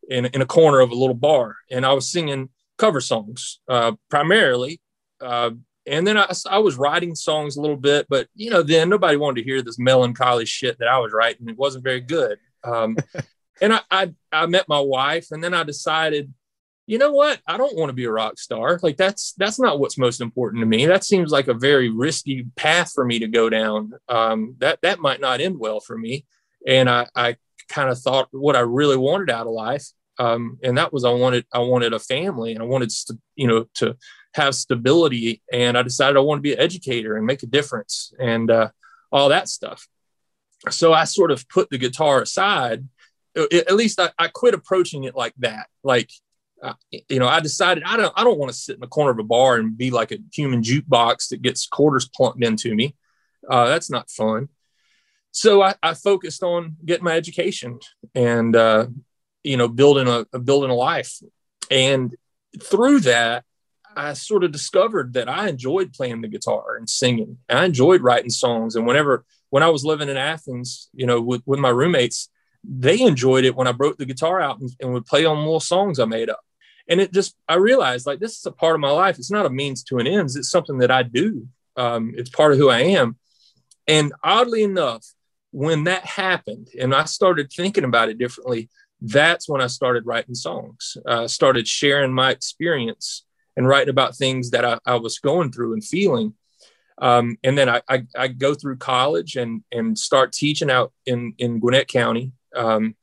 in, 0.09 0.25
in 0.25 0.41
a 0.41 0.45
corner 0.45 0.79
of 0.79 0.91
a 0.91 0.95
little 0.95 1.15
bar. 1.15 1.55
And 1.71 1.85
I 1.85 1.93
was 1.93 2.11
singing 2.11 2.49
cover 2.77 3.01
songs 3.01 3.59
uh, 3.67 3.93
primarily. 4.09 4.81
Uh, 5.19 5.51
and 5.87 6.05
then 6.05 6.17
I, 6.17 6.31
I 6.49 6.59
was 6.59 6.75
writing 6.75 7.15
songs 7.15 7.55
a 7.55 7.61
little 7.61 7.77
bit, 7.77 8.07
but 8.09 8.27
you 8.35 8.49
know, 8.49 8.61
then 8.61 8.89
nobody 8.89 9.17
wanted 9.17 9.41
to 9.41 9.47
hear 9.47 9.61
this 9.61 9.79
melancholy 9.79 10.45
shit 10.45 10.77
that 10.79 10.87
I 10.87 10.99
was 10.99 11.13
writing. 11.13 11.49
It 11.49 11.57
wasn't 11.57 11.83
very 11.83 12.01
good. 12.01 12.39
Um, 12.63 12.97
and 13.61 13.73
I, 13.73 13.81
I, 13.89 14.13
I 14.31 14.45
met 14.45 14.67
my 14.67 14.79
wife, 14.79 15.27
and 15.31 15.43
then 15.43 15.53
I 15.53 15.63
decided, 15.63 16.33
you 16.85 16.97
know 16.97 17.11
what? 17.11 17.41
I 17.47 17.57
don't 17.57 17.75
want 17.75 17.89
to 17.89 17.93
be 17.93 18.05
a 18.05 18.11
rock 18.11 18.39
star. 18.39 18.79
Like 18.81 18.97
that's 18.97 19.33
that's 19.33 19.59
not 19.59 19.79
what's 19.79 19.97
most 19.97 20.21
important 20.21 20.61
to 20.61 20.65
me. 20.65 20.85
That 20.85 21.03
seems 21.03 21.31
like 21.31 21.47
a 21.47 21.53
very 21.53 21.89
risky 21.89 22.47
path 22.55 22.91
for 22.93 23.03
me 23.03 23.19
to 23.19 23.27
go 23.27 23.49
down. 23.49 23.91
Um, 24.07 24.55
that 24.59 24.79
that 24.83 24.99
might 24.99 25.19
not 25.19 25.41
end 25.41 25.59
well 25.59 25.79
for 25.79 25.97
me. 25.97 26.25
And 26.65 26.89
I, 26.89 27.07
I 27.15 27.35
kind 27.69 27.89
of 27.89 27.99
thought 27.99 28.29
what 28.31 28.55
I 28.55 28.61
really 28.61 28.97
wanted 28.97 29.29
out 29.29 29.47
of 29.47 29.53
life, 29.53 29.85
um, 30.17 30.59
and 30.63 30.77
that 30.77 30.93
was 30.93 31.03
I 31.03 31.11
wanted 31.11 31.45
I 31.53 31.59
wanted 31.59 31.93
a 31.93 31.99
family, 31.99 32.53
and 32.53 32.61
I 32.61 32.65
wanted 32.65 32.89
to, 32.89 33.17
you 33.35 33.47
know 33.47 33.65
to 33.75 33.97
have 34.37 34.55
stability. 34.55 35.41
And 35.51 35.77
I 35.77 35.83
decided 35.83 36.17
I 36.17 36.21
want 36.21 36.39
to 36.39 36.43
be 36.43 36.53
an 36.53 36.59
educator 36.59 37.17
and 37.17 37.25
make 37.25 37.43
a 37.43 37.47
difference 37.47 38.13
and 38.17 38.49
uh, 38.49 38.69
all 39.11 39.29
that 39.29 39.49
stuff. 39.49 39.87
So 40.69 40.93
I 40.93 41.03
sort 41.03 41.31
of 41.31 41.47
put 41.49 41.69
the 41.69 41.77
guitar 41.77 42.21
aside. 42.21 42.87
At 43.35 43.75
least 43.75 43.99
I, 43.99 44.11
I 44.17 44.29
quit 44.29 44.53
approaching 44.53 45.03
it 45.03 45.15
like 45.15 45.33
that. 45.39 45.67
Like, 45.83 46.09
uh, 46.63 46.73
you 47.09 47.19
know, 47.19 47.27
I 47.27 47.39
decided 47.39 47.83
I 47.85 47.97
don't 47.97 48.13
I 48.15 48.23
don't 48.23 48.39
want 48.39 48.51
to 48.51 48.57
sit 48.57 48.75
in 48.75 48.79
the 48.79 48.87
corner 48.87 49.11
of 49.11 49.19
a 49.19 49.23
bar 49.23 49.57
and 49.57 49.77
be 49.77 49.91
like 49.91 50.11
a 50.11 50.17
human 50.33 50.63
jukebox 50.63 51.29
that 51.29 51.43
gets 51.43 51.67
quarters 51.67 52.09
plunked 52.09 52.43
into 52.43 52.73
me. 52.73 52.95
Uh, 53.47 53.67
that's 53.67 53.91
not 53.91 54.09
fun. 54.09 54.49
So 55.31 55.61
I, 55.61 55.75
I, 55.83 55.93
focused 55.93 56.41
on 56.41 56.77
getting 56.83 57.03
my 57.03 57.15
education 57.15 57.79
and 58.15 58.55
uh, 58.55 58.87
you 59.43 59.55
know 59.55 59.67
building 59.67 60.25
a 60.33 60.39
building 60.39 60.71
a 60.71 60.73
life. 60.73 61.19
And 61.69 62.15
through 62.59 63.01
that, 63.01 63.45
I 63.97 64.13
sort 64.13 64.43
of 64.43 64.51
discovered 64.51 65.13
that 65.13 65.27
I 65.27 65.49
enjoyed 65.49 65.91
playing 65.93 66.21
the 66.21 66.27
guitar 66.27 66.77
and 66.77 66.89
singing. 66.89 67.37
And 67.49 67.57
I 67.57 67.65
enjoyed 67.65 68.01
writing 68.01 68.29
songs. 68.29 68.75
And 68.75 68.85
whenever, 68.85 69.25
when 69.49 69.63
I 69.63 69.69
was 69.69 69.83
living 69.83 70.07
in 70.07 70.17
Athens, 70.17 70.89
you 70.93 71.05
know, 71.05 71.19
with, 71.19 71.41
with 71.45 71.59
my 71.59 71.69
roommates, 71.69 72.29
they 72.63 73.01
enjoyed 73.01 73.45
it 73.45 73.55
when 73.55 73.67
I 73.67 73.71
broke 73.71 73.97
the 73.97 74.05
guitar 74.05 74.39
out 74.39 74.59
and, 74.59 74.69
and 74.79 74.93
would 74.93 75.05
play 75.05 75.25
on 75.25 75.37
little 75.37 75.59
songs 75.59 75.99
I 75.99 76.05
made 76.05 76.29
up. 76.29 76.41
And 76.87 77.01
it 77.01 77.11
just, 77.11 77.35
I 77.49 77.55
realized 77.55 78.05
like 78.05 78.19
this 78.19 78.37
is 78.37 78.45
a 78.45 78.51
part 78.51 78.75
of 78.75 78.81
my 78.81 78.91
life. 78.91 79.17
It's 79.17 79.31
not 79.31 79.45
a 79.45 79.49
means 79.49 79.83
to 79.85 79.97
an 79.97 80.07
end. 80.07 80.29
It's 80.35 80.49
something 80.49 80.77
that 80.79 80.91
I 80.91 81.03
do. 81.03 81.47
Um, 81.75 82.13
it's 82.15 82.29
part 82.29 82.53
of 82.53 82.57
who 82.57 82.69
I 82.69 82.79
am. 82.79 83.17
And 83.87 84.13
oddly 84.23 84.63
enough, 84.63 85.05
when 85.51 85.85
that 85.85 86.05
happened 86.05 86.69
and 86.79 86.93
I 86.93 87.05
started 87.05 87.51
thinking 87.51 87.83
about 87.83 88.09
it 88.09 88.17
differently, 88.17 88.69
that's 89.01 89.47
when 89.47 89.61
I 89.61 89.67
started 89.67 90.05
writing 90.05 90.35
songs. 90.35 90.97
Uh, 91.05 91.27
started 91.27 91.67
sharing 91.67 92.13
my 92.13 92.31
experience 92.31 93.23
and 93.57 93.67
writing 93.67 93.89
about 93.89 94.15
things 94.15 94.51
that 94.51 94.63
I, 94.63 94.79
I 94.85 94.95
was 94.95 95.19
going 95.19 95.51
through 95.51 95.73
and 95.73 95.83
feeling. 95.83 96.35
Um, 96.99 97.37
and 97.43 97.57
then 97.57 97.67
I, 97.67 97.81
I, 97.89 98.03
I, 98.17 98.27
go 98.27 98.55
through 98.55 98.77
college 98.77 99.35
and, 99.35 99.63
and 99.71 99.97
start 99.97 100.31
teaching 100.31 100.71
out 100.71 100.93
in, 101.05 101.35
in 101.37 101.59
Gwinnett 101.59 101.87
County. 101.87 102.31
Um, 102.55 102.95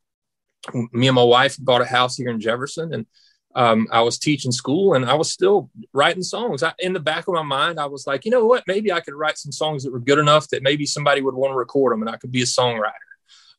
me 0.92 1.06
and 1.06 1.14
my 1.14 1.22
wife 1.22 1.56
bought 1.60 1.80
a 1.80 1.84
house 1.84 2.16
here 2.16 2.28
in 2.30 2.40
Jefferson 2.40 2.92
and 2.92 3.06
um, 3.54 3.86
I 3.92 4.00
was 4.00 4.18
teaching 4.18 4.50
school 4.50 4.94
and 4.94 5.04
I 5.04 5.14
was 5.14 5.30
still 5.30 5.70
writing 5.92 6.24
songs. 6.24 6.62
I, 6.62 6.72
in 6.80 6.92
the 6.92 7.00
back 7.00 7.28
of 7.28 7.34
my 7.34 7.42
mind, 7.42 7.78
I 7.78 7.86
was 7.86 8.06
like, 8.06 8.24
you 8.24 8.30
know 8.30 8.46
what? 8.46 8.64
Maybe 8.66 8.90
I 8.90 9.00
could 9.00 9.14
write 9.14 9.38
some 9.38 9.52
songs 9.52 9.84
that 9.84 9.92
were 9.92 10.00
good 10.00 10.18
enough 10.18 10.48
that 10.48 10.64
maybe 10.64 10.86
somebody 10.86 11.20
would 11.20 11.34
want 11.34 11.52
to 11.52 11.56
record 11.56 11.92
them 11.92 12.02
and 12.02 12.10
I 12.10 12.16
could 12.16 12.32
be 12.32 12.42
a 12.42 12.46
songwriter. 12.46 12.92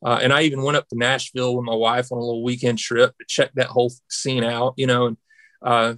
Uh, 0.04 0.20
and 0.22 0.34
I 0.34 0.42
even 0.42 0.64
went 0.64 0.78
up 0.78 0.88
to 0.90 0.98
Nashville 0.98 1.56
with 1.56 1.66
my 1.66 1.74
wife 1.74 2.12
on 2.12 2.18
a 2.18 2.22
little 2.22 2.44
weekend 2.44 2.78
trip 2.78 3.18
to 3.18 3.26
check 3.28 3.52
that 3.56 3.68
whole 3.68 3.92
scene 4.10 4.44
out, 4.44 4.74
you 4.76 4.88
know, 4.88 5.08
and 5.08 5.18
uh, 5.62 5.96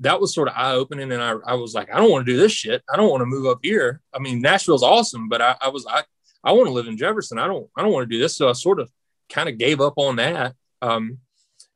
that 0.00 0.20
was 0.20 0.34
sort 0.34 0.48
of 0.48 0.54
eye 0.56 0.72
opening. 0.72 1.12
And 1.12 1.22
I, 1.22 1.34
I 1.46 1.54
was 1.54 1.74
like, 1.74 1.92
I 1.92 1.98
don't 1.98 2.10
want 2.10 2.26
to 2.26 2.32
do 2.32 2.38
this 2.38 2.52
shit. 2.52 2.82
I 2.92 2.96
don't 2.96 3.10
want 3.10 3.20
to 3.20 3.26
move 3.26 3.46
up 3.46 3.60
here. 3.62 4.00
I 4.14 4.18
mean, 4.18 4.40
Nashville's 4.40 4.82
awesome, 4.82 5.28
but 5.28 5.42
I, 5.42 5.56
I 5.60 5.68
was, 5.68 5.86
I, 5.88 6.04
I 6.42 6.52
want 6.52 6.68
to 6.68 6.72
live 6.72 6.86
in 6.86 6.96
Jefferson. 6.96 7.38
I 7.38 7.46
don't, 7.46 7.68
I 7.76 7.82
don't 7.82 7.92
want 7.92 8.08
to 8.08 8.14
do 8.14 8.20
this. 8.20 8.36
So 8.36 8.48
I 8.48 8.52
sort 8.52 8.80
of 8.80 8.90
kind 9.28 9.48
of 9.48 9.58
gave 9.58 9.80
up 9.80 9.94
on 9.96 10.16
that. 10.16 10.54
Um, 10.80 11.18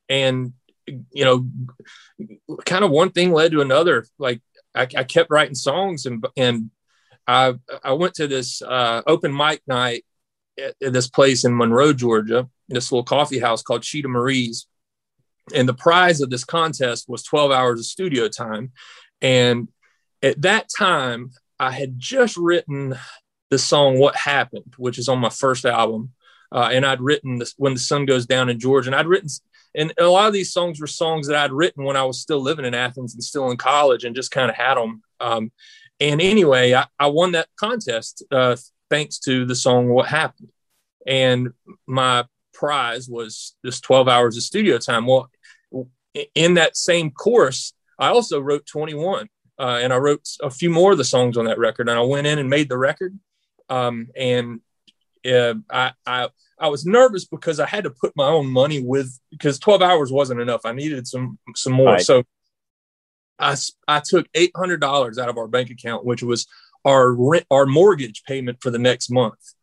and, 0.09 0.53
you 0.87 1.25
know, 1.25 1.47
kind 2.65 2.85
of 2.85 2.91
one 2.91 3.11
thing 3.11 3.33
led 3.33 3.53
to 3.53 3.61
another. 3.61 4.05
Like 4.19 4.41
I, 4.75 4.83
I 4.83 5.05
kept 5.05 5.31
writing 5.31 5.55
songs 5.55 6.07
and, 6.07 6.27
and 6.37 6.71
I, 7.27 7.55
I 7.85 7.93
went 7.93 8.15
to 8.15 8.27
this 8.27 8.63
uh, 8.63 9.03
open 9.07 9.37
mic 9.37 9.63
night 9.67 10.05
at, 10.59 10.75
at 10.83 10.93
this 10.93 11.09
place 11.09 11.45
in 11.45 11.57
Monroe, 11.57 11.93
Georgia, 11.93 12.49
this 12.69 12.91
little 12.91 13.05
coffee 13.05 13.39
house 13.39 13.63
called 13.63 13.83
Cheetah 13.83 14.09
Marie's 14.09 14.67
and 15.55 15.69
the 15.69 15.75
prize 15.75 16.21
of 16.21 16.31
this 16.31 16.45
contest 16.45 17.09
was 17.09 17.23
12 17.23 17.51
hours 17.51 17.81
of 17.81 17.87
studio 17.87 18.29
time 18.29 18.73
and 19.21 19.69
at 20.23 20.41
that 20.43 20.69
time 20.77 21.31
i 21.59 21.71
had 21.71 21.99
just 21.99 22.37
written 22.37 22.95
the 23.53 23.59
song 23.59 23.99
"What 23.99 24.17
Happened," 24.17 24.75
which 24.79 24.99
is 24.99 25.11
on 25.11 25.19
my 25.19 25.29
first 25.29 25.67
album, 25.67 26.13
uh, 26.51 26.71
and 26.73 26.87
I'd 26.87 27.03
written 27.03 27.37
this, 27.37 27.53
"When 27.59 27.75
the 27.75 27.81
Sun 27.81 28.07
Goes 28.07 28.25
Down" 28.25 28.49
in 28.49 28.59
Georgia, 28.59 28.89
and 28.89 28.97
I'd 28.97 29.07
written, 29.07 29.29
and 29.75 29.93
a 29.99 30.07
lot 30.07 30.27
of 30.27 30.33
these 30.33 30.55
songs 30.55 30.81
were 30.81 30.87
songs 30.87 31.29
that 31.29 31.37
I'd 31.37 31.53
written 31.53 31.85
when 31.85 31.97
I 31.97 32.03
was 32.05 32.19
still 32.19 32.41
living 32.41 32.65
in 32.65 32.75
Athens 32.75 33.13
and 33.13 33.23
still 33.23 33.51
in 33.51 33.59
college, 33.59 34.05
and 34.05 34.17
just 34.17 34.31
kind 34.31 34.49
of 34.49 34.57
had 34.57 34.77
them. 34.77 35.03
Um, 35.21 35.53
and 36.01 36.23
anyway, 36.23 36.73
I, 36.73 36.87
I, 36.99 37.09
won 37.09 37.33
that 37.33 37.49
contest 37.57 38.25
uh, 38.31 38.57
thanks 38.89 39.19
to 39.21 39.45
the 39.45 39.55
song 39.55 39.91
"What 39.91 40.09
Happened," 40.09 40.49
and 41.07 41.51
my 41.87 42.25
prize 42.55 43.07
was 43.07 43.55
just 43.63 43.85
12 43.85 44.09
hours 44.09 44.39
of 44.39 44.45
studio 44.45 44.79
time. 44.79 45.07
Well, 45.07 45.29
in 46.35 46.55
that 46.55 46.77
same 46.77 47.11
course, 47.11 47.73
I 47.99 48.09
also 48.09 48.41
wrote 48.41 48.67
21, 48.67 49.29
uh, 49.59 49.81
and 49.83 49.93
I 49.93 49.97
wrote 49.97 50.27
a 50.43 50.51
few 50.51 50.71
more 50.71 50.93
of 50.93 50.99
the 50.99 51.05
songs 51.05 51.37
on 51.37 51.45
that 51.47 51.59
record. 51.59 51.89
And 51.89 51.99
I 51.99 52.03
went 52.03 52.27
in 52.27 52.39
and 52.39 52.51
made 52.51 52.69
the 52.69 52.79
record. 52.79 53.19
Um, 53.69 54.09
and 54.17 54.61
uh, 55.27 55.55
I, 55.71 55.93
I, 56.07 56.29
I 56.59 56.69
was 56.69 56.85
nervous 56.85 57.25
because 57.25 57.61
I 57.61 57.67
had 57.67 57.85
to 57.85 57.91
put 57.91 58.17
my 58.17 58.27
own 58.27 58.47
money 58.47 58.83
with 58.83 59.19
because 59.31 59.59
12 59.59 59.83
hours 59.83 60.13
wasn't 60.13 60.41
enough. 60.41 60.63
I 60.65 60.73
needed 60.73 61.07
some 61.07 61.39
some 61.55 61.73
more. 61.73 61.95
Right. 61.95 62.03
So 62.03 62.25
I, 63.39 63.57
I 63.89 64.01
took 64.01 64.31
$800 64.33 65.19
out 65.19 65.29
of 65.29 65.39
our 65.39 65.49
bank 65.49 65.71
account, 65.71 66.05
which 66.05 66.23
was 66.23 66.47
our 66.85 67.13
rent, 67.13 67.47
our 67.51 67.67
mortgage 67.67 68.23
payment 68.25 68.59
for 68.61 68.71
the 68.71 68.79
next 68.79 69.11
month. 69.11 69.55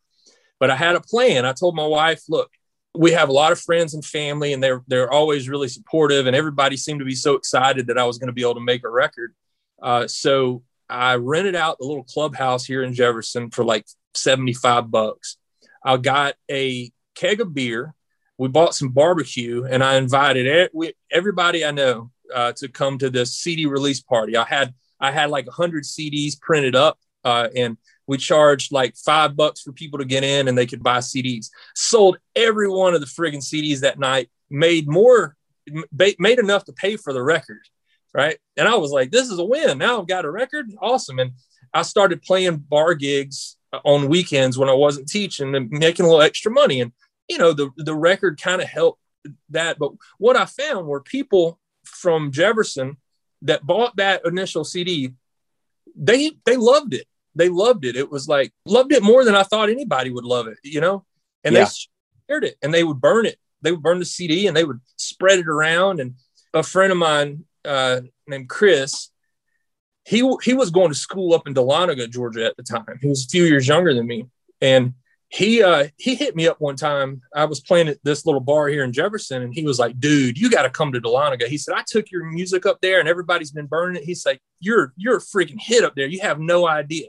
But 0.58 0.70
I 0.70 0.76
had 0.76 0.96
a 0.96 1.00
plan. 1.00 1.46
I 1.46 1.52
told 1.52 1.74
my 1.74 1.86
wife, 1.86 2.22
look, 2.28 2.50
we 2.94 3.12
have 3.12 3.28
a 3.28 3.32
lot 3.32 3.52
of 3.52 3.60
friends 3.60 3.94
and 3.94 4.04
family 4.04 4.52
and 4.52 4.62
they're 4.62 4.82
they're 4.88 5.10
always 5.10 5.48
really 5.48 5.68
supportive 5.68 6.26
and 6.26 6.34
everybody 6.34 6.76
seemed 6.76 6.98
to 6.98 7.04
be 7.04 7.14
so 7.14 7.34
excited 7.34 7.86
that 7.86 7.98
I 7.98 8.04
was 8.04 8.18
going 8.18 8.28
to 8.28 8.32
be 8.32 8.42
able 8.42 8.54
to 8.54 8.60
make 8.60 8.84
a 8.84 8.90
record. 8.90 9.34
Uh, 9.80 10.06
so 10.06 10.62
I 10.88 11.14
rented 11.14 11.54
out 11.54 11.78
the 11.78 11.86
little 11.86 12.04
clubhouse 12.04 12.64
here 12.64 12.82
in 12.82 12.94
Jefferson 12.94 13.50
for 13.50 13.64
like 13.64 13.86
75 14.14 14.90
bucks. 14.90 15.36
I 15.84 15.96
got 15.96 16.34
a 16.50 16.90
keg 17.14 17.40
of 17.40 17.54
beer. 17.54 17.94
We 18.38 18.48
bought 18.48 18.74
some 18.74 18.88
barbecue 18.88 19.64
and 19.64 19.84
I 19.84 19.96
invited 19.96 20.70
everybody 21.10 21.64
I 21.64 21.70
know 21.70 22.10
uh, 22.34 22.52
to 22.56 22.68
come 22.68 22.98
to 22.98 23.10
this 23.10 23.34
CD 23.34 23.66
release 23.66 24.00
party. 24.00 24.36
I 24.36 24.44
had 24.44 24.74
I 24.98 25.12
had 25.12 25.30
like 25.30 25.46
100 25.46 25.84
CDs 25.84 26.40
printed 26.40 26.74
up 26.74 26.98
uh, 27.24 27.48
and 27.54 27.76
we 28.10 28.18
charged 28.18 28.72
like 28.72 28.96
five 28.96 29.36
bucks 29.36 29.60
for 29.60 29.70
people 29.70 30.00
to 30.00 30.04
get 30.04 30.24
in 30.24 30.48
and 30.48 30.58
they 30.58 30.66
could 30.66 30.82
buy 30.82 30.98
CDs. 30.98 31.48
Sold 31.76 32.18
every 32.34 32.68
one 32.68 32.92
of 32.92 33.00
the 33.00 33.06
friggin' 33.06 33.36
CDs 33.36 33.80
that 33.80 34.00
night, 34.00 34.28
made 34.50 34.88
more, 34.88 35.36
made 35.92 36.40
enough 36.40 36.64
to 36.64 36.72
pay 36.72 36.96
for 36.96 37.12
the 37.12 37.22
record. 37.22 37.62
Right. 38.12 38.36
And 38.56 38.66
I 38.66 38.74
was 38.74 38.90
like, 38.90 39.12
this 39.12 39.30
is 39.30 39.38
a 39.38 39.44
win. 39.44 39.78
Now 39.78 40.00
I've 40.00 40.08
got 40.08 40.24
a 40.24 40.30
record. 40.30 40.72
Awesome. 40.82 41.20
And 41.20 41.30
I 41.72 41.82
started 41.82 42.22
playing 42.22 42.56
bar 42.68 42.94
gigs 42.94 43.56
uh, 43.72 43.78
on 43.84 44.08
weekends 44.08 44.58
when 44.58 44.68
I 44.68 44.72
wasn't 44.72 45.08
teaching 45.08 45.54
and 45.54 45.70
making 45.70 46.04
a 46.04 46.08
little 46.08 46.22
extra 46.22 46.50
money. 46.50 46.80
And, 46.80 46.90
you 47.28 47.38
know, 47.38 47.52
the, 47.52 47.70
the 47.76 47.94
record 47.94 48.42
kind 48.42 48.60
of 48.60 48.66
helped 48.66 49.00
that. 49.50 49.78
But 49.78 49.92
what 50.18 50.36
I 50.36 50.46
found 50.46 50.88
were 50.88 51.00
people 51.00 51.60
from 51.84 52.32
Jefferson 52.32 52.96
that 53.42 53.64
bought 53.64 53.94
that 53.98 54.26
initial 54.26 54.64
CD, 54.64 55.12
they 55.94 56.32
they 56.44 56.56
loved 56.56 56.94
it 56.94 57.06
they 57.34 57.48
loved 57.48 57.84
it. 57.84 57.96
It 57.96 58.10
was 58.10 58.28
like 58.28 58.52
loved 58.64 58.92
it 58.92 59.02
more 59.02 59.24
than 59.24 59.34
I 59.34 59.42
thought 59.42 59.70
anybody 59.70 60.10
would 60.10 60.24
love 60.24 60.46
it, 60.46 60.58
you 60.62 60.80
know. 60.80 61.04
And 61.44 61.54
yeah. 61.54 61.64
they 61.64 61.70
shared 62.28 62.44
it, 62.44 62.56
and 62.62 62.72
they 62.72 62.84
would 62.84 63.00
burn 63.00 63.26
it. 63.26 63.38
They 63.62 63.72
would 63.72 63.82
burn 63.82 63.98
the 63.98 64.04
CD, 64.04 64.46
and 64.46 64.56
they 64.56 64.64
would 64.64 64.80
spread 64.96 65.38
it 65.38 65.48
around. 65.48 66.00
And 66.00 66.14
a 66.54 66.62
friend 66.62 66.92
of 66.92 66.98
mine 66.98 67.44
uh, 67.64 68.00
named 68.26 68.48
Chris, 68.48 69.10
he 70.04 70.28
he 70.42 70.54
was 70.54 70.70
going 70.70 70.88
to 70.88 70.94
school 70.94 71.34
up 71.34 71.46
in 71.46 71.54
Dahlonega, 71.54 72.10
Georgia 72.10 72.46
at 72.46 72.56
the 72.56 72.62
time. 72.62 72.98
He 73.00 73.08
was 73.08 73.24
a 73.24 73.28
few 73.28 73.44
years 73.44 73.68
younger 73.68 73.94
than 73.94 74.06
me, 74.06 74.26
and 74.60 74.94
he 75.30 75.62
uh, 75.62 75.86
he 75.96 76.16
hit 76.16 76.34
me 76.34 76.48
up 76.48 76.60
one 76.60 76.74
time. 76.74 77.22
I 77.34 77.44
was 77.44 77.60
playing 77.60 77.88
at 77.88 77.98
this 78.02 78.26
little 78.26 78.40
bar 78.40 78.66
here 78.66 78.82
in 78.82 78.92
Jefferson, 78.92 79.42
and 79.42 79.54
he 79.54 79.64
was 79.64 79.78
like, 79.78 80.00
"Dude, 80.00 80.36
you 80.36 80.50
got 80.50 80.62
to 80.62 80.70
come 80.70 80.92
to 80.92 81.00
Dahlonega." 81.00 81.46
He 81.46 81.56
said, 81.56 81.76
"I 81.76 81.84
took 81.86 82.10
your 82.10 82.24
music 82.24 82.66
up 82.66 82.80
there, 82.82 82.98
and 82.98 83.08
everybody's 83.08 83.52
been 83.52 83.66
burning 83.66 84.02
it." 84.02 84.04
He's 84.04 84.26
like, 84.26 84.40
"You're 84.58 84.92
you're 84.96 85.18
a 85.18 85.20
freaking 85.20 85.60
hit 85.60 85.84
up 85.84 85.94
there. 85.94 86.08
You 86.08 86.20
have 86.20 86.40
no 86.40 86.66
idea." 86.66 87.08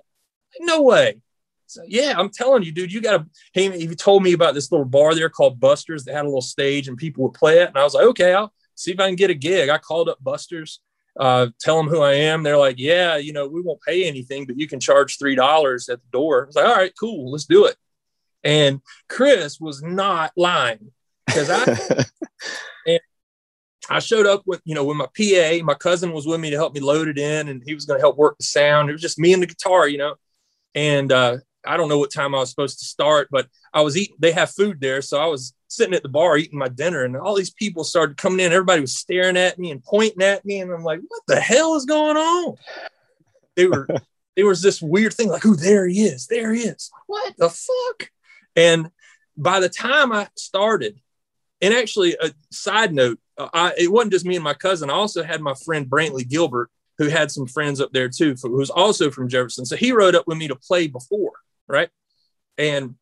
No 0.59 0.81
way. 0.81 1.21
So, 1.67 1.83
yeah, 1.87 2.13
I'm 2.17 2.29
telling 2.29 2.63
you, 2.63 2.71
dude, 2.73 2.91
you 2.91 2.99
got 2.99 3.17
to. 3.17 3.25
He, 3.53 3.69
he 3.87 3.95
told 3.95 4.23
me 4.23 4.33
about 4.33 4.53
this 4.53 4.71
little 4.71 4.85
bar 4.85 5.15
there 5.15 5.29
called 5.29 5.59
Buster's 5.59 6.03
that 6.03 6.13
had 6.13 6.25
a 6.25 6.27
little 6.27 6.41
stage 6.41 6.89
and 6.89 6.97
people 6.97 7.23
would 7.23 7.33
play 7.33 7.59
it. 7.59 7.69
And 7.69 7.77
I 7.77 7.83
was 7.83 7.93
like, 7.93 8.07
okay, 8.07 8.33
I'll 8.33 8.53
see 8.75 8.91
if 8.91 8.99
I 8.99 9.07
can 9.07 9.15
get 9.15 9.29
a 9.29 9.35
gig. 9.35 9.69
I 9.69 9.77
called 9.77 10.09
up 10.09 10.21
Buster's, 10.21 10.81
uh, 11.17 11.47
tell 11.61 11.77
them 11.77 11.87
who 11.87 12.01
I 12.01 12.13
am. 12.13 12.43
They're 12.43 12.57
like, 12.57 12.77
yeah, 12.77 13.15
you 13.17 13.31
know, 13.31 13.47
we 13.47 13.61
won't 13.61 13.81
pay 13.81 14.05
anything, 14.05 14.45
but 14.45 14.59
you 14.59 14.67
can 14.67 14.81
charge 14.81 15.17
$3 15.17 15.89
at 15.89 16.01
the 16.01 16.09
door. 16.11 16.43
I 16.43 16.45
was 16.47 16.55
like, 16.55 16.65
all 16.65 16.75
right, 16.75 16.93
cool, 16.99 17.31
let's 17.31 17.45
do 17.45 17.65
it. 17.65 17.77
And 18.43 18.81
Chris 19.07 19.59
was 19.59 19.81
not 19.81 20.31
lying 20.35 20.91
because 21.25 21.49
I, 21.49 22.05
and 22.87 22.99
I 23.89 23.99
showed 23.99 24.25
up 24.25 24.43
with, 24.45 24.61
you 24.65 24.75
know, 24.75 24.83
with 24.83 24.97
my 24.97 25.05
PA. 25.05 25.63
My 25.63 25.73
cousin 25.73 26.11
was 26.11 26.25
with 26.25 26.39
me 26.39 26.49
to 26.49 26.57
help 26.57 26.73
me 26.73 26.79
load 26.79 27.07
it 27.07 27.17
in, 27.17 27.49
and 27.49 27.61
he 27.65 27.73
was 27.73 27.85
going 27.85 27.97
to 27.97 28.03
help 28.03 28.17
work 28.17 28.37
the 28.37 28.43
sound. 28.43 28.89
It 28.89 28.93
was 28.93 29.01
just 29.01 29.19
me 29.19 29.33
and 29.33 29.41
the 29.41 29.47
guitar, 29.47 29.87
you 29.87 29.97
know. 29.97 30.15
And 30.73 31.11
uh, 31.11 31.37
I 31.65 31.77
don't 31.77 31.89
know 31.89 31.99
what 31.99 32.11
time 32.11 32.33
I 32.33 32.39
was 32.39 32.49
supposed 32.49 32.79
to 32.79 32.85
start, 32.85 33.29
but 33.31 33.47
I 33.73 33.81
was 33.81 33.97
eating. 33.97 34.15
They 34.19 34.31
have 34.31 34.51
food 34.51 34.79
there, 34.79 35.01
so 35.01 35.19
I 35.21 35.25
was 35.25 35.53
sitting 35.67 35.93
at 35.93 36.03
the 36.03 36.09
bar 36.09 36.37
eating 36.37 36.59
my 36.59 36.67
dinner, 36.67 37.03
and 37.03 37.15
all 37.15 37.35
these 37.35 37.51
people 37.51 37.83
started 37.83 38.17
coming 38.17 38.39
in. 38.39 38.51
Everybody 38.51 38.81
was 38.81 38.95
staring 38.95 39.37
at 39.37 39.59
me 39.59 39.71
and 39.71 39.83
pointing 39.83 40.23
at 40.23 40.45
me, 40.45 40.59
and 40.59 40.71
I'm 40.71 40.83
like, 40.83 40.99
"What 41.07 41.21
the 41.27 41.39
hell 41.39 41.75
is 41.75 41.85
going 41.85 42.17
on?" 42.17 42.55
They 43.55 43.67
were. 43.67 43.87
there 44.35 44.45
was 44.45 44.61
this 44.61 44.81
weird 44.81 45.13
thing, 45.13 45.29
like, 45.29 45.45
"Oh, 45.45 45.55
there 45.55 45.87
he 45.87 46.03
is! 46.03 46.27
There 46.27 46.53
he 46.53 46.61
is! 46.61 46.89
What 47.07 47.35
the 47.37 47.49
fuck?" 47.49 48.09
And 48.55 48.89
by 49.37 49.59
the 49.59 49.69
time 49.69 50.11
I 50.11 50.27
started, 50.35 50.99
and 51.61 51.73
actually, 51.73 52.15
a 52.19 52.31
side 52.51 52.93
note, 52.93 53.19
uh, 53.37 53.49
I, 53.53 53.73
it 53.77 53.91
wasn't 53.91 54.13
just 54.13 54.25
me 54.25 54.35
and 54.35 54.43
my 54.43 54.53
cousin. 54.53 54.89
I 54.89 54.93
also 54.93 55.23
had 55.23 55.41
my 55.41 55.53
friend 55.53 55.89
Brantley 55.89 56.27
Gilbert, 56.27 56.69
who 57.01 57.09
had 57.09 57.31
some 57.31 57.47
friends 57.47 57.81
up 57.81 57.91
there 57.91 58.09
too, 58.09 58.35
who 58.43 58.51
was 58.51 58.69
also 58.69 59.09
from 59.09 59.27
Jefferson. 59.27 59.65
So 59.65 59.75
he 59.75 59.91
rode 59.91 60.13
up 60.13 60.27
with 60.27 60.37
me 60.37 60.47
to 60.49 60.55
play 60.55 60.85
before, 60.85 61.33
right? 61.67 61.89
And 62.59 62.95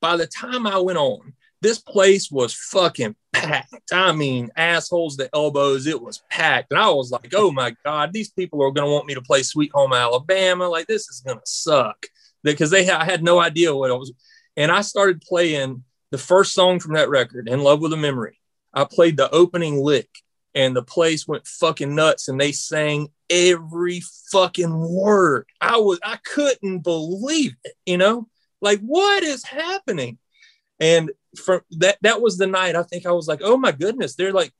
by 0.00 0.16
the 0.16 0.26
time 0.26 0.66
I 0.66 0.78
went 0.78 0.96
on, 0.96 1.34
this 1.60 1.78
place 1.78 2.30
was 2.30 2.54
fucking 2.54 3.14
packed. 3.32 3.92
I 3.92 4.12
mean, 4.12 4.50
assholes 4.56 5.16
to 5.18 5.28
elbows. 5.34 5.86
It 5.86 6.00
was 6.00 6.22
packed. 6.30 6.72
And 6.72 6.80
I 6.80 6.88
was 6.88 7.10
like, 7.10 7.32
oh 7.34 7.50
my 7.50 7.76
God, 7.84 8.12
these 8.14 8.30
people 8.30 8.62
are 8.62 8.70
going 8.70 8.86
to 8.86 8.92
want 8.92 9.06
me 9.06 9.14
to 9.14 9.22
play 9.22 9.42
Sweet 9.42 9.72
Home 9.74 9.92
Alabama. 9.92 10.66
Like, 10.66 10.86
this 10.86 11.08
is 11.08 11.20
going 11.20 11.38
to 11.38 11.46
suck. 11.46 12.06
Because 12.42 12.70
they 12.70 12.88
I 12.88 13.04
had 13.04 13.22
no 13.22 13.38
idea 13.38 13.74
what 13.74 13.90
it 13.90 13.98
was. 13.98 14.12
And 14.56 14.70
I 14.70 14.80
started 14.80 15.20
playing 15.20 15.84
the 16.10 16.18
first 16.18 16.54
song 16.54 16.80
from 16.80 16.94
that 16.94 17.10
record, 17.10 17.48
In 17.48 17.60
Love 17.60 17.80
with 17.80 17.92
a 17.92 17.98
Memory. 17.98 18.38
I 18.72 18.84
played 18.84 19.16
the 19.16 19.30
opening 19.30 19.82
lick 19.82 20.08
and 20.54 20.76
the 20.76 20.82
place 20.82 21.26
went 21.26 21.46
fucking 21.46 21.94
nuts 21.94 22.28
and 22.28 22.40
they 22.40 22.52
sang 22.52 23.08
every 23.28 24.02
fucking 24.30 24.78
word. 24.78 25.46
I 25.60 25.78
was 25.78 25.98
I 26.04 26.18
couldn't 26.24 26.80
believe 26.80 27.54
it, 27.64 27.74
you 27.86 27.98
know? 27.98 28.28
Like 28.60 28.80
what 28.80 29.22
is 29.22 29.44
happening? 29.44 30.18
And 30.80 31.10
from 31.36 31.60
that 31.78 31.98
that 32.02 32.20
was 32.20 32.38
the 32.38 32.46
night 32.46 32.76
I 32.76 32.82
think 32.82 33.06
I 33.06 33.12
was 33.12 33.28
like, 33.28 33.40
"Oh 33.42 33.56
my 33.56 33.72
goodness, 33.72 34.14
they're 34.14 34.32
like 34.32 34.52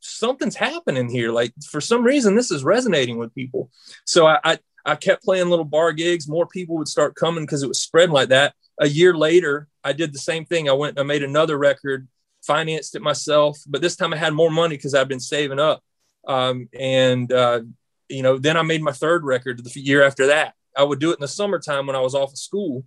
something's 0.00 0.56
happening 0.56 1.08
here. 1.08 1.30
Like 1.30 1.52
for 1.70 1.80
some 1.80 2.02
reason 2.04 2.34
this 2.34 2.50
is 2.50 2.64
resonating 2.64 3.18
with 3.18 3.34
people." 3.34 3.70
So 4.04 4.26
I 4.26 4.38
I, 4.44 4.58
I 4.84 4.94
kept 4.96 5.24
playing 5.24 5.48
little 5.48 5.64
bar 5.64 5.92
gigs, 5.92 6.28
more 6.28 6.46
people 6.46 6.76
would 6.76 6.88
start 6.88 7.14
coming 7.14 7.44
because 7.44 7.62
it 7.62 7.68
was 7.68 7.80
spreading 7.80 8.14
like 8.14 8.28
that. 8.30 8.54
A 8.78 8.88
year 8.88 9.14
later, 9.14 9.68
I 9.82 9.92
did 9.92 10.12
the 10.12 10.18
same 10.18 10.44
thing. 10.44 10.68
I 10.68 10.72
went 10.72 10.98
I 10.98 11.02
made 11.02 11.22
another 11.22 11.56
record 11.58 12.08
financed 12.46 12.94
it 12.94 13.02
myself, 13.02 13.58
but 13.66 13.80
this 13.80 13.96
time 13.96 14.12
I 14.12 14.16
had 14.16 14.32
more 14.32 14.50
money 14.50 14.76
because 14.76 14.94
I've 14.94 15.08
been 15.08 15.20
saving 15.20 15.58
up. 15.58 15.82
Um, 16.26 16.68
and, 16.78 17.30
uh, 17.32 17.60
you 18.08 18.22
know, 18.22 18.38
then 18.38 18.56
I 18.56 18.62
made 18.62 18.82
my 18.82 18.92
third 18.92 19.24
record 19.24 19.62
the 19.62 19.80
year 19.80 20.02
after 20.02 20.26
that. 20.28 20.54
I 20.76 20.82
would 20.82 20.98
do 20.98 21.10
it 21.10 21.14
in 21.14 21.20
the 21.20 21.28
summertime 21.28 21.86
when 21.86 21.96
I 21.96 22.00
was 22.00 22.14
off 22.14 22.32
of 22.32 22.38
school. 22.38 22.84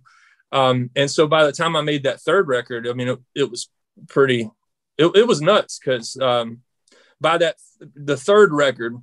Um, 0.52 0.90
and 0.96 1.10
so 1.10 1.26
by 1.26 1.44
the 1.44 1.52
time 1.52 1.76
I 1.76 1.82
made 1.82 2.04
that 2.04 2.20
third 2.20 2.48
record, 2.48 2.88
I 2.88 2.92
mean, 2.92 3.08
it, 3.08 3.18
it 3.34 3.50
was 3.50 3.68
pretty, 4.08 4.50
it, 4.98 5.06
it 5.14 5.26
was 5.26 5.40
nuts 5.40 5.78
because 5.78 6.16
um, 6.20 6.60
by 7.20 7.38
that, 7.38 7.56
the 7.94 8.16
third 8.16 8.52
record 8.52 8.96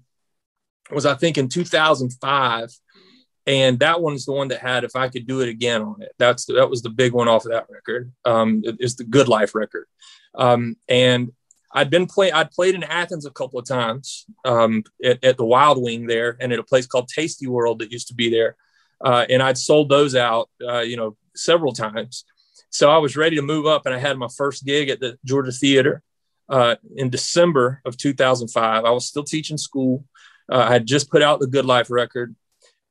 was, 0.91 1.05
I 1.05 1.15
think, 1.15 1.37
in 1.37 1.49
2005 1.49 2.69
and 3.47 3.79
that 3.79 4.01
one's 4.01 4.25
the 4.25 4.33
one 4.33 4.49
that 4.49 4.59
had 4.59 4.83
if 4.83 4.95
I 4.95 5.07
could 5.07 5.25
do 5.25 5.39
it 5.39 5.47
again 5.47 5.81
on 5.81 6.01
it. 6.01 6.11
That's 6.19 6.45
the, 6.45 6.53
that 6.53 6.69
was 6.69 6.81
the 6.81 6.89
big 6.89 7.13
one 7.13 7.29
off 7.29 7.45
of 7.45 7.51
that 7.51 7.67
record. 7.69 8.11
Um, 8.25 8.61
it's 8.65 8.95
the 8.95 9.05
Good 9.05 9.29
Life 9.29 9.55
record, 9.55 9.85
um, 10.37 10.77
and 10.87 11.31
I'd 11.73 11.89
been 11.89 12.05
playing. 12.05 12.33
I'd 12.33 12.51
played 12.51 12.75
in 12.75 12.83
Athens 12.83 13.25
a 13.25 13.31
couple 13.31 13.59
of 13.59 13.67
times 13.67 14.25
um, 14.45 14.83
at, 15.03 15.23
at, 15.23 15.37
the 15.37 15.45
Wild 15.45 15.81
Wing 15.81 16.07
there, 16.07 16.37
and 16.39 16.53
at 16.53 16.59
a 16.59 16.63
place 16.63 16.87
called 16.87 17.09
Tasty 17.09 17.47
World 17.47 17.79
that 17.79 17.91
used 17.91 18.07
to 18.07 18.13
be 18.13 18.29
there, 18.29 18.55
uh, 19.03 19.25
and 19.29 19.43
I'd 19.43 19.57
sold 19.57 19.89
those 19.89 20.15
out, 20.15 20.49
uh, 20.65 20.79
you 20.79 20.95
know, 20.95 21.17
several 21.35 21.73
times. 21.73 22.23
So 22.69 22.89
I 22.89 22.97
was 22.97 23.17
ready 23.17 23.35
to 23.35 23.41
move 23.41 23.65
up, 23.65 23.85
and 23.85 23.93
I 23.93 23.99
had 23.99 24.17
my 24.17 24.27
first 24.37 24.65
gig 24.65 24.89
at 24.89 24.99
the 24.99 25.17
Georgia 25.25 25.51
Theatre 25.51 26.01
uh, 26.49 26.75
in 26.95 27.09
December 27.09 27.81
of 27.85 27.97
2005. 27.97 28.85
I 28.85 28.89
was 28.91 29.07
still 29.07 29.23
teaching 29.23 29.57
school. 29.57 30.05
Uh, 30.49 30.65
I 30.69 30.73
had 30.73 30.85
just 30.85 31.11
put 31.11 31.21
out 31.21 31.39
the 31.39 31.47
Good 31.47 31.65
Life 31.65 31.89
record 31.89 32.35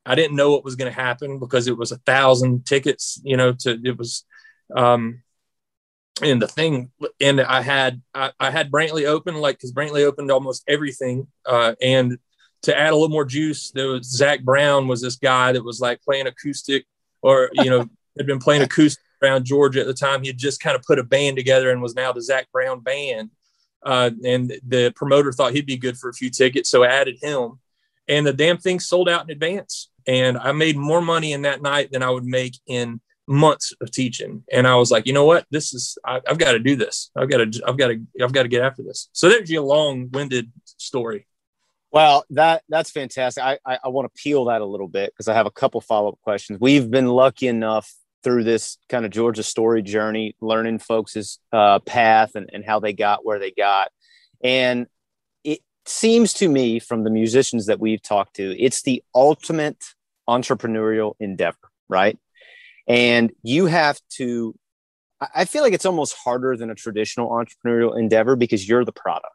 I 0.07 0.15
didn't 0.15 0.37
know 0.37 0.51
what 0.51 0.63
was 0.63 0.77
going 0.77 0.91
to 0.91 0.99
happen 0.99 1.37
because 1.37 1.67
it 1.67 1.77
was 1.77 1.91
a 1.91 1.97
thousand 1.97 2.65
tickets, 2.65 3.19
you 3.23 3.35
know, 3.35 3.51
to, 3.51 3.77
it 3.83 3.97
was, 3.97 4.23
um, 4.73 5.21
and 6.21 6.41
the 6.41 6.47
thing, 6.47 6.91
and 7.21 7.41
I 7.41 7.61
had, 7.61 8.01
I, 8.13 8.31
I 8.39 8.51
had 8.51 8.71
Brantley 8.71 9.05
open, 9.05 9.35
like, 9.35 9.59
cause 9.59 9.71
Brantley 9.71 10.03
opened 10.03 10.31
almost 10.31 10.63
everything. 10.67 11.27
Uh, 11.45 11.75
and 11.81 12.17
to 12.63 12.77
add 12.77 12.91
a 12.91 12.95
little 12.95 13.09
more 13.09 13.25
juice, 13.25 13.71
there 13.71 13.89
was 13.89 14.09
Zac 14.09 14.41
Brown 14.41 14.87
was 14.87 15.01
this 15.01 15.15
guy 15.15 15.51
that 15.51 15.63
was 15.63 15.79
like 15.79 16.01
playing 16.01 16.27
acoustic 16.27 16.85
or, 17.21 17.49
you 17.53 17.69
know, 17.69 17.89
had 18.17 18.25
been 18.25 18.39
playing 18.39 18.63
acoustic 18.63 19.03
around 19.21 19.45
Georgia 19.45 19.81
at 19.81 19.87
the 19.87 19.93
time. 19.93 20.21
He 20.21 20.27
had 20.27 20.37
just 20.37 20.59
kind 20.59 20.75
of 20.75 20.81
put 20.83 20.99
a 20.99 21.03
band 21.03 21.37
together 21.37 21.69
and 21.71 21.81
was 21.81 21.95
now 21.95 22.11
the 22.11 22.21
Zac 22.21 22.51
Brown 22.51 22.79
band. 22.79 23.29
Uh, 23.83 24.09
and 24.25 24.59
the 24.67 24.91
promoter 24.95 25.31
thought 25.31 25.53
he'd 25.53 25.65
be 25.65 25.77
good 25.77 25.97
for 25.97 26.09
a 26.09 26.13
few 26.13 26.29
tickets, 26.29 26.69
so 26.69 26.83
I 26.83 26.87
added 26.87 27.17
him. 27.21 27.59
And 28.07 28.25
the 28.25 28.33
damn 28.33 28.57
thing 28.57 28.79
sold 28.79 29.07
out 29.07 29.23
in 29.23 29.29
advance. 29.29 29.89
And 30.07 30.37
I 30.37 30.51
made 30.51 30.77
more 30.77 31.01
money 31.01 31.33
in 31.33 31.43
that 31.43 31.61
night 31.61 31.91
than 31.91 32.01
I 32.01 32.09
would 32.09 32.25
make 32.25 32.57
in 32.65 33.01
months 33.27 33.73
of 33.81 33.91
teaching. 33.91 34.43
And 34.51 34.67
I 34.67 34.75
was 34.75 34.89
like, 34.89 35.05
you 35.05 35.13
know 35.13 35.25
what? 35.25 35.45
This 35.51 35.73
is 35.73 35.97
I, 36.05 36.21
have 36.25 36.37
got 36.37 36.53
to 36.53 36.59
do 36.59 36.75
this. 36.75 37.11
I've 37.15 37.29
got 37.29 37.37
to 37.37 37.61
I've 37.67 37.77
got 37.77 37.87
to 37.87 38.01
I've 38.21 38.33
got 38.33 38.43
to 38.43 38.49
get 38.49 38.63
after 38.63 38.83
this. 38.83 39.09
So 39.11 39.29
there's 39.29 39.51
your 39.51 39.63
long-winded 39.63 40.51
story. 40.65 41.27
Well, 41.91 42.25
that 42.31 42.63
that's 42.69 42.91
fantastic. 42.91 43.43
I 43.43 43.59
I, 43.65 43.79
I 43.85 43.87
want 43.89 44.13
to 44.13 44.21
peel 44.21 44.45
that 44.45 44.61
a 44.61 44.65
little 44.65 44.87
bit 44.87 45.11
because 45.13 45.27
I 45.27 45.33
have 45.33 45.45
a 45.45 45.51
couple 45.51 45.81
follow-up 45.81 46.19
questions. 46.21 46.59
We've 46.59 46.89
been 46.89 47.07
lucky 47.07 47.47
enough 47.47 47.93
through 48.23 48.43
this 48.43 48.77
kind 48.89 49.05
of 49.05 49.11
Georgia 49.11 49.43
story 49.43 49.81
journey, 49.81 50.35
learning 50.41 50.79
folks' 50.79 51.39
uh, 51.53 51.79
path 51.79 52.35
and, 52.35 52.49
and 52.51 52.65
how 52.65 52.79
they 52.79 52.93
got 52.93 53.25
where 53.25 53.39
they 53.39 53.51
got. 53.51 53.91
And 54.43 54.87
it 55.43 55.59
seems 55.85 56.33
to 56.33 56.49
me 56.49 56.79
from 56.79 57.03
the 57.03 57.09
musicians 57.09 57.67
that 57.67 57.79
we've 57.79 58.01
talked 58.01 58.35
to, 58.35 58.61
it's 58.61 58.81
the 58.81 59.03
ultimate 59.15 59.83
entrepreneurial 60.27 61.13
endeavor, 61.19 61.57
right? 61.87 62.17
And 62.87 63.31
you 63.43 63.65
have 63.65 63.99
to, 64.11 64.55
I 65.33 65.45
feel 65.45 65.63
like 65.63 65.73
it's 65.73 65.85
almost 65.85 66.15
harder 66.15 66.55
than 66.55 66.69
a 66.69 66.75
traditional 66.75 67.29
entrepreneurial 67.29 67.97
endeavor 67.97 68.35
because 68.35 68.67
you're 68.67 68.85
the 68.85 68.91
product. 68.91 69.33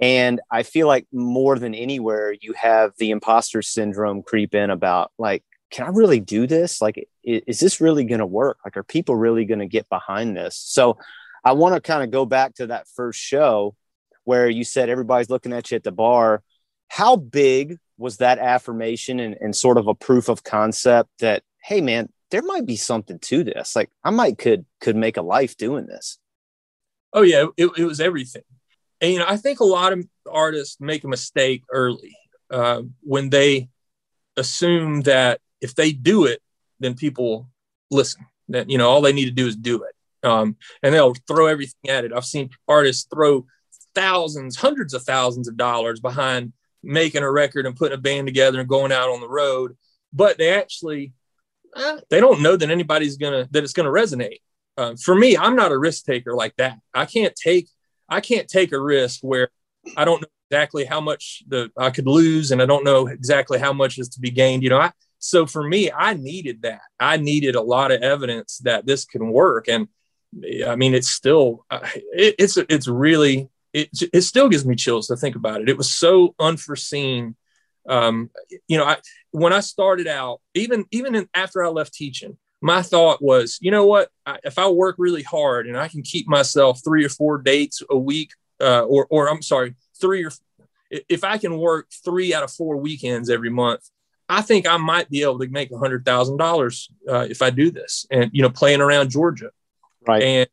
And 0.00 0.40
I 0.50 0.62
feel 0.62 0.86
like 0.86 1.06
more 1.12 1.58
than 1.58 1.74
anywhere, 1.74 2.34
you 2.40 2.52
have 2.54 2.92
the 2.98 3.10
imposter 3.10 3.62
syndrome 3.62 4.22
creep 4.22 4.54
in 4.54 4.70
about 4.70 5.12
like, 5.18 5.42
can 5.70 5.86
I 5.86 5.90
really 5.90 6.20
do 6.20 6.46
this? 6.46 6.80
Like, 6.80 7.08
is, 7.24 7.42
is 7.46 7.60
this 7.60 7.80
really 7.80 8.04
going 8.04 8.20
to 8.20 8.26
work? 8.26 8.58
Like, 8.64 8.76
are 8.76 8.84
people 8.84 9.16
really 9.16 9.44
going 9.44 9.58
to 9.58 9.66
get 9.66 9.88
behind 9.88 10.36
this? 10.36 10.56
So 10.56 10.98
I 11.44 11.52
want 11.52 11.74
to 11.74 11.80
kind 11.80 12.02
of 12.02 12.10
go 12.10 12.26
back 12.26 12.54
to 12.54 12.68
that 12.68 12.86
first 12.94 13.20
show 13.20 13.74
where 14.24 14.48
you 14.48 14.64
said 14.64 14.88
everybody's 14.88 15.30
looking 15.30 15.52
at 15.52 15.70
you 15.70 15.76
at 15.76 15.84
the 15.84 15.92
bar. 15.92 16.42
How 16.88 17.16
big 17.16 17.78
was 17.96 18.18
that 18.18 18.38
affirmation 18.38 19.20
and, 19.20 19.36
and 19.40 19.54
sort 19.54 19.78
of 19.78 19.88
a 19.88 19.94
proof 19.94 20.28
of 20.28 20.44
concept 20.44 21.10
that, 21.20 21.42
hey, 21.62 21.80
man, 21.80 22.08
there 22.30 22.42
might 22.42 22.66
be 22.66 22.76
something 22.76 23.18
to 23.20 23.44
this. 23.44 23.74
Like 23.74 23.90
I 24.04 24.10
might 24.10 24.38
could 24.38 24.66
could 24.80 24.96
make 24.96 25.16
a 25.16 25.22
life 25.22 25.56
doing 25.56 25.86
this. 25.86 26.18
Oh 27.12 27.22
yeah, 27.22 27.46
it, 27.56 27.70
it 27.76 27.84
was 27.84 28.00
everything. 28.00 28.42
And 29.00 29.12
you 29.12 29.18
know, 29.18 29.26
I 29.28 29.36
think 29.36 29.60
a 29.60 29.64
lot 29.64 29.92
of 29.92 30.06
artists 30.30 30.78
make 30.80 31.04
a 31.04 31.08
mistake 31.08 31.64
early 31.70 32.16
uh, 32.50 32.82
when 33.02 33.30
they 33.30 33.68
assume 34.36 35.02
that 35.02 35.40
if 35.60 35.74
they 35.74 35.92
do 35.92 36.24
it, 36.26 36.42
then 36.80 36.94
people 36.94 37.48
listen. 37.90 38.26
That 38.48 38.70
you 38.70 38.78
know, 38.78 38.88
all 38.88 39.00
they 39.00 39.12
need 39.12 39.26
to 39.26 39.30
do 39.30 39.46
is 39.46 39.56
do 39.56 39.84
it, 39.84 40.26
um, 40.26 40.56
and 40.82 40.94
they'll 40.94 41.14
throw 41.26 41.46
everything 41.46 41.90
at 41.90 42.04
it. 42.04 42.12
I've 42.14 42.24
seen 42.24 42.50
artists 42.66 43.06
throw 43.12 43.46
thousands, 43.94 44.56
hundreds 44.56 44.94
of 44.94 45.02
thousands 45.02 45.48
of 45.48 45.56
dollars 45.56 46.00
behind 46.00 46.52
making 46.82 47.22
a 47.22 47.30
record 47.30 47.66
and 47.66 47.76
putting 47.76 47.98
a 47.98 48.00
band 48.00 48.26
together 48.26 48.60
and 48.60 48.68
going 48.68 48.92
out 48.92 49.10
on 49.10 49.20
the 49.20 49.28
road, 49.28 49.76
but 50.12 50.38
they 50.38 50.54
actually 50.54 51.12
eh, 51.76 52.00
they 52.10 52.20
don't 52.20 52.42
know 52.42 52.56
that 52.56 52.70
anybody's 52.70 53.16
gonna 53.16 53.48
that 53.50 53.64
it's 53.64 53.72
gonna 53.72 53.90
resonate. 53.90 54.40
Uh, 54.76 54.94
for 55.02 55.14
me, 55.14 55.36
I'm 55.36 55.56
not 55.56 55.72
a 55.72 55.78
risk 55.78 56.04
taker 56.04 56.34
like 56.34 56.54
that. 56.56 56.78
I 56.94 57.06
can't 57.06 57.34
take 57.34 57.68
I 58.08 58.20
can't 58.20 58.48
take 58.48 58.72
a 58.72 58.80
risk 58.80 59.20
where 59.22 59.50
I 59.96 60.04
don't 60.04 60.22
know 60.22 60.28
exactly 60.50 60.84
how 60.84 61.00
much 61.00 61.42
the 61.46 61.70
I 61.76 61.90
could 61.90 62.06
lose 62.06 62.50
and 62.50 62.62
I 62.62 62.66
don't 62.66 62.84
know 62.84 63.06
exactly 63.06 63.58
how 63.58 63.72
much 63.72 63.98
is 63.98 64.08
to 64.10 64.20
be 64.20 64.30
gained. 64.30 64.62
You 64.62 64.70
know, 64.70 64.78
I 64.78 64.92
so 65.18 65.46
for 65.46 65.62
me, 65.62 65.90
I 65.90 66.14
needed 66.14 66.62
that. 66.62 66.82
I 66.98 67.16
needed 67.16 67.54
a 67.54 67.62
lot 67.62 67.90
of 67.90 68.02
evidence 68.02 68.58
that 68.58 68.86
this 68.86 69.04
can 69.04 69.30
work. 69.30 69.68
And 69.68 69.88
I 70.66 70.76
mean, 70.76 70.94
it's 70.94 71.08
still, 71.10 71.64
it, 71.70 72.34
it's, 72.38 72.56
it's 72.56 72.86
really, 72.86 73.48
it, 73.72 73.90
it 74.12 74.22
still 74.22 74.48
gives 74.48 74.64
me 74.64 74.76
chills 74.76 75.08
to 75.08 75.16
think 75.16 75.36
about 75.36 75.60
it. 75.60 75.68
It 75.68 75.76
was 75.76 75.92
so 75.92 76.34
unforeseen. 76.38 77.36
Um, 77.88 78.30
you 78.66 78.78
know, 78.78 78.84
I, 78.84 78.98
when 79.30 79.52
I 79.52 79.60
started 79.60 80.06
out, 80.06 80.40
even, 80.54 80.84
even 80.90 81.14
in, 81.14 81.28
after 81.34 81.64
I 81.64 81.68
left 81.68 81.94
teaching, 81.94 82.36
my 82.60 82.82
thought 82.82 83.22
was, 83.22 83.58
you 83.60 83.70
know 83.70 83.86
what, 83.86 84.10
I, 84.26 84.38
if 84.44 84.58
I 84.58 84.68
work 84.68 84.96
really 84.98 85.22
hard 85.22 85.66
and 85.66 85.76
I 85.76 85.88
can 85.88 86.02
keep 86.02 86.28
myself 86.28 86.80
three 86.84 87.04
or 87.04 87.08
four 87.08 87.38
dates 87.38 87.82
a 87.88 87.96
week, 87.96 88.32
uh, 88.60 88.82
or, 88.82 89.06
or 89.10 89.30
I'm 89.30 89.42
sorry, 89.42 89.74
three 90.00 90.24
or 90.24 90.32
if 90.90 91.24
I 91.24 91.38
can 91.38 91.58
work 91.58 91.88
three 92.04 92.34
out 92.34 92.42
of 92.42 92.50
four 92.50 92.76
weekends 92.76 93.30
every 93.30 93.50
month, 93.50 93.88
I 94.28 94.42
think 94.42 94.66
I 94.66 94.76
might 94.76 95.10
be 95.10 95.22
able 95.22 95.38
to 95.38 95.48
make 95.48 95.70
a 95.70 95.78
hundred 95.78 96.04
thousand 96.04 96.40
uh, 96.40 96.44
dollars 96.44 96.90
if 97.06 97.42
I 97.42 97.50
do 97.50 97.70
this, 97.70 98.06
and 98.10 98.30
you 98.32 98.42
know, 98.42 98.50
playing 98.50 98.80
around 98.80 99.10
Georgia, 99.10 99.50
right? 100.06 100.22
And 100.22 100.48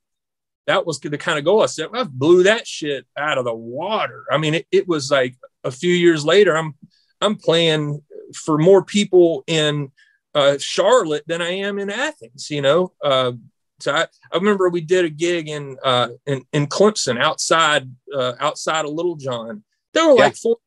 that 0.67 0.86
was 0.86 1.00
the 1.00 1.17
kind 1.17 1.38
of 1.38 1.45
goal 1.45 1.62
I 1.62 1.67
set. 1.67 1.89
I 1.93 2.04
blew 2.04 2.43
that 2.43 2.65
shit 2.65 3.06
out 3.17 3.38
of 3.38 3.45
the 3.45 3.54
water. 3.54 4.26
I 4.32 4.38
mean, 4.38 4.56
it, 4.56 4.67
it 4.71 4.88
was 4.88 5.12
like 5.12 5.36
a 5.63 5.71
few 5.71 5.93
years 5.93 6.26
later, 6.26 6.56
I'm 6.56 6.76
I'm 7.21 7.36
playing 7.36 8.01
for 8.34 8.58
more 8.58 8.84
people 8.84 9.43
in 9.47 9.91
uh, 10.34 10.58
Charlotte 10.60 11.23
than 11.28 11.41
I 11.41 11.51
am 11.51 11.80
in 11.80 11.89
Athens. 11.89 12.49
You 12.49 12.62
know, 12.62 12.93
uh, 13.04 13.34
so 13.80 13.93
I, 13.93 14.08
I 14.32 14.38
remember 14.38 14.69
we 14.69 14.82
did 14.82 15.06
a 15.06 15.10
gig 15.10 15.49
in 15.49 15.78
uh, 15.84 16.10
in, 16.25 16.45
in 16.54 16.67
Clemson 16.67 17.19
outside 17.19 17.89
uh, 18.13 18.34
outside 18.39 18.86
of 18.86 18.91
Littlejohn. 18.91 19.63
There 19.93 20.08
were 20.08 20.15
like 20.15 20.36
four 20.36 20.58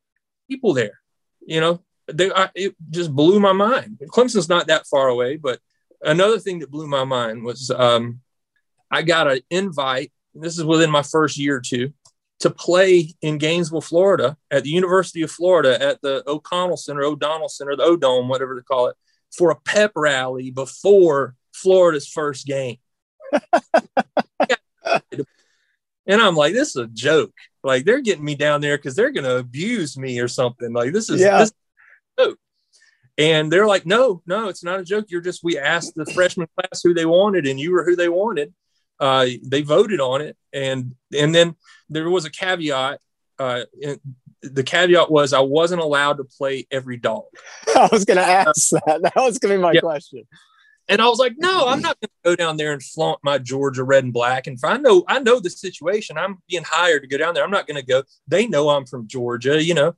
people 0.49 0.73
there. 0.73 0.99
You 1.45 1.61
know, 1.61 1.83
they, 2.11 2.31
I, 2.31 2.49
it 2.55 2.75
just 2.89 3.13
blew 3.13 3.39
my 3.39 3.53
mind. 3.53 4.01
Clemson's 4.07 4.49
not 4.49 4.67
that 4.67 4.87
far 4.87 5.07
away, 5.07 5.37
but 5.37 5.59
another 6.01 6.39
thing 6.39 6.59
that 6.59 6.71
blew 6.71 6.87
my 6.87 7.03
mind 7.03 7.43
was 7.43 7.71
um, 7.71 8.21
I 8.91 9.01
got 9.03 9.31
an 9.31 9.41
invite. 9.49 10.11
This 10.33 10.57
is 10.57 10.63
within 10.63 10.91
my 10.91 11.01
first 11.03 11.37
year 11.37 11.57
or 11.57 11.61
two 11.61 11.93
to 12.39 12.49
play 12.49 13.13
in 13.21 13.37
Gainesville, 13.37 13.81
Florida, 13.81 14.37
at 14.49 14.63
the 14.63 14.69
University 14.69 15.21
of 15.21 15.31
Florida 15.31 15.81
at 15.81 16.01
the 16.01 16.23
O'Connell 16.25 16.77
Center, 16.77 17.03
O'Donnell 17.03 17.49
Center, 17.49 17.75
the 17.75 17.83
O'Dome, 17.83 18.29
whatever 18.29 18.55
they 18.55 18.61
call 18.61 18.87
it, 18.87 18.95
for 19.35 19.51
a 19.51 19.55
pep 19.55 19.91
rally 19.95 20.49
before 20.49 21.35
Florida's 21.53 22.07
first 22.07 22.45
game. 22.47 22.77
and 26.07 26.21
I'm 26.21 26.35
like, 26.35 26.53
this 26.53 26.69
is 26.69 26.77
a 26.77 26.87
joke. 26.87 27.33
Like 27.63 27.83
they're 27.83 28.01
getting 28.01 28.23
me 28.23 28.35
down 28.35 28.61
there 28.61 28.77
because 28.77 28.95
they're 28.95 29.11
going 29.11 29.25
to 29.25 29.37
abuse 29.37 29.97
me 29.97 30.19
or 30.19 30.29
something. 30.29 30.71
Like 30.71 30.93
this 30.93 31.09
is 31.09 31.19
yeah. 31.19 31.39
this 31.39 31.51
joke. 32.17 32.39
And 33.17 33.51
they're 33.51 33.67
like, 33.67 33.85
no, 33.85 34.21
no, 34.25 34.47
it's 34.47 34.63
not 34.63 34.79
a 34.79 34.83
joke. 34.83 35.07
You're 35.09 35.19
just, 35.19 35.43
we 35.43 35.57
asked 35.57 35.93
the 35.95 36.05
freshman 36.05 36.47
class 36.57 36.81
who 36.81 36.93
they 36.93 37.05
wanted 37.05 37.45
and 37.45 37.59
you 37.59 37.73
were 37.73 37.83
who 37.83 37.97
they 37.97 38.07
wanted. 38.07 38.53
Uh, 38.99 39.27
they 39.43 39.61
voted 39.61 39.99
on 39.99 40.21
it. 40.21 40.37
And, 40.53 40.95
and 41.17 41.33
then 41.33 41.55
there 41.89 42.09
was 42.09 42.25
a 42.25 42.29
caveat. 42.29 42.99
Uh, 43.37 43.61
the 44.41 44.63
caveat 44.63 45.09
was 45.11 45.33
I 45.33 45.39
wasn't 45.39 45.81
allowed 45.81 46.17
to 46.17 46.23
play 46.23 46.67
every 46.71 46.97
dog. 46.97 47.25
I 47.75 47.89
was 47.91 48.05
going 48.05 48.17
to 48.17 48.25
ask 48.25 48.69
that. 48.69 49.01
That 49.01 49.15
was 49.15 49.39
going 49.39 49.53
to 49.53 49.57
be 49.57 49.61
my 49.61 49.71
yeah. 49.73 49.81
question. 49.81 50.27
And 50.89 51.01
I 51.01 51.07
was 51.07 51.19
like, 51.19 51.35
no, 51.37 51.67
I'm 51.67 51.81
not 51.81 51.99
going 52.01 52.09
to 52.09 52.29
go 52.31 52.35
down 52.35 52.57
there 52.57 52.73
and 52.73 52.81
flaunt 52.81 53.19
my 53.23 53.37
Georgia 53.37 53.83
red 53.83 54.03
and 54.03 54.11
black. 54.11 54.47
And 54.47 54.57
if 54.57 54.63
I 54.63 54.77
know, 54.77 55.03
I 55.07 55.19
know 55.19 55.39
the 55.39 55.51
situation. 55.51 56.17
I'm 56.17 56.39
being 56.49 56.63
hired 56.65 57.03
to 57.03 57.07
go 57.07 57.17
down 57.17 57.35
there. 57.35 57.43
I'm 57.43 57.51
not 57.51 57.67
going 57.67 57.79
to 57.79 57.85
go. 57.85 58.03
They 58.27 58.47
know 58.47 58.69
I'm 58.69 58.87
from 58.87 59.07
Georgia, 59.07 59.63
you 59.63 59.75
know. 59.75 59.95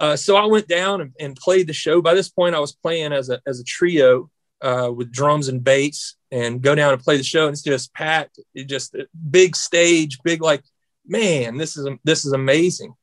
Uh, 0.00 0.16
so 0.16 0.34
I 0.34 0.46
went 0.46 0.66
down 0.66 1.00
and, 1.00 1.12
and, 1.20 1.36
played 1.36 1.66
the 1.66 1.74
show. 1.74 2.00
By 2.00 2.14
this 2.14 2.30
point, 2.30 2.54
I 2.54 2.58
was 2.58 2.72
playing 2.72 3.12
as 3.12 3.28
a 3.28 3.38
as 3.46 3.60
a 3.60 3.64
trio 3.64 4.30
uh, 4.62 4.90
with 4.92 5.12
drums 5.12 5.48
and 5.48 5.62
bass, 5.62 6.16
and 6.30 6.62
go 6.62 6.74
down 6.74 6.92
and 6.92 7.02
play 7.02 7.16
the 7.16 7.22
show. 7.22 7.46
And 7.46 7.52
it's 7.52 7.62
just 7.62 7.92
packed, 7.94 8.38
it 8.54 8.64
just 8.64 8.94
big 9.30 9.56
stage, 9.56 10.18
big 10.22 10.42
like, 10.42 10.62
man, 11.06 11.56
this 11.56 11.76
is 11.76 11.88
this 12.04 12.24
is 12.24 12.32
amazing. 12.32 12.94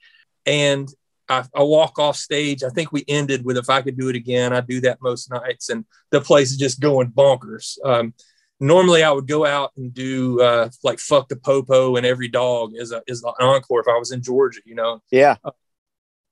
And 0.45 0.89
I, 1.29 1.43
I, 1.53 1.63
walk 1.63 1.99
off 1.99 2.15
stage. 2.15 2.63
I 2.63 2.69
think 2.69 2.91
we 2.91 3.03
ended 3.07 3.43
with 3.43 3.57
if 3.57 3.69
I 3.69 3.81
could 3.81 3.97
do 3.97 4.09
it 4.09 4.15
again, 4.15 4.53
I 4.53 4.61
do 4.61 4.79
that 4.81 5.01
most 5.01 5.29
nights, 5.29 5.69
and 5.69 5.85
the 6.09 6.21
place 6.21 6.51
is 6.51 6.57
just 6.57 6.79
going 6.79 7.11
bonkers. 7.11 7.77
Um, 7.83 8.13
normally, 8.59 9.03
I 9.03 9.11
would 9.11 9.27
go 9.27 9.45
out 9.45 9.71
and 9.75 9.93
do 9.93 10.41
uh, 10.41 10.69
like 10.83 10.99
"fuck 10.99 11.27
the 11.27 11.35
popo" 11.35 11.97
and 11.97 12.05
"every 12.05 12.29
dog" 12.29 12.75
as 12.77 12.91
a 12.91 13.01
as 13.09 13.23
an 13.23 13.33
encore 13.39 13.81
if 13.81 13.87
I 13.87 13.97
was 13.97 14.11
in 14.11 14.21
Georgia, 14.21 14.61
you 14.65 14.75
know. 14.75 15.01
Yeah. 15.11 15.35
Uh, 15.43 15.51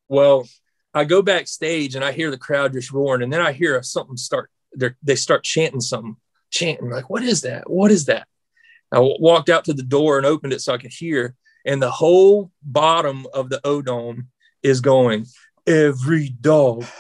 well, 0.08 0.48
I 0.94 1.04
go 1.04 1.22
backstage 1.22 1.96
and 1.96 2.06
I 2.06 2.12
hear 2.12 2.32
the 2.32 2.38
crowd 2.38 2.74
just 2.74 2.92
roaring, 2.92 3.22
and 3.22 3.34
then 3.34 3.42
I 3.42 3.52
hear 3.52 3.82
something 3.84 4.18
start. 4.18 4.50
They 5.04 5.16
start 5.16 5.44
chanting 5.44 5.82
something, 5.82 6.18
chanting 6.52 6.90
like, 6.90 7.10
"What 7.10 7.24
is 7.24 7.42
that? 7.42 7.70
What 7.70 7.92
is 7.92 8.06
that?" 8.06 8.28
I 8.92 9.00
walked 9.00 9.50
out 9.50 9.66
to 9.66 9.74
the 9.74 9.84
door 9.84 10.18
and 10.18 10.26
opened 10.26 10.54
it 10.54 10.62
so 10.62 10.74
I 10.74 10.78
could 10.78 10.94
hear, 10.94 11.36
and 11.66 11.82
the 11.82 11.92
whole 11.92 12.52
bottom 12.64 13.28
of 13.34 13.50
the 13.50 13.60
O 13.64 13.82
Dome 13.82 14.28
is 14.64 14.82
going, 14.82 15.26
"Every 15.68 16.30
dog." 16.30 16.86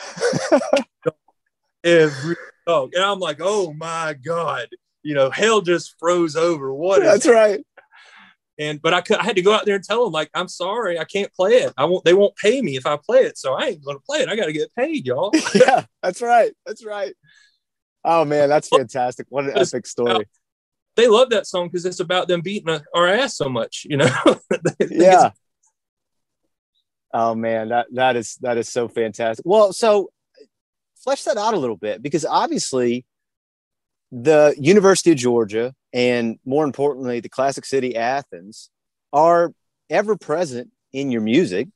every 1.85 2.35
dog. 2.67 2.93
And 2.93 3.03
I'm 3.03 3.19
like, 3.19 3.37
oh 3.39 3.71
my 3.73 4.15
God, 4.25 4.67
you 5.03 5.13
know, 5.13 5.29
hell 5.29 5.61
just 5.61 5.95
froze 5.99 6.35
over. 6.35 6.73
What 6.73 7.01
That's 7.01 7.27
right. 7.27 7.63
And 8.57 8.81
but 8.81 8.93
I 8.93 9.01
could 9.01 9.17
I 9.17 9.23
had 9.23 9.35
to 9.35 9.41
go 9.41 9.53
out 9.53 9.65
there 9.65 9.75
and 9.75 9.83
tell 9.83 10.05
them 10.05 10.13
like 10.13 10.29
I'm 10.33 10.47
sorry 10.47 10.97
I 10.97 11.03
can't 11.03 11.33
play 11.33 11.55
it 11.55 11.73
I 11.77 11.83
won't 11.83 12.05
they 12.05 12.13
won't 12.13 12.37
pay 12.37 12.61
me 12.61 12.77
if 12.77 12.85
I 12.85 12.97
play 12.97 13.19
it 13.19 13.37
so 13.37 13.53
I 13.53 13.65
ain't 13.67 13.83
gonna 13.83 13.99
play 13.99 14.19
it 14.19 14.29
I 14.29 14.37
got 14.37 14.45
to 14.45 14.53
get 14.53 14.73
paid 14.73 15.05
y'all 15.05 15.31
yeah 15.55 15.83
that's 16.01 16.21
right 16.21 16.53
that's 16.65 16.85
right 16.85 17.13
oh 18.05 18.25
man 18.25 18.49
that's 18.49 18.69
fantastic 18.69 19.25
what 19.29 19.45
an 19.45 19.57
epic 19.57 19.85
story 19.85 20.25
they 20.95 21.07
love 21.07 21.29
that 21.29 21.45
song 21.45 21.67
because 21.67 21.85
it's 21.85 21.99
about 21.99 22.27
them 22.27 22.41
beating 22.41 22.79
our 22.93 23.07
ass 23.07 23.35
so 23.35 23.49
much 23.49 23.85
you 23.89 23.97
know 23.97 24.09
yeah 24.89 25.31
oh 27.13 27.35
man 27.35 27.69
that 27.69 27.87
that 27.91 28.15
is 28.15 28.37
that 28.41 28.57
is 28.57 28.69
so 28.69 28.87
fantastic 28.87 29.45
well 29.45 29.73
so 29.73 30.09
flesh 31.03 31.23
that 31.23 31.37
out 31.37 31.53
a 31.53 31.59
little 31.59 31.77
bit 31.77 32.01
because 32.01 32.25
obviously 32.25 33.05
the 34.11 34.55
University 34.57 35.11
of 35.11 35.17
Georgia 35.17 35.73
and 35.93 36.39
more 36.45 36.65
importantly, 36.65 37.19
the 37.19 37.29
classic 37.29 37.65
city 37.65 37.95
Athens 37.95 38.69
are 39.13 39.53
ever 39.89 40.17
present 40.17 40.71
in 40.93 41.11
your 41.11 41.21
music. 41.21 41.69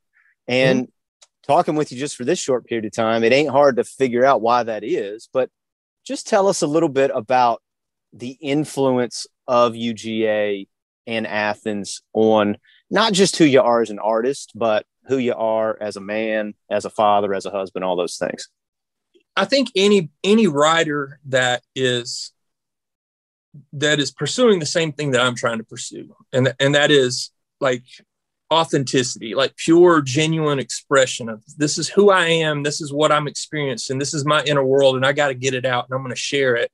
And 0.48 0.84
mm-hmm. 0.84 1.52
talking 1.52 1.76
with 1.76 1.92
you 1.92 1.98
just 1.98 2.16
for 2.16 2.26
this 2.26 2.40
short 2.40 2.66
period 2.66 2.86
of 2.86 2.92
time, 2.92 3.24
it 3.24 3.32
ain't 3.32 3.50
hard 3.50 3.78
to 3.78 3.84
figure 3.84 4.26
out 4.26 4.42
why 4.42 4.64
that 4.64 4.84
is. 4.84 5.30
But 5.32 5.50
just 6.10 6.28
tell 6.28 6.47
us 6.47 6.64
a 6.64 6.68
little 6.68 6.89
bit 6.89 7.12
about 7.14 7.62
the 8.14 8.32
influence 8.41 9.28
of 9.47 9.74
UGA 9.74 10.68
and 11.05 11.28
Athens 11.28 12.01
on 12.14 12.57
not 12.89 13.14
just 13.14 13.38
who 13.38 13.45
you 13.45 13.62
are 13.62 13.84
as 13.84 13.91
an 13.91 13.99
artist, 13.99 14.53
but 14.55 14.88
who 15.05 15.18
you 15.18 15.36
are 15.36 15.78
as 15.80 15.97
a 15.97 16.01
man, 16.01 16.55
as 16.68 16.86
a 16.86 16.89
father, 16.89 17.32
as 17.36 17.45
a 17.45 17.51
husband, 17.51 17.86
all 17.86 17.95
those 17.95 18.18
things. 18.18 18.49
I 19.36 19.45
think 19.45 19.70
any 19.76 20.10
any 20.24 20.47
writer 20.47 21.20
that 21.28 21.62
is 21.76 22.32
that 23.74 23.99
is 23.99 24.10
pursuing 24.10 24.57
the 24.57 24.66
same 24.66 24.91
thing 24.91 25.12
that 25.12 25.22
I'm 25.22 25.36
trying 25.36 25.60
to 25.60 25.64
pursue, 25.64 26.16
and 26.34 26.55
and 26.60 26.74
that 26.74 26.89
is 26.89 27.30
like 27.62 27.84
authenticity, 28.52 29.36
like 29.36 29.56
pure, 29.56 30.02
genuine 30.02 30.60
expression 30.60 31.30
of 31.30 31.43
this 31.58 31.78
is 31.78 31.88
who 31.88 32.10
I 32.10 32.28
am, 32.28 32.64
this 32.64 32.82
is 32.82 32.91
what 32.91 33.12
I'm 33.12 33.28
experiencing, 33.28 34.00
this 34.00 34.14
is 34.14 34.26
my 34.26 34.43
inner 34.43 34.64
world, 34.64 34.95
and 34.95 35.06
I 35.06 35.14
got 35.14 35.28
to 35.28 35.36
get 35.36 35.54
it 35.54 35.66
out, 35.66 35.86
and 35.86 35.95
I'm 35.95 36.02
going 36.02 36.16
to 36.16 36.20
share 36.20 36.56
it, 36.56 36.72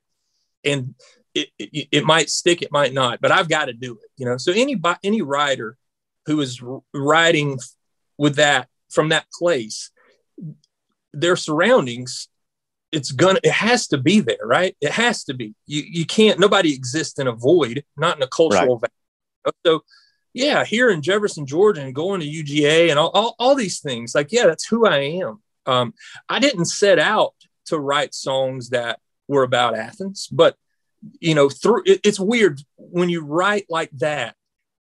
and 0.64 0.94
it, 1.34 1.48
it, 1.58 1.88
it 1.92 2.04
might 2.04 2.30
stick, 2.30 2.62
it 2.62 2.72
might 2.72 2.94
not, 2.94 3.20
but 3.20 3.30
I've 3.30 3.48
got 3.48 3.66
to 3.66 3.74
do 3.74 3.92
it, 3.92 4.10
you 4.16 4.26
know. 4.26 4.38
So 4.38 4.52
any 4.52 4.80
any 5.02 5.22
writer 5.22 5.76
who 6.24 6.40
is 6.40 6.62
writing 6.94 7.58
with 8.16 8.36
that 8.36 8.68
from 8.90 9.10
that 9.10 9.26
place, 9.38 9.90
their 11.12 11.36
surroundings 11.36 12.28
it's 12.92 13.10
gonna 13.10 13.38
it 13.42 13.52
has 13.52 13.88
to 13.88 13.98
be 13.98 14.20
there 14.20 14.38
right 14.44 14.76
it 14.80 14.92
has 14.92 15.24
to 15.24 15.34
be 15.34 15.54
you 15.66 15.82
you 15.82 16.06
can't 16.06 16.38
nobody 16.38 16.72
exists 16.72 17.18
in 17.18 17.26
a 17.26 17.32
void 17.32 17.84
not 17.96 18.16
in 18.16 18.22
a 18.22 18.28
cultural 18.28 18.78
right. 18.78 18.90
vacuum 19.44 19.54
so 19.66 19.84
yeah 20.36 20.64
here 20.64 20.90
in 20.90 21.02
jefferson 21.02 21.46
georgia 21.46 21.80
and 21.80 21.94
going 21.94 22.20
to 22.20 22.26
uga 22.26 22.90
and 22.90 22.98
all, 22.98 23.10
all, 23.14 23.34
all 23.38 23.54
these 23.54 23.80
things 23.80 24.14
like 24.14 24.30
yeah 24.30 24.46
that's 24.46 24.66
who 24.66 24.86
i 24.86 24.98
am. 24.98 25.40
Um, 25.66 25.94
i 26.28 26.38
didn't 26.38 26.66
set 26.66 26.98
out 26.98 27.34
to 27.66 27.78
write 27.78 28.14
songs 28.14 28.70
that 28.70 29.00
were 29.26 29.42
about 29.42 29.76
athens 29.76 30.28
but 30.30 30.56
you 31.20 31.34
know 31.34 31.48
through 31.48 31.82
it, 31.86 32.00
it's 32.04 32.20
weird 32.20 32.60
when 32.76 33.08
you 33.08 33.24
write 33.24 33.66
like 33.68 33.90
that 33.98 34.36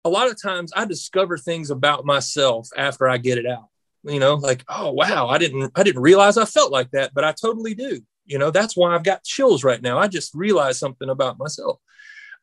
a 0.05 0.09
lot 0.09 0.29
of 0.29 0.41
times 0.41 0.71
i 0.75 0.85
discover 0.85 1.37
things 1.37 1.71
about 1.71 2.05
myself 2.05 2.69
after 2.77 3.09
i 3.09 3.17
get 3.17 3.37
it 3.37 3.45
out 3.45 3.67
you 4.03 4.19
know 4.19 4.35
like 4.35 4.63
oh 4.69 4.91
wow 4.91 5.27
i 5.27 5.37
didn't 5.37 5.71
i 5.75 5.83
didn't 5.83 6.01
realize 6.01 6.37
i 6.37 6.45
felt 6.45 6.71
like 6.71 6.89
that 6.91 7.13
but 7.13 7.23
i 7.23 7.31
totally 7.31 7.73
do. 7.73 8.01
You 8.25 8.37
know 8.37 8.51
that's 8.51 8.77
why 8.77 8.93
i've 8.93 9.03
got 9.03 9.23
chills 9.23 9.63
right 9.63 9.81
now. 9.81 9.97
I 9.97 10.07
just 10.07 10.35
realized 10.35 10.77
something 10.77 11.09
about 11.09 11.39
myself. 11.39 11.79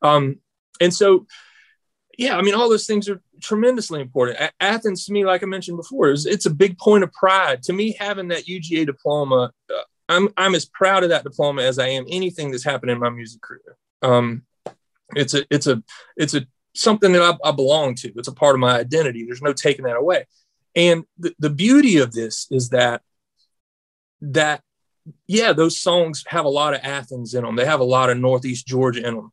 Um 0.03 0.41
and 0.81 0.93
so 0.93 1.27
yeah 2.17 2.37
i 2.37 2.43
mean 2.43 2.55
all 2.55 2.69
those 2.69 2.87
things 2.87 3.09
are 3.09 3.21
tremendously 3.41 4.01
important. 4.01 4.39
A- 4.39 4.63
athens 4.63 5.05
to 5.05 5.13
me 5.13 5.25
like 5.25 5.43
i 5.43 5.47
mentioned 5.47 5.77
before 5.77 6.11
is 6.11 6.27
it's 6.27 6.47
a 6.47 6.51
big 6.51 6.79
point 6.79 7.05
of 7.05 7.13
pride. 7.13 7.63
To 7.65 7.73
me 7.73 7.97
having 7.99 8.29
that 8.29 8.47
uga 8.47 8.87
diploma 8.87 9.53
uh, 9.71 9.83
i'm 10.09 10.29
i'm 10.37 10.55
as 10.55 10.67
proud 10.67 11.03
of 11.03 11.11
that 11.11 11.25
diploma 11.25 11.63
as 11.63 11.79
i 11.79 11.89
am 11.89 12.07
anything 12.09 12.51
that's 12.51 12.65
happened 12.65 12.91
in 12.91 12.99
my 12.99 13.11
music 13.11 13.41
career. 13.43 13.77
Um 14.03 14.43
it's 15.15 15.35
a 15.35 15.45
it's 15.51 15.67
a 15.67 15.83
it's 16.17 16.35
a 16.35 16.47
something 16.75 17.13
that 17.13 17.23
I, 17.23 17.49
I 17.49 17.53
belong 17.53 17.95
to. 17.97 18.13
It's 18.17 18.29
a 18.29 18.35
part 18.35 18.55
of 18.55 18.61
my 18.61 18.79
identity. 18.79 19.25
There's 19.25 19.43
no 19.43 19.53
taking 19.53 19.85
that 19.87 19.97
away. 19.97 20.27
And 20.75 21.05
the, 21.19 21.35
the 21.39 21.51
beauty 21.51 21.99
of 21.99 22.13
this 22.13 22.47
is 22.51 22.71
that 22.71 23.03
that 24.21 24.63
yeah, 25.27 25.53
those 25.53 25.79
songs 25.79 26.25
have 26.29 26.45
a 26.45 26.51
lot 26.51 26.75
of 26.75 26.81
Athens 26.83 27.35
in 27.35 27.45
them. 27.45 27.57
They 27.57 27.65
have 27.65 27.81
a 27.81 27.85
lot 27.85 28.11
of 28.11 28.19
Northeast 28.19 28.67
Georgia 28.67 29.07
in 29.07 29.15
them, 29.15 29.33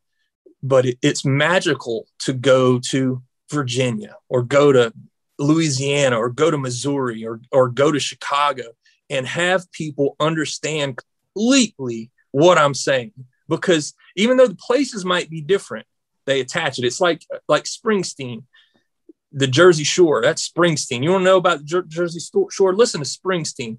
but 0.64 0.86
it, 0.86 0.98
it's 1.02 1.26
magical 1.26 2.08
to 2.20 2.34
go 2.34 2.80
to 2.80 3.22
Virginia 3.52 4.16
or 4.30 4.42
go 4.42 4.72
to 4.72 4.94
Louisiana 5.38 6.18
or 6.18 6.30
go 6.30 6.50
to 6.50 6.58
Missouri 6.58 7.26
or, 7.26 7.42
or 7.52 7.70
go 7.70 7.92
to 7.92 8.00
Chicago 8.00 8.64
and 9.10 9.28
have 9.28 9.72
people 9.72 10.16
understand 10.20 10.98
completely 11.36 12.10
what 12.32 12.58
I'm 12.58 12.74
saying. 12.74 13.12
Because 13.50 13.94
even 14.16 14.38
though 14.38 14.48
the 14.48 14.56
places 14.56 15.04
might 15.06 15.30
be 15.30 15.42
different, 15.42 15.86
they 16.26 16.40
attach 16.40 16.80
it. 16.80 16.86
It's 16.86 17.02
like 17.02 17.26
like 17.50 17.66
Springsteen 17.66 18.44
the 19.34 19.48
Jersey 19.48 19.84
Shore. 19.84 20.22
That's 20.22 20.48
Springsteen. 20.48 21.04
You 21.04 21.12
want 21.12 21.22
to 21.22 21.26
know 21.26 21.38
about 21.38 21.66
Jer- 21.66 21.84
Jersey 21.88 22.20
Shore? 22.52 22.76
Listen 22.76 23.02
to 23.02 23.08
Springsteen. 23.08 23.78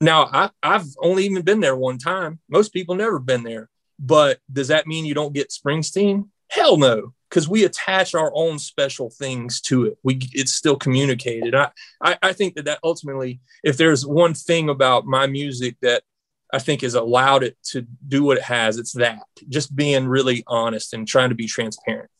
Now, 0.00 0.28
I, 0.32 0.50
I've 0.62 0.86
only 1.00 1.26
even 1.26 1.42
been 1.42 1.60
there 1.60 1.76
one 1.76 1.98
time. 1.98 2.40
Most 2.48 2.72
people 2.72 2.94
never 2.94 3.18
been 3.18 3.42
there. 3.42 3.68
But 3.98 4.38
does 4.52 4.68
that 4.68 4.86
mean 4.86 5.04
you 5.04 5.14
don't 5.14 5.34
get 5.34 5.50
Springsteen? 5.50 6.28
Hell 6.50 6.76
no, 6.76 7.12
because 7.28 7.48
we 7.48 7.64
attach 7.64 8.14
our 8.14 8.30
own 8.34 8.58
special 8.58 9.10
things 9.10 9.60
to 9.62 9.86
it. 9.86 9.98
We 10.02 10.20
it's 10.32 10.54
still 10.54 10.76
communicated. 10.76 11.54
I, 11.54 11.70
I 12.02 12.16
I 12.22 12.32
think 12.32 12.54
that 12.54 12.64
that 12.66 12.78
ultimately, 12.82 13.40
if 13.62 13.76
there's 13.76 14.06
one 14.06 14.34
thing 14.34 14.68
about 14.68 15.04
my 15.04 15.26
music 15.26 15.76
that 15.82 16.02
I 16.52 16.58
think 16.58 16.80
has 16.82 16.94
allowed 16.94 17.42
it 17.42 17.56
to 17.70 17.86
do 18.06 18.22
what 18.22 18.38
it 18.38 18.44
has, 18.44 18.78
it's 18.78 18.92
that 18.92 19.18
just 19.48 19.74
being 19.74 20.08
really 20.08 20.44
honest 20.46 20.94
and 20.94 21.06
trying 21.06 21.28
to 21.28 21.34
be 21.34 21.46
transparent. 21.46 22.10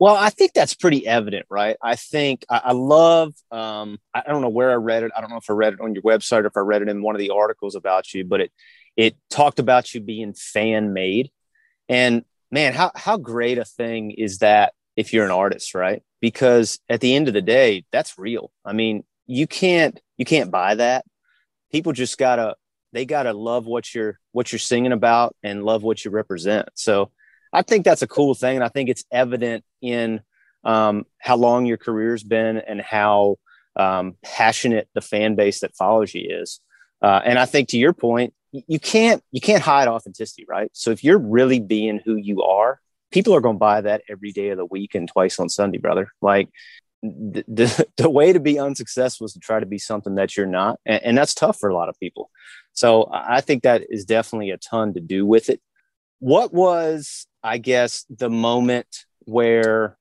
Well, 0.00 0.14
I 0.14 0.30
think 0.30 0.52
that's 0.52 0.74
pretty 0.74 1.06
evident, 1.06 1.46
right? 1.50 1.76
I 1.82 1.96
think 1.96 2.44
I, 2.48 2.60
I 2.66 2.72
love. 2.72 3.34
Um, 3.50 3.98
I 4.14 4.22
don't 4.28 4.42
know 4.42 4.48
where 4.48 4.70
I 4.70 4.74
read 4.74 5.02
it. 5.02 5.10
I 5.16 5.20
don't 5.20 5.30
know 5.30 5.38
if 5.38 5.50
I 5.50 5.54
read 5.54 5.72
it 5.72 5.80
on 5.80 5.94
your 5.94 6.02
website 6.02 6.44
or 6.44 6.46
if 6.46 6.56
I 6.56 6.60
read 6.60 6.82
it 6.82 6.88
in 6.88 7.02
one 7.02 7.16
of 7.16 7.18
the 7.18 7.30
articles 7.30 7.74
about 7.74 8.14
you, 8.14 8.24
but 8.24 8.40
it 8.40 8.52
it 8.98 9.16
talked 9.30 9.60
about 9.60 9.94
you 9.94 10.00
being 10.00 10.34
fan 10.34 10.92
made, 10.92 11.30
and 11.88 12.24
man, 12.50 12.74
how 12.74 12.90
how 12.96 13.16
great 13.16 13.56
a 13.56 13.64
thing 13.64 14.10
is 14.10 14.38
that 14.38 14.74
if 14.96 15.12
you're 15.12 15.24
an 15.24 15.30
artist, 15.30 15.74
right? 15.74 16.02
Because 16.20 16.80
at 16.88 17.00
the 17.00 17.14
end 17.14 17.28
of 17.28 17.34
the 17.34 17.40
day, 17.40 17.84
that's 17.92 18.18
real. 18.18 18.50
I 18.64 18.72
mean, 18.72 19.04
you 19.26 19.46
can't 19.46 19.98
you 20.16 20.24
can't 20.24 20.50
buy 20.50 20.74
that. 20.74 21.04
People 21.70 21.92
just 21.92 22.18
gotta 22.18 22.56
they 22.92 23.04
gotta 23.04 23.32
love 23.32 23.66
what 23.66 23.94
you're 23.94 24.18
what 24.32 24.50
you're 24.50 24.58
singing 24.58 24.92
about 24.92 25.36
and 25.44 25.64
love 25.64 25.84
what 25.84 26.04
you 26.04 26.10
represent. 26.10 26.68
So 26.74 27.12
I 27.52 27.62
think 27.62 27.84
that's 27.84 28.02
a 28.02 28.08
cool 28.08 28.34
thing. 28.34 28.56
And 28.56 28.64
I 28.64 28.68
think 28.68 28.88
it's 28.88 29.04
evident 29.12 29.64
in 29.80 30.22
um, 30.64 31.06
how 31.18 31.36
long 31.36 31.66
your 31.66 31.76
career's 31.76 32.24
been 32.24 32.58
and 32.58 32.80
how 32.80 33.36
um, 33.76 34.16
passionate 34.24 34.88
the 34.92 35.00
fan 35.00 35.36
base 35.36 35.60
that 35.60 35.76
follows 35.76 36.12
you 36.12 36.40
is. 36.42 36.60
Uh, 37.00 37.20
and 37.24 37.38
I 37.38 37.46
think 37.46 37.68
to 37.68 37.78
your 37.78 37.92
point, 37.92 38.34
you 38.52 38.80
can't 38.80 39.22
you 39.32 39.40
can't 39.40 39.62
hide 39.62 39.88
authenticity, 39.88 40.44
right? 40.48 40.70
So 40.72 40.90
if 40.90 41.04
you're 41.04 41.18
really 41.18 41.60
being 41.60 42.00
who 42.04 42.16
you 42.16 42.42
are, 42.42 42.80
people 43.10 43.34
are 43.34 43.40
going 43.40 43.56
to 43.56 43.60
buy 43.60 43.80
that 43.82 44.02
every 44.08 44.32
day 44.32 44.50
of 44.50 44.58
the 44.58 44.64
week 44.64 44.94
and 44.94 45.08
twice 45.08 45.38
on 45.38 45.48
Sunday, 45.48 45.78
brother. 45.78 46.08
Like 46.22 46.48
the, 47.02 47.44
the, 47.46 47.86
the 47.96 48.10
way 48.10 48.32
to 48.32 48.40
be 48.40 48.58
unsuccessful 48.58 49.26
is 49.26 49.32
to 49.34 49.40
try 49.40 49.60
to 49.60 49.66
be 49.66 49.78
something 49.78 50.14
that 50.16 50.36
you're 50.36 50.46
not, 50.46 50.80
and, 50.86 51.02
and 51.02 51.18
that's 51.18 51.34
tough 51.34 51.58
for 51.58 51.68
a 51.68 51.74
lot 51.74 51.88
of 51.88 51.98
people. 52.00 52.30
So 52.72 53.08
I 53.12 53.40
think 53.40 53.64
that 53.64 53.82
is 53.88 54.04
definitely 54.04 54.50
a 54.50 54.56
ton 54.56 54.94
to 54.94 55.00
do 55.00 55.26
with 55.26 55.50
it. 55.50 55.60
What 56.20 56.52
was 56.52 57.28
I 57.42 57.58
guess, 57.58 58.04
the 58.10 58.30
moment 58.30 59.06
where 59.20 59.96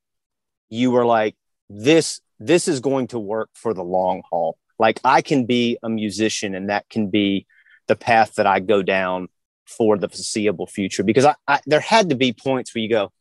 you 0.69 0.91
were 0.91 1.05
like, 1.05 1.35
this, 1.69 2.21
this 2.39 2.67
is 2.67 2.79
going 2.79 3.07
to 3.07 3.19
work 3.19 3.49
for 3.53 3.73
the 3.73 3.83
long 3.83 4.23
haul. 4.29 4.57
Like 4.79 4.99
I 5.03 5.21
can 5.21 5.45
be 5.45 5.77
a 5.83 5.89
musician 5.89 6.55
and 6.55 6.69
that 6.69 6.89
can 6.89 7.09
be 7.09 7.45
the 7.87 7.95
path 7.95 8.35
that 8.35 8.47
I 8.47 8.59
go 8.59 8.81
down 8.81 9.29
for 9.65 9.97
the 9.97 10.07
foreseeable 10.07 10.67
future. 10.67 11.03
Because 11.03 11.25
I, 11.25 11.35
I 11.47 11.59
there 11.65 11.79
had 11.79 12.09
to 12.09 12.15
be 12.15 12.33
points 12.33 12.73
where 12.73 12.81
you 12.81 12.89
go, 12.89 13.11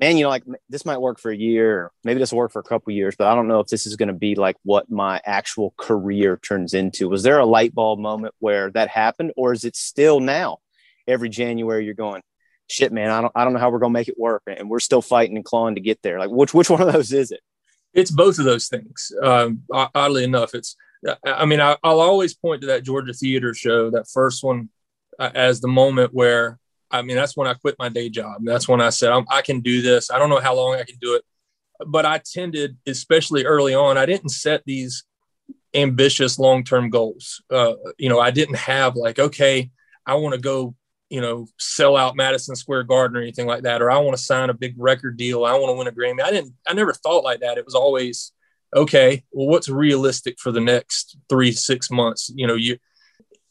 man, 0.00 0.16
you 0.16 0.24
know, 0.24 0.30
like 0.30 0.44
this 0.68 0.86
might 0.86 1.00
work 1.00 1.20
for 1.20 1.30
a 1.30 1.36
year, 1.36 1.92
maybe 2.02 2.18
this 2.18 2.32
will 2.32 2.38
work 2.38 2.52
for 2.52 2.60
a 2.60 2.64
couple 2.64 2.92
years, 2.92 3.14
but 3.16 3.26
I 3.26 3.34
don't 3.34 3.48
know 3.48 3.60
if 3.60 3.66
this 3.66 3.86
is 3.86 3.96
going 3.96 4.08
to 4.08 4.14
be 4.14 4.34
like 4.34 4.56
what 4.64 4.90
my 4.90 5.20
actual 5.24 5.74
career 5.76 6.38
turns 6.38 6.72
into. 6.72 7.08
Was 7.08 7.22
there 7.22 7.38
a 7.38 7.46
light 7.46 7.74
bulb 7.74 7.98
moment 7.98 8.34
where 8.38 8.70
that 8.70 8.88
happened, 8.88 9.32
or 9.36 9.52
is 9.52 9.64
it 9.64 9.76
still 9.76 10.18
now? 10.18 10.58
Every 11.06 11.28
January, 11.28 11.84
you're 11.84 11.94
going, 11.94 12.22
shit, 12.66 12.92
man, 12.92 13.10
I 13.10 13.20
don't, 13.20 13.32
I 13.34 13.44
don't 13.44 13.52
know 13.52 13.58
how 13.58 13.70
we're 13.70 13.78
gonna 13.78 13.92
make 13.92 14.08
it 14.08 14.18
work, 14.18 14.42
and 14.46 14.70
we're 14.70 14.80
still 14.80 15.02
fighting 15.02 15.36
and 15.36 15.44
clawing 15.44 15.74
to 15.74 15.80
get 15.80 16.00
there. 16.02 16.18
Like, 16.18 16.30
which, 16.30 16.54
which 16.54 16.70
one 16.70 16.80
of 16.80 16.92
those 16.92 17.12
is 17.12 17.30
it? 17.30 17.40
It's 17.92 18.10
both 18.10 18.38
of 18.38 18.44
those 18.44 18.68
things. 18.68 19.12
Um, 19.22 19.62
oddly 19.70 20.24
enough, 20.24 20.54
it's 20.54 20.76
I 21.24 21.46
mean, 21.46 21.60
I, 21.60 21.76
will 21.82 22.00
always 22.00 22.34
point 22.34 22.60
to 22.62 22.66
that 22.68 22.84
Georgia 22.84 23.14
Theatre 23.14 23.54
show, 23.54 23.90
that 23.90 24.08
first 24.12 24.44
one, 24.44 24.68
uh, 25.18 25.30
as 25.34 25.60
the 25.60 25.68
moment 25.68 26.12
where 26.12 26.58
I 26.90 27.02
mean, 27.02 27.16
that's 27.16 27.36
when 27.36 27.46
I 27.46 27.54
quit 27.54 27.76
my 27.78 27.88
day 27.88 28.08
job. 28.08 28.42
That's 28.44 28.68
when 28.68 28.80
I 28.80 28.90
said, 28.90 29.12
i 29.30 29.42
can 29.42 29.60
do 29.60 29.80
this. 29.80 30.10
I 30.10 30.18
don't 30.18 30.28
know 30.28 30.40
how 30.40 30.56
long 30.56 30.74
I 30.74 30.82
can 30.82 30.96
do 31.00 31.14
it. 31.14 31.22
But 31.86 32.04
I 32.04 32.18
tended, 32.18 32.76
especially 32.86 33.44
early 33.44 33.74
on, 33.74 33.96
I 33.96 34.06
didn't 34.06 34.30
set 34.30 34.62
these 34.66 35.04
ambitious 35.72 36.38
long 36.38 36.64
term 36.64 36.90
goals. 36.90 37.42
Uh, 37.50 37.74
you 37.96 38.08
know, 38.08 38.20
I 38.20 38.32
didn't 38.32 38.56
have 38.56 38.96
like, 38.96 39.18
okay, 39.18 39.70
I 40.04 40.14
want 40.14 40.34
to 40.34 40.40
go, 40.40 40.74
you 41.08 41.20
know, 41.20 41.46
sell 41.58 41.96
out 41.96 42.16
Madison 42.16 42.56
Square 42.56 42.84
Garden 42.84 43.16
or 43.16 43.22
anything 43.22 43.46
like 43.46 43.62
that, 43.62 43.82
or 43.82 43.90
I 43.90 43.98
want 43.98 44.16
to 44.16 44.22
sign 44.22 44.50
a 44.50 44.54
big 44.54 44.74
record 44.76 45.16
deal. 45.16 45.44
I 45.44 45.54
want 45.54 45.70
to 45.70 45.74
win 45.74 45.86
a 45.86 45.92
Grammy. 45.92 46.22
I 46.22 46.32
didn't, 46.32 46.54
I 46.66 46.74
never 46.74 46.92
thought 46.92 47.24
like 47.24 47.40
that. 47.40 47.56
It 47.56 47.64
was 47.64 47.74
always, 47.74 48.32
okay, 48.74 49.24
well, 49.32 49.48
what's 49.48 49.68
realistic 49.68 50.38
for 50.38 50.52
the 50.52 50.60
next 50.60 51.16
three, 51.28 51.52
six 51.52 51.90
months? 51.90 52.30
You 52.34 52.46
know, 52.46 52.54
you, 52.54 52.78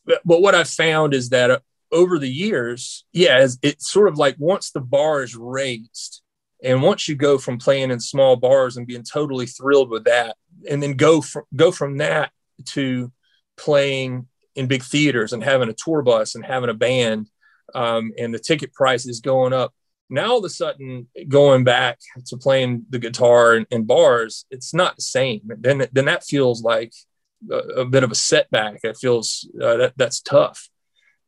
but 0.05 0.41
what 0.41 0.55
I've 0.55 0.69
found 0.69 1.13
is 1.13 1.29
that 1.29 1.61
over 1.91 2.19
the 2.19 2.29
years, 2.29 3.05
yeah, 3.13 3.47
it's 3.61 3.91
sort 3.91 4.07
of 4.07 4.17
like 4.17 4.35
once 4.37 4.71
the 4.71 4.81
bar 4.81 5.23
is 5.23 5.35
raised, 5.35 6.21
and 6.63 6.81
once 6.81 7.07
you 7.07 7.15
go 7.15 7.37
from 7.37 7.57
playing 7.57 7.91
in 7.91 7.99
small 7.99 8.35
bars 8.35 8.77
and 8.77 8.87
being 8.87 9.03
totally 9.03 9.45
thrilled 9.45 9.89
with 9.89 10.05
that, 10.05 10.35
and 10.69 10.81
then 10.83 10.93
go 10.93 11.21
from 11.21 11.43
go 11.55 11.71
from 11.71 11.97
that 11.97 12.31
to 12.65 13.11
playing 13.57 14.27
in 14.55 14.67
big 14.67 14.83
theaters 14.83 15.33
and 15.33 15.43
having 15.43 15.69
a 15.69 15.73
tour 15.73 16.01
bus 16.01 16.35
and 16.35 16.45
having 16.45 16.69
a 16.69 16.73
band, 16.73 17.29
um, 17.75 18.11
and 18.17 18.33
the 18.33 18.39
ticket 18.39 18.73
prices 18.73 19.21
going 19.21 19.53
up. 19.53 19.73
Now 20.09 20.31
all 20.31 20.37
of 20.39 20.45
a 20.45 20.49
sudden, 20.49 21.07
going 21.27 21.63
back 21.63 21.99
to 22.27 22.37
playing 22.37 22.85
the 22.89 22.99
guitar 22.99 23.55
in, 23.55 23.67
in 23.69 23.83
bars, 23.85 24.45
it's 24.49 24.73
not 24.73 24.95
the 24.95 25.01
same. 25.01 25.41
Then 25.45 25.87
then 25.91 26.05
that 26.05 26.23
feels 26.23 26.63
like 26.63 26.93
a, 27.51 27.55
a 27.55 27.85
bit 27.85 28.03
of 28.03 28.11
a 28.11 28.15
setback. 28.15 28.79
It 28.83 28.97
feels 28.97 29.47
uh, 29.61 29.77
that 29.77 29.93
that's 29.97 30.21
tough. 30.21 30.69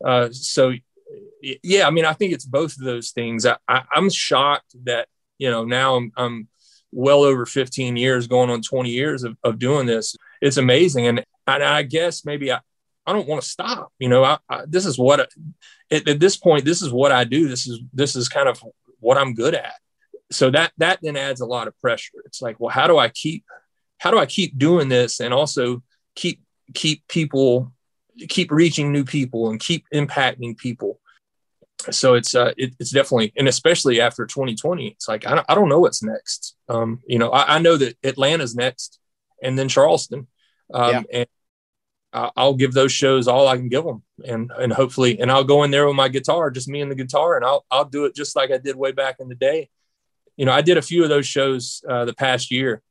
Uh, 0.03 0.29
so 0.31 0.73
yeah, 1.41 1.87
I 1.87 1.91
mean, 1.91 2.05
I 2.05 2.13
think 2.13 2.33
it's 2.33 2.45
both 2.45 2.73
of 2.77 2.85
those 2.85 3.11
things. 3.11 3.45
I, 3.45 3.57
I, 3.67 3.83
am 3.95 4.09
shocked 4.09 4.75
that, 4.85 5.07
you 5.37 5.49
know, 5.49 5.65
now 5.65 5.95
I'm, 5.95 6.11
I'm 6.15 6.47
well 6.91 7.23
over 7.23 7.45
15 7.45 7.95
years 7.97 8.27
going 8.27 8.49
on 8.49 8.61
20 8.61 8.89
years 8.89 9.23
of, 9.23 9.37
of 9.43 9.59
doing 9.59 9.87
this. 9.87 10.15
It's 10.41 10.57
amazing. 10.57 11.07
And, 11.07 11.25
and 11.47 11.63
I 11.63 11.83
guess 11.83 12.25
maybe 12.25 12.51
I, 12.51 12.59
I 13.05 13.13
don't 13.13 13.27
want 13.27 13.41
to 13.41 13.47
stop, 13.47 13.91
you 13.99 14.09
know, 14.09 14.23
I, 14.23 14.37
I 14.49 14.63
this 14.67 14.85
is 14.85 14.97
what, 14.97 15.19
at, 15.19 16.07
at 16.07 16.19
this 16.19 16.37
point, 16.37 16.65
this 16.65 16.81
is 16.81 16.91
what 16.91 17.11
I 17.11 17.23
do. 17.23 17.47
This 17.47 17.67
is, 17.67 17.79
this 17.93 18.15
is 18.15 18.29
kind 18.29 18.47
of 18.47 18.63
what 18.99 19.17
I'm 19.17 19.33
good 19.33 19.55
at. 19.55 19.73
So 20.31 20.51
that, 20.51 20.71
that 20.77 20.99
then 21.01 21.17
adds 21.17 21.41
a 21.41 21.45
lot 21.45 21.67
of 21.67 21.77
pressure. 21.79 22.21
It's 22.25 22.41
like, 22.41 22.59
well, 22.59 22.69
how 22.69 22.87
do 22.87 22.97
I 22.97 23.09
keep, 23.09 23.43
how 23.97 24.11
do 24.11 24.19
I 24.19 24.25
keep 24.25 24.57
doing 24.57 24.87
this 24.87 25.19
and 25.19 25.33
also 25.33 25.83
keep, 26.15 26.41
keep 26.73 27.07
people 27.07 27.73
keep 28.29 28.51
reaching 28.51 28.91
new 28.91 29.03
people 29.03 29.49
and 29.49 29.59
keep 29.59 29.85
impacting 29.93 30.57
people. 30.57 30.99
So 31.89 32.13
it's 32.13 32.35
uh, 32.35 32.53
it, 32.57 32.75
it's 32.79 32.91
definitely, 32.91 33.33
and 33.37 33.47
especially 33.47 34.01
after 34.01 34.25
2020, 34.25 34.89
it's 34.89 35.07
like 35.07 35.25
I 35.25 35.35
don't, 35.35 35.45
I 35.49 35.55
don't 35.55 35.69
know 35.69 35.79
what's 35.79 36.03
next. 36.03 36.55
Um, 36.69 37.01
you 37.07 37.17
know, 37.17 37.31
I, 37.31 37.55
I 37.55 37.59
know 37.59 37.75
that 37.77 37.97
Atlanta's 38.03 38.55
next, 38.55 38.99
and 39.41 39.57
then 39.57 39.67
Charleston, 39.67 40.27
um, 40.73 40.91
yeah. 40.91 41.01
and 41.21 41.27
I'll 42.13 42.55
give 42.55 42.73
those 42.73 42.91
shows 42.91 43.27
all 43.27 43.47
I 43.47 43.55
can 43.57 43.69
give 43.69 43.85
them, 43.85 44.03
and 44.25 44.51
and 44.59 44.73
hopefully, 44.73 45.19
and 45.19 45.31
I'll 45.31 45.43
go 45.43 45.63
in 45.63 45.71
there 45.71 45.87
with 45.87 45.95
my 45.95 46.09
guitar, 46.09 46.51
just 46.51 46.67
me 46.67 46.81
and 46.81 46.91
the 46.91 46.95
guitar, 46.95 47.37
and 47.37 47.45
I'll 47.45 47.65
I'll 47.71 47.85
do 47.85 48.05
it 48.05 48.15
just 48.15 48.35
like 48.35 48.51
I 48.51 48.57
did 48.57 48.75
way 48.75 48.91
back 48.91 49.17
in 49.19 49.29
the 49.29 49.35
day. 49.35 49.69
You 50.35 50.45
know, 50.45 50.51
I 50.51 50.61
did 50.61 50.77
a 50.77 50.81
few 50.81 51.03
of 51.03 51.09
those 51.09 51.25
shows 51.25 51.83
uh, 51.87 52.05
the 52.05 52.13
past 52.13 52.51
year, 52.51 52.81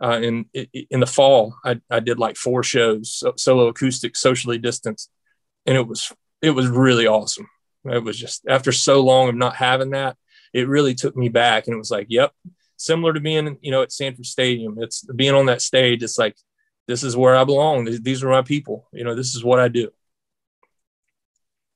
uh, 0.00 0.20
in 0.22 0.46
in 0.90 1.00
the 1.00 1.06
fall, 1.06 1.56
I, 1.64 1.80
I 1.90 2.00
did 2.00 2.18
like 2.18 2.36
four 2.36 2.62
shows, 2.62 3.22
solo 3.36 3.68
acoustic, 3.68 4.16
socially 4.16 4.58
distanced, 4.58 5.10
and 5.66 5.76
it 5.76 5.86
was 5.86 6.12
it 6.40 6.50
was 6.50 6.68
really 6.68 7.06
awesome. 7.06 7.48
It 7.84 8.04
was 8.04 8.18
just 8.18 8.46
after 8.48 8.70
so 8.70 9.00
long 9.00 9.28
of 9.28 9.34
not 9.34 9.56
having 9.56 9.90
that, 9.90 10.16
it 10.52 10.68
really 10.68 10.94
took 10.94 11.16
me 11.16 11.28
back, 11.28 11.66
and 11.66 11.74
it 11.74 11.78
was 11.78 11.90
like, 11.90 12.06
yep, 12.10 12.32
similar 12.76 13.12
to 13.12 13.20
being 13.20 13.58
you 13.60 13.72
know 13.72 13.82
at 13.82 13.92
Sanford 13.92 14.26
Stadium. 14.26 14.78
It's 14.80 15.02
being 15.02 15.34
on 15.34 15.46
that 15.46 15.62
stage. 15.62 16.02
It's 16.02 16.18
like 16.18 16.36
this 16.88 17.04
is 17.04 17.16
where 17.16 17.36
I 17.36 17.44
belong. 17.44 17.84
These 18.02 18.24
are 18.24 18.30
my 18.30 18.42
people. 18.42 18.88
You 18.92 19.04
know, 19.04 19.14
this 19.14 19.36
is 19.36 19.44
what 19.44 19.60
I 19.60 19.68
do. 19.68 19.90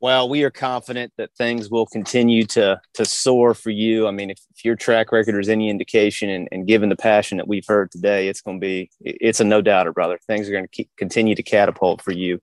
Well, 0.00 0.28
we 0.28 0.42
are 0.42 0.50
confident 0.50 1.12
that 1.16 1.30
things 1.36 1.70
will 1.70 1.86
continue 1.86 2.44
to 2.46 2.80
to 2.94 3.04
soar 3.04 3.54
for 3.54 3.70
you. 3.70 4.08
I 4.08 4.10
mean, 4.10 4.30
if, 4.30 4.40
if 4.52 4.64
your 4.64 4.74
track 4.74 5.12
record 5.12 5.38
is 5.38 5.48
any 5.48 5.70
indication, 5.70 6.28
and, 6.28 6.48
and, 6.50 6.66
given 6.66 6.88
the 6.88 6.96
passion 6.96 7.38
that 7.38 7.46
we've 7.46 7.66
heard 7.68 7.92
today, 7.92 8.26
it's 8.26 8.40
going 8.40 8.58
to 8.58 8.60
be 8.60 8.90
it's 9.00 9.38
a 9.38 9.44
no 9.44 9.60
doubter, 9.60 9.92
brother. 9.92 10.18
Things 10.26 10.48
are 10.48 10.52
going 10.52 10.64
to 10.64 10.70
keep, 10.70 10.90
continue 10.96 11.36
to 11.36 11.42
catapult 11.44 12.02
for 12.02 12.10
you. 12.10 12.40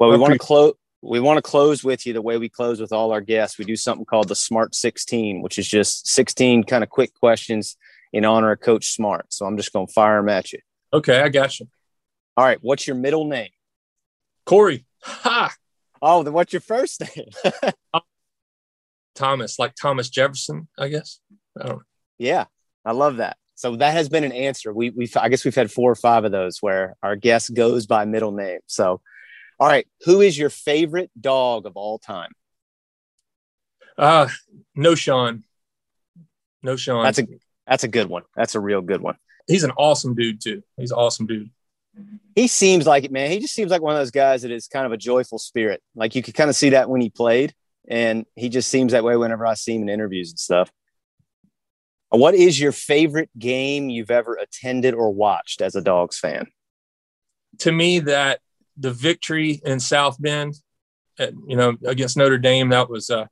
Well, 0.00 0.10
we 0.10 0.16
want 0.16 0.32
to 0.32 0.38
close. 0.38 0.72
We 1.00 1.20
want 1.20 1.36
to 1.36 1.42
close 1.42 1.84
with 1.84 2.06
you 2.06 2.12
the 2.12 2.22
way 2.22 2.38
we 2.38 2.48
close 2.48 2.80
with 2.80 2.92
all 2.92 3.12
our 3.12 3.20
guests. 3.20 3.56
We 3.56 3.64
do 3.64 3.76
something 3.76 4.06
called 4.06 4.26
the 4.26 4.34
Smart 4.34 4.74
16, 4.74 5.42
which 5.42 5.58
is 5.60 5.68
just 5.68 6.08
16 6.08 6.64
kind 6.64 6.82
of 6.82 6.90
quick 6.90 7.14
questions 7.14 7.76
in 8.12 8.24
honor 8.24 8.50
of 8.50 8.60
Coach 8.60 8.88
Smart. 8.88 9.32
So 9.32 9.46
I'm 9.46 9.56
just 9.56 9.72
going 9.72 9.86
to 9.86 9.92
fire 9.92 10.16
them 10.16 10.30
at 10.30 10.52
you. 10.52 10.58
Okay, 10.92 11.20
I 11.20 11.28
got 11.28 11.60
you. 11.60 11.68
All 12.36 12.44
right, 12.44 12.58
what's 12.60 12.86
your 12.86 12.96
middle 12.96 13.24
name? 13.24 13.50
Corey. 14.44 14.84
Ha! 15.02 15.54
Oh, 16.02 16.22
then 16.22 16.32
what's 16.32 16.52
your 16.52 16.60
first 16.60 17.00
name? 17.00 17.28
Thomas, 19.14 19.58
like 19.58 19.74
Thomas 19.74 20.10
Jefferson, 20.10 20.68
I 20.78 20.88
guess. 20.88 21.20
I. 21.60 21.76
Yeah, 22.18 22.44
I 22.84 22.92
love 22.92 23.16
that. 23.16 23.36
So 23.54 23.76
that 23.76 23.92
has 23.92 24.10
been 24.10 24.24
an 24.24 24.32
answer. 24.32 24.72
We 24.72 24.90
we 24.90 25.10
I 25.16 25.30
guess 25.30 25.44
we've 25.44 25.54
had 25.54 25.70
four 25.70 25.90
or 25.90 25.94
five 25.94 26.24
of 26.24 26.32
those 26.32 26.58
where 26.60 26.96
our 27.02 27.16
guest 27.16 27.54
goes 27.54 27.86
by 27.86 28.04
middle 28.04 28.32
name. 28.32 28.60
So, 28.66 29.00
all 29.58 29.66
right, 29.66 29.86
who 30.04 30.20
is 30.20 30.38
your 30.38 30.50
favorite 30.50 31.10
dog 31.18 31.64
of 31.64 31.76
all 31.76 31.98
time? 31.98 32.32
Uh 33.96 34.28
Knowshon. 34.76 35.42
No 36.62 36.76
Sean. 36.76 37.04
That's 37.04 37.18
a 37.18 37.26
that's 37.66 37.84
a 37.84 37.88
good 37.88 38.08
one. 38.08 38.24
That's 38.36 38.54
a 38.54 38.60
real 38.60 38.82
good 38.82 39.00
one. 39.00 39.16
He's 39.46 39.64
an 39.64 39.72
awesome 39.78 40.14
dude 40.14 40.42
too. 40.42 40.62
He's 40.76 40.90
an 40.90 40.98
awesome 40.98 41.26
dude 41.26 41.50
he 42.34 42.48
seems 42.48 42.86
like 42.86 43.04
it, 43.04 43.12
man. 43.12 43.30
He 43.30 43.40
just 43.40 43.54
seems 43.54 43.70
like 43.70 43.82
one 43.82 43.94
of 43.94 44.00
those 44.00 44.10
guys 44.10 44.42
that 44.42 44.50
is 44.50 44.68
kind 44.68 44.86
of 44.86 44.92
a 44.92 44.96
joyful 44.96 45.38
spirit. 45.38 45.82
Like 45.94 46.14
you 46.14 46.22
could 46.22 46.34
kind 46.34 46.50
of 46.50 46.56
see 46.56 46.70
that 46.70 46.88
when 46.88 47.00
he 47.00 47.10
played, 47.10 47.54
and 47.88 48.26
he 48.34 48.48
just 48.48 48.68
seems 48.68 48.92
that 48.92 49.04
way 49.04 49.16
whenever 49.16 49.46
I 49.46 49.54
see 49.54 49.74
him 49.74 49.82
in 49.82 49.88
interviews 49.88 50.30
and 50.30 50.38
stuff. 50.38 50.70
What 52.10 52.34
is 52.34 52.60
your 52.60 52.72
favorite 52.72 53.30
game 53.38 53.88
you've 53.88 54.10
ever 54.10 54.34
attended 54.34 54.94
or 54.94 55.12
watched 55.12 55.60
as 55.60 55.74
a 55.74 55.80
Dogs 55.80 56.18
fan? 56.18 56.46
To 57.58 57.72
me, 57.72 58.00
that 58.00 58.40
the 58.76 58.92
victory 58.92 59.60
in 59.64 59.80
South 59.80 60.20
Bend, 60.20 60.54
at, 61.18 61.32
you 61.46 61.56
know, 61.56 61.74
against 61.84 62.16
Notre 62.16 62.38
Dame, 62.38 62.68
that 62.68 62.88
was 62.90 63.10
uh, 63.10 63.26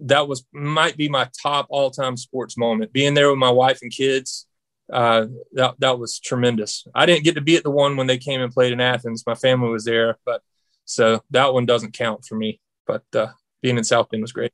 that 0.00 0.26
was 0.26 0.44
might 0.52 0.96
be 0.96 1.08
my 1.08 1.28
top 1.42 1.66
all 1.70 1.90
time 1.90 2.16
sports 2.16 2.56
moment. 2.56 2.92
Being 2.92 3.14
there 3.14 3.28
with 3.28 3.38
my 3.38 3.50
wife 3.50 3.80
and 3.82 3.92
kids, 3.92 4.46
uh, 4.92 5.26
that 5.52 5.74
that 5.78 5.98
was 5.98 6.18
tremendous. 6.18 6.86
I 6.94 7.06
didn't 7.06 7.24
get 7.24 7.34
to 7.34 7.40
be 7.40 7.56
at 7.56 7.62
the 7.62 7.70
one 7.70 7.96
when 7.96 8.06
they 8.06 8.18
came 8.18 8.40
and 8.40 8.52
played 8.52 8.72
in 8.72 8.80
Athens. 8.80 9.24
My 9.26 9.34
family 9.34 9.70
was 9.70 9.84
there, 9.84 10.18
but 10.24 10.42
so 10.84 11.22
that 11.30 11.52
one 11.52 11.66
doesn't 11.66 11.92
count 11.92 12.24
for 12.24 12.36
me. 12.36 12.60
But 12.86 13.04
uh, 13.14 13.28
being 13.62 13.76
in 13.76 13.84
South 13.84 14.08
Bend 14.08 14.22
was 14.22 14.32
great. 14.32 14.52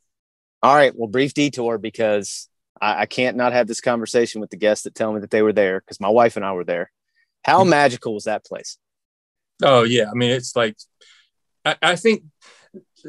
All 0.62 0.74
right, 0.74 0.92
well, 0.96 1.08
brief 1.08 1.34
detour 1.34 1.78
because 1.78 2.48
I, 2.80 3.02
I 3.02 3.06
can't 3.06 3.36
not 3.36 3.52
have 3.52 3.66
this 3.66 3.80
conversation 3.80 4.40
with 4.40 4.50
the 4.50 4.56
guests 4.56 4.84
that 4.84 4.94
tell 4.94 5.12
me 5.12 5.20
that 5.20 5.30
they 5.30 5.42
were 5.42 5.52
there 5.52 5.80
because 5.80 6.00
my 6.00 6.08
wife 6.08 6.36
and 6.36 6.44
I 6.44 6.52
were 6.52 6.64
there. 6.64 6.90
How 7.44 7.60
mm-hmm. 7.60 7.70
magical 7.70 8.14
was 8.14 8.24
that 8.24 8.44
place? 8.44 8.78
Oh 9.62 9.84
yeah, 9.84 10.10
I 10.10 10.14
mean 10.14 10.30
it's 10.30 10.56
like 10.56 10.76
I, 11.64 11.76
I 11.80 11.96
think 11.96 12.24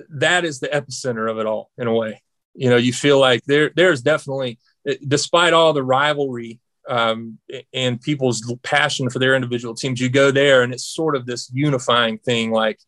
that 0.10 0.46
is 0.46 0.60
the 0.60 0.68
epicenter 0.68 1.30
of 1.30 1.40
it 1.40 1.46
all 1.46 1.72
in 1.78 1.88
a 1.88 1.94
way. 1.94 2.22
You 2.54 2.70
know, 2.70 2.78
you 2.78 2.94
feel 2.94 3.20
like 3.20 3.44
there 3.46 3.72
there's 3.76 4.02
definitely 4.02 4.60
despite 5.08 5.54
all 5.54 5.74
the 5.74 5.84
rivalry 5.84 6.60
um, 6.88 7.40
and 7.74 8.02
people's 8.02 8.54
passion 8.64 9.10
for 9.10 9.20
their 9.20 9.36
individual 9.36 9.76
teams. 9.76 10.00
You 10.00 10.10
go 10.10 10.32
there, 10.32 10.64
and 10.64 10.74
it's 10.74 10.86
sort 10.86 11.16
of 11.16 11.26
this 11.26 11.50
unifying 11.54 12.18
thing. 12.18 12.52
Like 12.52 12.80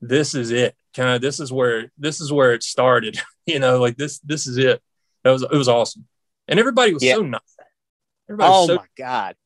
this 0.00 0.34
is 0.34 0.50
it. 0.50 0.76
Kind 0.94 1.10
of 1.10 1.20
this 1.20 1.40
is 1.40 1.52
where 1.52 1.90
this 1.98 2.20
is 2.20 2.32
where 2.32 2.52
it 2.52 2.62
started. 2.62 3.20
you 3.46 3.58
know, 3.58 3.78
like 3.78 3.96
this 3.96 4.18
this 4.20 4.46
is 4.46 4.58
it. 4.58 4.82
That 5.24 5.30
was 5.30 5.42
it 5.42 5.52
was 5.52 5.68
awesome, 5.68 6.06
and 6.48 6.58
everybody 6.58 6.92
was 6.92 7.02
yeah. 7.02 7.14
so 7.14 7.22
nice. 7.22 7.40
Everybody 8.28 8.50
oh 8.52 8.66
so- 8.66 8.76
my 8.76 8.86
god, 8.96 9.36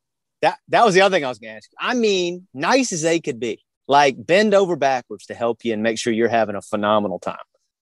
that 0.42 0.58
that 0.68 0.84
was 0.84 0.94
the 0.94 1.02
other 1.02 1.16
thing 1.16 1.24
I 1.24 1.28
was 1.28 1.38
going 1.38 1.52
to 1.52 1.56
ask. 1.56 1.70
I 1.78 1.94
mean, 1.94 2.46
nice 2.54 2.92
as 2.92 3.02
they 3.02 3.20
could 3.20 3.40
be, 3.40 3.62
like 3.88 4.14
bend 4.18 4.54
over 4.54 4.76
backwards 4.76 5.26
to 5.26 5.34
help 5.34 5.64
you 5.64 5.72
and 5.72 5.82
make 5.82 5.98
sure 5.98 6.12
you're 6.12 6.28
having 6.28 6.56
a 6.56 6.62
phenomenal 6.62 7.18
time. 7.18 7.36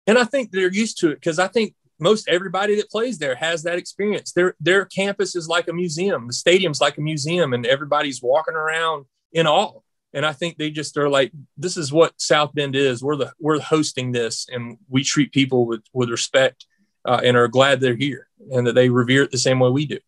And 0.08 0.18
I 0.18 0.24
think 0.24 0.52
they're 0.52 0.74
used 0.74 1.00
to 1.00 1.12
it 1.12 1.16
because 1.16 1.40
I 1.40 1.48
think 1.48 1.76
most 2.00 2.28
everybody 2.28 2.76
that 2.76 2.90
plays 2.90 3.18
there 3.18 3.36
has 3.36 3.64
that 3.64 3.78
experience. 3.78 4.32
Their 4.32 4.56
their 4.60 4.86
campus 4.86 5.36
is 5.36 5.48
like 5.48 5.68
a 5.68 5.74
museum. 5.74 6.28
The 6.28 6.34
stadium's 6.34 6.82
like 6.82 6.98
a 6.98 7.02
museum, 7.02 7.54
and 7.54 7.66
everybody's 7.66 8.22
walking 8.22 8.56
around 8.56 9.06
in 9.34 9.48
awe. 9.48 9.80
And 10.14 10.26
I 10.26 10.34
think 10.34 10.58
they 10.58 10.72
just 10.72 10.98
are 10.98 11.10
like, 11.10 11.32
this 11.56 11.78
is 11.78 11.94
what 11.94 12.20
South 12.20 12.54
Bend 12.56 12.76
is. 12.76 13.04
We're 13.04 13.16
the 13.16 13.34
we're 13.40 13.60
hosting 13.60 14.12
this, 14.12 14.48
and 14.52 14.78
we 14.88 15.04
treat 15.04 15.32
people 15.32 15.66
with 15.66 15.84
with 15.94 16.10
respect, 16.10 16.66
uh, 17.06 17.22
and 17.24 17.38
are 17.38 17.48
glad 17.48 17.80
they're 17.80 17.96
here, 17.96 18.28
and 18.52 18.66
that 18.66 18.74
they 18.74 18.90
revere 18.90 19.24
it 19.24 19.32
the 19.32 19.38
same 19.38 19.60
way 19.60 19.70
we 19.70 19.86
do. 19.86 20.00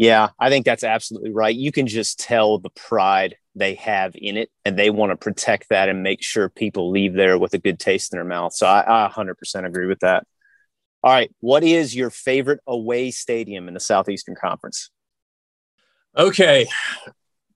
Yeah, 0.00 0.30
I 0.38 0.48
think 0.48 0.64
that's 0.64 0.82
absolutely 0.82 1.30
right. 1.30 1.54
You 1.54 1.72
can 1.72 1.86
just 1.86 2.18
tell 2.18 2.58
the 2.58 2.70
pride 2.70 3.36
they 3.54 3.74
have 3.74 4.16
in 4.16 4.38
it, 4.38 4.50
and 4.64 4.78
they 4.78 4.88
want 4.88 5.12
to 5.12 5.16
protect 5.16 5.68
that 5.68 5.90
and 5.90 6.02
make 6.02 6.22
sure 6.22 6.48
people 6.48 6.90
leave 6.90 7.12
there 7.12 7.38
with 7.38 7.52
a 7.52 7.58
good 7.58 7.78
taste 7.78 8.12
in 8.12 8.16
their 8.16 8.24
mouth. 8.24 8.54
So 8.54 8.66
I, 8.66 9.04
I 9.06 9.10
100% 9.10 9.66
agree 9.66 9.86
with 9.86 10.00
that. 10.00 10.26
All 11.02 11.12
right, 11.12 11.30
what 11.40 11.64
is 11.64 11.96
your 11.96 12.10
favorite 12.10 12.60
away 12.66 13.10
stadium 13.10 13.68
in 13.68 13.74
the 13.74 13.80
Southeastern 13.80 14.34
Conference? 14.34 14.90
Okay, 16.16 16.66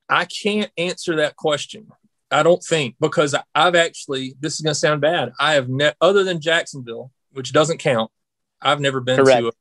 I 0.09 0.25
can't 0.25 0.71
answer 0.79 1.17
that 1.17 1.37
question. 1.37 1.89
I 2.31 2.43
don't 2.43 2.63
think 2.63 2.97
because 3.01 3.35
I've 3.55 3.75
actually 3.75 4.35
this 4.41 4.55
is 4.55 4.61
going 4.61 4.73
to 4.73 4.79
sound 4.79 5.01
bad. 5.01 5.33
I 5.39 5.55
have 5.55 5.69
ne- 5.69 5.93
other 6.01 6.25
than 6.25 6.41
Jacksonville, 6.41 7.13
which 7.33 7.53
doesn't 7.53 7.79
count. 7.79 8.11
I've 8.63 8.81
never 8.81 9.01
been 9.01 9.17
Correct. 9.17 9.41
to 9.41 9.53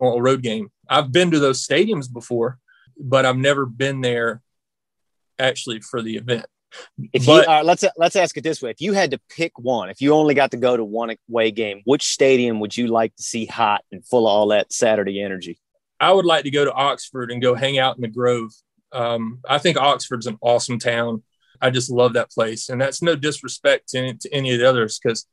a, 0.00 0.06
a 0.06 0.20
road 0.20 0.42
game. 0.42 0.70
I've 0.88 1.10
been 1.10 1.30
to 1.30 1.38
those 1.38 1.66
stadiums 1.66 2.12
before, 2.12 2.58
but 2.98 3.24
I've 3.24 3.36
never 3.36 3.64
been 3.64 4.02
there 4.02 4.42
actually 5.38 5.80
for 5.80 6.02
the 6.02 6.16
event. 6.16 6.46
If 7.12 7.26
but, 7.26 7.46
you 7.46 7.52
uh, 7.52 7.62
let's 7.64 7.84
let's 7.96 8.16
ask 8.16 8.36
it 8.36 8.44
this 8.44 8.62
way: 8.62 8.70
If 8.70 8.80
you 8.80 8.92
had 8.92 9.10
to 9.12 9.20
pick 9.28 9.58
one, 9.58 9.90
if 9.90 10.00
you 10.00 10.14
only 10.14 10.34
got 10.34 10.50
to 10.52 10.56
go 10.56 10.76
to 10.76 10.84
one 10.84 11.14
away 11.28 11.50
game, 11.50 11.82
which 11.84 12.04
stadium 12.04 12.60
would 12.60 12.76
you 12.76 12.86
like 12.86 13.14
to 13.16 13.22
see 13.22 13.46
hot 13.46 13.84
and 13.92 14.04
full 14.04 14.26
of 14.26 14.32
all 14.32 14.48
that 14.48 14.72
Saturday 14.72 15.22
energy? 15.22 15.58
I 16.00 16.12
would 16.12 16.24
like 16.24 16.44
to 16.44 16.50
go 16.50 16.64
to 16.64 16.72
Oxford 16.72 17.30
and 17.30 17.40
go 17.40 17.54
hang 17.54 17.78
out 17.78 17.96
in 17.96 18.02
the 18.02 18.08
Grove. 18.08 18.50
Um, 18.92 19.40
I 19.48 19.58
think 19.58 19.76
Oxford's 19.76 20.26
an 20.26 20.38
awesome 20.40 20.78
town. 20.78 21.22
I 21.60 21.70
just 21.70 21.90
love 21.90 22.14
that 22.14 22.30
place, 22.30 22.68
and 22.68 22.80
that's 22.80 23.02
no 23.02 23.14
disrespect 23.14 23.88
to, 23.90 24.14
to 24.14 24.34
any 24.34 24.52
of 24.52 24.58
the 24.58 24.68
others 24.68 24.98
because 24.98 25.26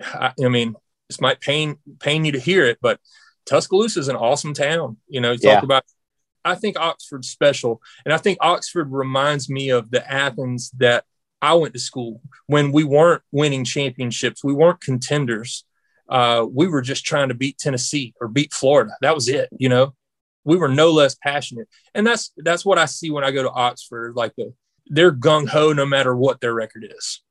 I, 0.00 0.32
I, 0.42 0.48
mean 0.48 0.76
this 1.08 1.20
might 1.20 1.40
pain 1.40 1.76
pain 1.98 2.24
you 2.24 2.32
to 2.32 2.38
hear 2.38 2.64
it, 2.64 2.78
but 2.80 3.00
Tuscaloosa 3.46 3.98
is 3.98 4.08
an 4.08 4.16
awesome 4.16 4.54
town. 4.54 4.98
You 5.08 5.20
know, 5.20 5.32
you 5.32 5.38
talk 5.38 5.62
yeah. 5.62 5.64
about 5.64 5.84
I 6.44 6.54
think 6.54 6.78
Oxford's 6.78 7.28
special, 7.28 7.80
and 8.04 8.12
I 8.12 8.18
think 8.18 8.38
Oxford 8.40 8.90
reminds 8.90 9.48
me 9.48 9.70
of 9.70 9.90
the 9.90 10.10
Athens 10.10 10.70
that 10.78 11.04
I 11.40 11.54
went 11.54 11.74
to 11.74 11.80
school 11.80 12.20
when 12.46 12.70
we 12.70 12.84
weren't 12.84 13.22
winning 13.32 13.64
championships, 13.64 14.44
we 14.44 14.52
weren't 14.52 14.80
contenders. 14.80 15.64
Uh, 16.08 16.46
we 16.48 16.68
were 16.68 16.82
just 16.82 17.04
trying 17.04 17.28
to 17.28 17.34
beat 17.34 17.58
Tennessee 17.58 18.14
or 18.20 18.28
beat 18.28 18.52
Florida. 18.52 18.92
That 19.00 19.14
was 19.14 19.28
it. 19.28 19.48
You 19.58 19.68
know, 19.68 19.94
we 20.44 20.56
were 20.56 20.68
no 20.68 20.90
less 20.90 21.16
passionate, 21.16 21.68
and 21.94 22.06
that's 22.06 22.32
that's 22.36 22.64
what 22.64 22.78
I 22.78 22.84
see 22.84 23.10
when 23.10 23.24
I 23.24 23.30
go 23.30 23.42
to 23.42 23.50
Oxford. 23.50 24.14
Like 24.14 24.34
the, 24.36 24.52
they're 24.86 25.12
gung 25.12 25.48
ho 25.48 25.72
no 25.72 25.86
matter 25.86 26.14
what 26.14 26.40
their 26.40 26.54
record 26.54 26.92
is. 26.96 27.22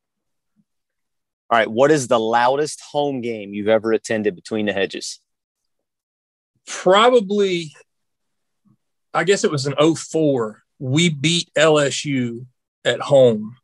All 1.50 1.58
right, 1.58 1.70
what 1.70 1.92
is 1.92 2.08
the 2.08 2.20
loudest 2.20 2.82
home 2.92 3.22
game 3.22 3.54
you've 3.54 3.68
ever 3.68 3.92
attended 3.92 4.36
between 4.36 4.66
the 4.66 4.74
hedges? 4.74 5.20
Probably 6.66 7.74
I 9.14 9.24
guess 9.24 9.44
it 9.44 9.52
was 9.52 9.66
an 9.66 9.76
04. 9.96 10.64
We 10.80 11.10
beat 11.10 11.52
LSU 11.56 12.46
at 12.86 13.02
home. 13.02 13.58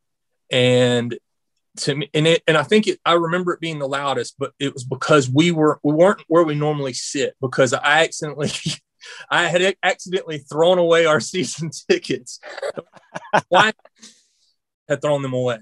And 0.50 1.18
to 1.78 1.94
me, 1.94 2.10
and 2.14 2.26
it, 2.26 2.42
and 2.46 2.56
I 2.56 2.62
think 2.62 2.86
it, 2.86 3.00
I 3.04 3.14
remember 3.14 3.52
it 3.52 3.60
being 3.60 3.78
the 3.78 3.88
loudest, 3.88 4.36
but 4.38 4.52
it 4.58 4.74
was 4.74 4.84
because 4.84 5.30
we 5.30 5.50
were, 5.50 5.80
we 5.82 5.94
weren't 5.94 6.22
where 6.28 6.44
we 6.44 6.54
normally 6.54 6.92
sit 6.92 7.34
because 7.40 7.72
I 7.72 8.04
accidentally, 8.04 8.50
I 9.30 9.48
had 9.48 9.76
accidentally 9.82 10.38
thrown 10.38 10.78
away 10.78 11.06
our 11.06 11.20
season 11.20 11.70
tickets. 11.88 12.40
Why 13.48 13.72
had 14.88 15.02
thrown 15.02 15.22
them 15.22 15.34
away? 15.34 15.58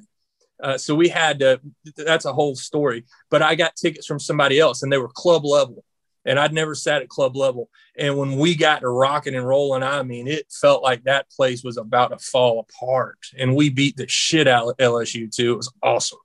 Uh, 0.63 0.79
so 0.79 0.95
we 0.95 1.09
had 1.09 1.41
to, 1.41 1.61
that's 1.97 2.25
a 2.25 2.33
whole 2.33 2.57
story, 2.57 3.05
but 3.31 3.43
I 3.43 3.55
got 3.55 3.77
tickets 3.77 4.07
from 4.07 4.19
somebody 4.19 4.59
else 4.59 4.83
and 4.83 4.91
they 4.91 4.99
were 4.99 5.09
club 5.09 5.45
level 5.45 5.85
and 6.27 6.39
I'd 6.39 6.53
never 6.53 6.75
sat 6.75 7.03
at 7.03 7.09
club 7.09 7.37
level. 7.37 7.71
And 7.97 8.19
when 8.19 8.37
we 8.37 8.57
got 8.57 8.81
to 8.81 8.89
rocking 8.89 9.35
and 9.35 9.47
rolling, 9.47 9.83
I 9.83 10.03
mean, 10.03 10.27
it 10.27 10.47
felt 10.51 10.83
like 10.83 11.05
that 11.05 11.31
place 11.31 11.63
was 11.63 11.77
about 11.77 12.09
to 12.09 12.19
fall 12.19 12.67
apart. 12.69 13.19
And 13.39 13.55
we 13.55 13.71
beat 13.71 13.97
the 13.97 14.09
shit 14.09 14.49
out 14.49 14.69
of 14.69 14.77
LSU 14.77 15.35
too. 15.35 15.55
It 15.55 15.57
was 15.57 15.73
awesome. 15.83 16.19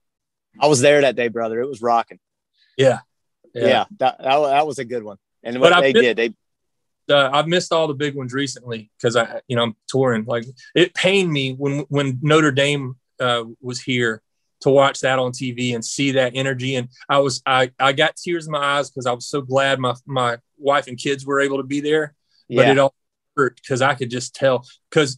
I 0.60 0.68
was 0.68 0.82
there 0.82 1.02
that 1.02 1.16
day, 1.16 1.30
brother. 1.30 1.62
It 1.62 1.70
was 1.70 1.82
rocking. 1.82 2.20
Yeah, 2.78 3.00
yeah, 3.54 3.68
yeah 3.68 3.86
that, 4.00 4.18
that, 4.20 4.40
that 4.40 4.68
was 4.68 4.80
a 4.80 4.86
good 4.86 5.04
one. 5.04 5.18
And 5.44 5.60
what 5.62 5.72
but 5.72 5.82
they 5.82 5.94
did, 5.94 6.18
they 6.18 6.34
uh, 7.10 7.30
I've 7.32 7.48
missed 7.48 7.72
all 7.72 7.88
the 7.88 7.94
big 7.94 8.16
ones 8.16 8.34
recently 8.34 8.92
because 8.98 9.16
I, 9.16 9.42
you 9.48 9.56
know, 9.56 9.64
I'm 9.64 9.76
touring. 9.88 10.26
Like 10.26 10.46
it 10.76 10.94
pained 10.94 11.32
me 11.32 11.54
when 11.54 11.80
when 11.90 12.20
Notre 12.22 12.52
Dame 12.52 12.96
uh, 13.20 13.44
was 13.62 13.80
here 13.80 14.22
to 14.62 14.70
watch 14.70 15.02
that 15.02 15.20
on 15.20 15.32
TV 15.32 15.76
and 15.76 15.84
see 15.84 16.12
that 16.12 16.34
energy. 16.36 16.76
And 16.76 16.90
I 17.10 17.20
was, 17.20 17.42
I, 17.46 17.72
I 17.80 17.94
got 17.94 18.16
tears 18.16 18.46
in 18.46 18.52
my 18.52 18.78
eyes 18.78 18.90
because 18.90 19.06
I 19.06 19.12
was 19.12 19.28
so 19.28 19.42
glad 19.42 19.80
my, 19.80 19.96
my 20.06 20.38
wife 20.58 20.88
and 20.88 20.98
kids 20.98 21.26
were 21.26 21.40
able 21.40 21.58
to 21.58 21.64
be 21.64 21.82
there. 21.82 22.14
But 22.54 22.68
it 22.68 22.80
all 22.80 22.94
hurt 23.36 23.56
because 23.56 23.82
I 23.82 23.96
could 23.96 24.10
just 24.10 24.36
tell. 24.36 24.66
Because 24.90 25.18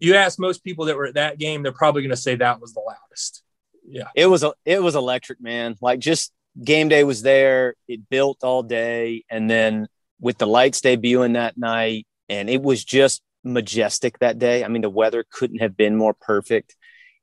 you 0.00 0.14
ask 0.14 0.38
most 0.38 0.64
people 0.64 0.86
that 0.86 0.96
were 0.96 1.06
at 1.06 1.14
that 1.14 1.38
game, 1.38 1.62
they're 1.62 1.72
probably 1.72 2.02
going 2.02 2.10
to 2.10 2.16
say 2.16 2.34
that 2.36 2.60
was 2.60 2.74
the 2.74 2.80
loudest. 2.80 3.42
Yeah, 3.86 4.08
it 4.14 4.26
was 4.26 4.42
a, 4.42 4.54
it 4.64 4.82
was 4.82 4.96
electric, 4.96 5.40
man. 5.40 5.76
Like 5.80 6.00
just 6.00 6.32
game 6.62 6.88
day 6.88 7.04
was 7.04 7.22
there. 7.22 7.74
It 7.86 8.08
built 8.08 8.38
all 8.42 8.62
day, 8.62 9.24
and 9.30 9.48
then 9.48 9.88
with 10.20 10.38
the 10.38 10.46
lights 10.46 10.80
debuting 10.80 11.34
that 11.34 11.58
night, 11.58 12.06
and 12.28 12.48
it 12.48 12.62
was 12.62 12.82
just 12.82 13.22
majestic 13.44 14.18
that 14.20 14.38
day. 14.38 14.64
I 14.64 14.68
mean, 14.68 14.82
the 14.82 14.90
weather 14.90 15.24
couldn't 15.30 15.60
have 15.60 15.76
been 15.76 15.96
more 15.96 16.14
perfect 16.14 16.76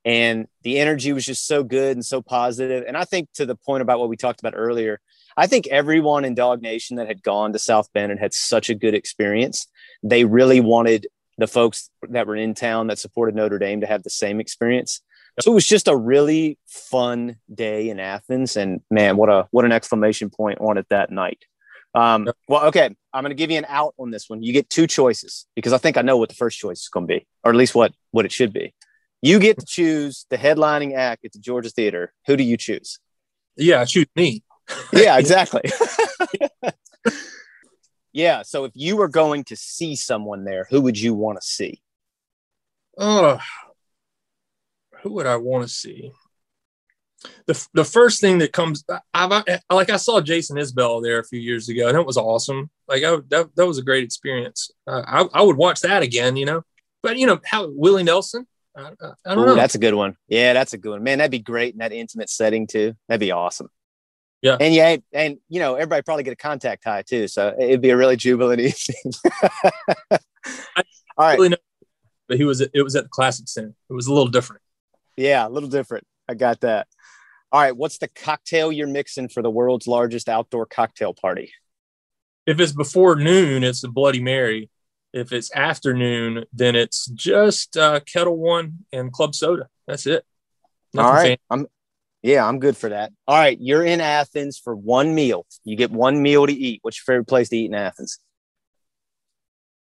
and 0.03 0.47
the 0.63 0.79
energy 0.79 1.13
was 1.13 1.25
just 1.25 1.45
so 1.45 1.63
good 1.63 1.95
and 1.95 2.05
so 2.05 2.21
positive. 2.21 2.83
And 2.87 2.97
i 2.97 3.05
think 3.05 3.29
to 3.33 3.45
the 3.45 3.55
point 3.55 3.81
about 3.81 3.99
what 3.99 4.09
we 4.09 4.17
talked 4.17 4.39
about 4.39 4.53
earlier 4.55 4.99
i 5.37 5.47
think 5.47 5.67
everyone 5.67 6.25
in 6.25 6.35
dog 6.35 6.61
nation 6.61 6.97
that 6.97 7.07
had 7.07 7.23
gone 7.23 7.53
to 7.53 7.59
south 7.59 7.91
bend 7.93 8.11
and 8.11 8.19
had 8.19 8.33
such 8.33 8.69
a 8.69 8.75
good 8.75 8.93
experience 8.93 9.67
they 10.03 10.25
really 10.25 10.59
wanted 10.59 11.07
the 11.37 11.47
folks 11.47 11.89
that 12.09 12.27
were 12.27 12.35
in 12.35 12.53
town 12.53 12.87
that 12.87 12.99
supported 12.99 13.35
notre 13.35 13.59
dame 13.59 13.81
to 13.81 13.87
have 13.87 14.03
the 14.03 14.09
same 14.09 14.39
experience. 14.39 15.01
So 15.39 15.51
it 15.51 15.55
was 15.55 15.67
just 15.67 15.87
a 15.87 15.95
really 15.95 16.57
fun 16.67 17.37
day 17.53 17.89
in 17.89 17.99
athens. 17.99 18.55
And 18.55 18.81
man 18.89 19.17
what 19.17 19.29
a 19.29 19.47
what 19.51 19.65
an 19.65 19.71
exclamation 19.71 20.29
point 20.29 20.59
on 20.59 20.77
it 20.77 20.87
that 20.89 21.11
night. 21.11 21.43
Um, 21.93 22.29
well 22.47 22.65
okay 22.67 22.89
i'm 23.13 23.21
going 23.21 23.31
to 23.31 23.35
give 23.35 23.51
you 23.51 23.57
an 23.57 23.65
out 23.67 23.93
on 23.97 24.11
this 24.11 24.29
one. 24.29 24.43
You 24.43 24.53
get 24.53 24.69
two 24.69 24.87
choices 24.87 25.45
because 25.55 25.73
i 25.73 25.77
think 25.77 25.97
i 25.97 26.01
know 26.01 26.15
what 26.15 26.29
the 26.29 26.35
first 26.35 26.57
choice 26.57 26.81
is 26.81 26.89
going 26.89 27.05
to 27.05 27.13
be 27.13 27.27
or 27.43 27.51
at 27.51 27.57
least 27.57 27.75
what 27.75 27.91
what 28.11 28.23
it 28.23 28.31
should 28.31 28.53
be 28.53 28.73
you 29.21 29.39
get 29.39 29.59
to 29.59 29.65
choose 29.65 30.25
the 30.29 30.37
headlining 30.37 30.95
act 30.95 31.25
at 31.25 31.31
the 31.31 31.39
Georgia 31.39 31.69
Theatre. 31.69 32.13
Who 32.27 32.35
do 32.35 32.43
you 32.43 32.57
choose? 32.57 32.99
Yeah, 33.55 33.85
choose 33.85 34.07
me. 34.15 34.43
yeah, 34.91 35.17
exactly. 35.19 35.61
yeah. 38.13 38.41
So 38.41 38.65
if 38.65 38.71
you 38.73 38.97
were 38.97 39.07
going 39.07 39.43
to 39.45 39.55
see 39.55 39.95
someone 39.95 40.43
there, 40.43 40.67
who 40.69 40.81
would 40.81 40.99
you 40.99 41.13
want 41.13 41.39
to 41.39 41.45
see? 41.45 41.81
Oh, 42.97 43.39
who 45.01 45.13
would 45.13 45.25
I 45.25 45.37
want 45.37 45.67
to 45.67 45.73
see? 45.73 46.11
The, 47.45 47.67
the 47.73 47.85
first 47.85 48.19
thing 48.19 48.39
that 48.39 48.51
comes, 48.51 48.83
I've 49.13 49.43
like 49.71 49.91
I 49.91 49.97
saw 49.97 50.21
Jason 50.21 50.57
Isbell 50.57 51.03
there 51.03 51.19
a 51.19 51.23
few 51.23 51.39
years 51.39 51.69
ago, 51.69 51.87
and 51.87 51.95
it 51.95 52.05
was 52.05 52.17
awesome. 52.17 52.71
Like 52.87 53.03
I, 53.03 53.17
that, 53.29 53.55
that 53.55 53.67
was 53.67 53.77
a 53.77 53.83
great 53.83 54.03
experience. 54.03 54.71
Uh, 54.87 55.03
I, 55.05 55.39
I 55.39 55.41
would 55.43 55.57
watch 55.57 55.81
that 55.81 56.01
again, 56.01 56.35
you 56.35 56.45
know. 56.45 56.63
But 57.03 57.17
you 57.17 57.27
know 57.27 57.39
how 57.45 57.69
Willie 57.69 58.03
Nelson, 58.03 58.47
I, 58.75 58.91
I 59.25 59.35
don't 59.35 59.39
Ooh, 59.39 59.45
know. 59.47 59.55
That's 59.55 59.75
a 59.75 59.79
good 59.79 59.93
one. 59.93 60.15
Yeah, 60.27 60.53
that's 60.53 60.73
a 60.73 60.77
good 60.77 60.91
one. 60.91 61.03
Man, 61.03 61.17
that'd 61.17 61.31
be 61.31 61.39
great 61.39 61.73
in 61.73 61.79
that 61.79 61.91
intimate 61.91 62.29
setting 62.29 62.67
too. 62.67 62.93
That'd 63.07 63.19
be 63.19 63.31
awesome. 63.31 63.69
Yeah. 64.41 64.57
And 64.59 64.73
yeah, 64.73 64.97
and 65.13 65.37
you 65.49 65.59
know, 65.59 65.75
everybody 65.75 66.01
probably 66.01 66.23
get 66.23 66.33
a 66.33 66.37
contact 66.37 66.83
high 66.83 67.03
too. 67.03 67.27
So 67.27 67.53
it'd 67.59 67.81
be 67.81 67.89
a 67.89 67.97
really 67.97 68.15
jubilant 68.15 68.59
evening. 68.61 69.13
All 70.11 70.19
right. 71.17 71.37
Really 71.37 71.49
know, 71.49 71.57
but 72.27 72.37
he 72.37 72.43
was 72.43 72.61
it 72.61 72.81
was 72.81 72.95
at 72.95 73.03
the 73.03 73.09
Classic 73.09 73.47
Center. 73.47 73.73
It 73.89 73.93
was 73.93 74.07
a 74.07 74.13
little 74.13 74.29
different. 74.29 74.61
Yeah, 75.17 75.47
a 75.47 75.49
little 75.49 75.69
different. 75.69 76.05
I 76.27 76.33
got 76.33 76.61
that. 76.61 76.87
All 77.51 77.61
right, 77.61 77.75
what's 77.75 77.97
the 77.97 78.07
cocktail 78.07 78.71
you're 78.71 78.87
mixing 78.87 79.27
for 79.27 79.41
the 79.41 79.51
world's 79.51 79.85
largest 79.85 80.29
outdoor 80.29 80.65
cocktail 80.65 81.13
party? 81.13 81.51
If 82.45 82.59
it's 82.61 82.71
before 82.71 83.17
noon, 83.17 83.63
it's 83.63 83.83
a 83.83 83.89
Bloody 83.89 84.21
Mary. 84.21 84.69
If 85.13 85.33
it's 85.33 85.53
afternoon, 85.53 86.45
then 86.53 86.75
it's 86.75 87.07
just 87.07 87.75
uh, 87.75 87.99
Ketel 88.05 88.37
One 88.37 88.85
and 88.93 89.11
club 89.11 89.35
soda. 89.35 89.67
That's 89.87 90.05
it. 90.05 90.23
Nothing 90.93 91.07
All 91.07 91.13
right. 91.13 91.21
Fancy. 91.23 91.41
I'm 91.49 91.67
yeah, 92.23 92.47
I'm 92.47 92.59
good 92.59 92.77
for 92.77 92.89
that. 92.89 93.11
All 93.27 93.37
right, 93.37 93.57
you're 93.59 93.83
in 93.83 93.99
Athens 93.99 94.59
for 94.59 94.75
one 94.75 95.15
meal. 95.15 95.45
You 95.63 95.75
get 95.75 95.91
one 95.91 96.21
meal 96.21 96.45
to 96.45 96.53
eat. 96.53 96.79
What's 96.83 96.97
your 96.97 97.15
favorite 97.15 97.27
place 97.27 97.49
to 97.49 97.57
eat 97.57 97.65
in 97.65 97.73
Athens? 97.73 98.19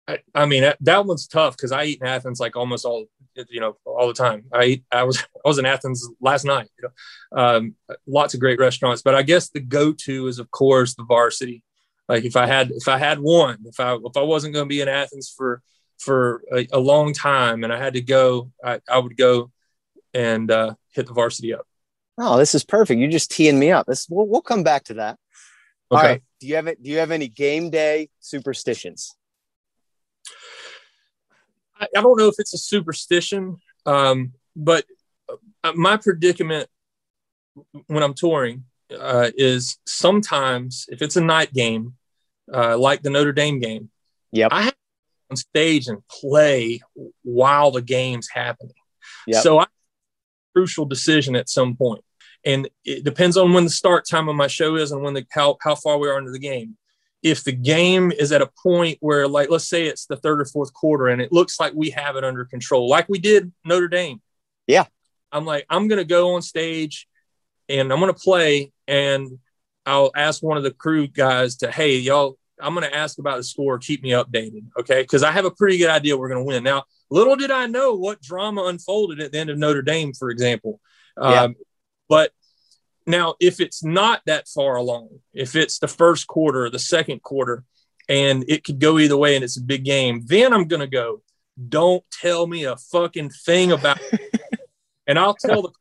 I, 0.07 0.19
I 0.33 0.45
mean, 0.45 0.63
that, 0.63 0.77
that 0.81 1.05
one's 1.05 1.27
tough 1.27 1.57
because 1.57 1.71
I 1.71 1.83
eat 1.83 1.99
in 2.01 2.07
Athens 2.07 2.39
like 2.39 2.55
almost 2.55 2.85
all, 2.85 3.05
you 3.49 3.59
know, 3.59 3.77
all 3.85 4.07
the 4.07 4.13
time. 4.13 4.45
I 4.53 4.63
eat, 4.63 4.83
I 4.91 5.03
was, 5.03 5.19
I 5.45 5.47
was 5.47 5.59
in 5.59 5.65
Athens 5.65 6.07
last 6.21 6.45
night. 6.45 6.69
You 6.81 6.89
know, 6.89 7.41
um, 7.41 7.75
lots 8.07 8.33
of 8.33 8.39
great 8.39 8.59
restaurants, 8.59 9.01
but 9.01 9.15
I 9.15 9.21
guess 9.21 9.49
the 9.49 9.59
go-to 9.59 10.27
is 10.27 10.39
of 10.39 10.49
course 10.49 10.95
the 10.95 11.03
Varsity. 11.03 11.61
Like 12.09 12.25
if 12.25 12.35
I 12.35 12.47
had 12.47 12.71
if 12.71 12.87
I 12.87 12.97
had 12.97 13.19
one, 13.19 13.59
if 13.65 13.79
I 13.79 13.93
if 13.93 14.17
I 14.17 14.23
wasn't 14.23 14.55
going 14.55 14.65
to 14.65 14.69
be 14.69 14.81
in 14.81 14.87
Athens 14.87 15.31
for 15.35 15.61
for 15.99 16.41
a, 16.51 16.67
a, 16.71 16.79
long 16.79 17.13
time 17.13 17.63
and 17.63 17.71
I 17.73 17.77
had 17.77 17.93
to 17.93 18.01
go, 18.01 18.51
I, 18.63 18.79
I 18.89 18.97
would 18.97 19.15
go 19.17 19.51
and 20.13 20.49
uh, 20.49 20.73
hit 20.93 21.07
the 21.07 21.13
varsity 21.13 21.53
up. 21.53 21.67
Oh, 22.17 22.37
this 22.37 22.55
is 22.55 22.63
perfect. 22.63 22.99
You're 22.99 23.11
just 23.11 23.31
teeing 23.31 23.59
me 23.59 23.71
up. 23.71 23.85
This 23.85 24.07
we'll, 24.09 24.25
we'll 24.25 24.41
come 24.41 24.63
back 24.63 24.85
to 24.85 24.95
that. 24.95 25.19
Okay. 25.91 26.01
All 26.01 26.03
right. 26.03 26.23
Do 26.39 26.47
you 26.47 26.55
have 26.55 26.67
it? 26.67 26.81
Do 26.81 26.89
you 26.89 26.97
have 26.97 27.11
any 27.11 27.27
game 27.27 27.69
day 27.69 28.09
superstitions? 28.19 29.15
I, 31.79 31.87
I 31.95 32.01
don't 32.01 32.17
know 32.17 32.27
if 32.27 32.35
it's 32.39 32.55
a 32.55 32.57
superstition. 32.57 33.57
Um, 33.85 34.33
but 34.55 34.85
uh, 35.63 35.73
my 35.75 35.97
predicament 35.97 36.67
when 37.87 38.01
I'm 38.01 38.13
touring 38.15 38.65
uh, 38.97 39.29
is 39.35 39.77
sometimes 39.85 40.85
if 40.89 41.01
it's 41.01 41.17
a 41.17 41.21
night 41.21 41.53
game, 41.53 41.95
uh, 42.53 42.77
like 42.77 43.01
the 43.01 43.09
Notre 43.09 43.31
Dame 43.31 43.59
game, 43.59 43.89
Yep. 44.31 44.49
I 44.51 44.61
have 44.63 44.71
to 44.71 44.77
go 44.77 45.33
on 45.33 45.37
stage 45.37 45.87
and 45.87 46.07
play 46.07 46.81
while 47.23 47.71
the 47.71 47.81
game's 47.81 48.29
happening. 48.29 48.73
Yep. 49.27 49.43
So 49.43 49.59
I 49.59 49.65
crucial 50.53 50.85
decision 50.85 51.35
at 51.35 51.49
some 51.49 51.75
point. 51.75 52.03
And 52.45 52.69
it 52.85 53.03
depends 53.03 53.37
on 53.37 53.53
when 53.53 53.65
the 53.65 53.69
start 53.69 54.07
time 54.07 54.29
of 54.29 54.35
my 54.35 54.47
show 54.47 54.75
is 54.75 54.91
and 54.91 55.01
when 55.01 55.13
the 55.13 55.25
how, 55.31 55.57
how 55.61 55.75
far 55.75 55.97
we 55.97 56.09
are 56.09 56.17
into 56.17 56.31
the 56.31 56.39
game. 56.39 56.77
If 57.21 57.43
the 57.43 57.51
game 57.51 58.13
is 58.13 58.31
at 58.31 58.41
a 58.41 58.49
point 58.63 58.97
where, 59.01 59.27
like, 59.27 59.49
let's 59.49 59.67
say 59.67 59.87
it's 59.87 60.05
the 60.05 60.15
third 60.15 60.39
or 60.39 60.45
fourth 60.45 60.73
quarter 60.73 61.07
and 61.07 61.21
it 61.21 61.33
looks 61.33 61.59
like 61.59 61.73
we 61.75 61.89
have 61.89 62.15
it 62.15 62.23
under 62.23 62.45
control, 62.45 62.87
like 62.87 63.09
we 63.09 63.19
did 63.19 63.51
Notre 63.65 63.89
Dame. 63.89 64.21
Yeah. 64.67 64.85
I'm 65.31 65.45
like, 65.45 65.65
I'm 65.69 65.89
going 65.89 65.99
to 65.99 66.05
go 66.05 66.35
on 66.35 66.41
stage 66.41 67.07
and 67.67 67.91
I'm 67.91 67.99
going 67.99 68.13
to 68.13 68.19
play 68.19 68.71
and 68.87 69.37
I'll 69.89 70.11
ask 70.15 70.43
one 70.43 70.55
of 70.55 70.63
the 70.63 70.71
crew 70.71 71.07
guys 71.07 71.55
to, 71.57 71.71
hey, 71.71 71.97
y'all, 71.97 72.37
I'm 72.61 72.75
going 72.75 72.87
to 72.87 72.95
ask 72.95 73.17
about 73.17 73.37
the 73.37 73.43
score. 73.43 73.79
Keep 73.79 74.03
me 74.03 74.11
updated. 74.11 74.65
Okay. 74.79 75.03
Cause 75.05 75.23
I 75.23 75.31
have 75.31 75.45
a 75.45 75.51
pretty 75.51 75.79
good 75.79 75.89
idea 75.89 76.15
we're 76.15 76.29
going 76.29 76.41
to 76.41 76.45
win. 76.45 76.63
Now, 76.63 76.83
little 77.09 77.35
did 77.35 77.49
I 77.49 77.65
know 77.65 77.95
what 77.95 78.21
drama 78.21 78.65
unfolded 78.65 79.19
at 79.19 79.31
the 79.31 79.39
end 79.39 79.49
of 79.49 79.57
Notre 79.57 79.81
Dame, 79.81 80.13
for 80.13 80.29
example. 80.29 80.79
Yeah. 81.19 81.43
Um, 81.43 81.55
but 82.07 82.31
now, 83.07 83.33
if 83.39 83.59
it's 83.59 83.83
not 83.83 84.21
that 84.27 84.47
far 84.47 84.75
along, 84.75 85.09
if 85.33 85.55
it's 85.55 85.79
the 85.79 85.87
first 85.87 86.27
quarter 86.27 86.65
or 86.65 86.69
the 86.69 86.77
second 86.77 87.23
quarter, 87.23 87.63
and 88.07 88.45
it 88.47 88.63
could 88.63 88.79
go 88.79 88.99
either 88.99 89.17
way 89.17 89.35
and 89.35 89.43
it's 89.43 89.57
a 89.57 89.63
big 89.63 89.85
game, 89.85 90.21
then 90.25 90.53
I'm 90.53 90.67
going 90.67 90.81
to 90.81 90.87
go, 90.87 91.21
don't 91.67 92.03
tell 92.11 92.45
me 92.45 92.65
a 92.65 92.77
fucking 92.77 93.31
thing 93.31 93.71
about 93.71 93.99
and 95.07 95.17
I'll 95.17 95.33
tell 95.33 95.63
the 95.63 95.71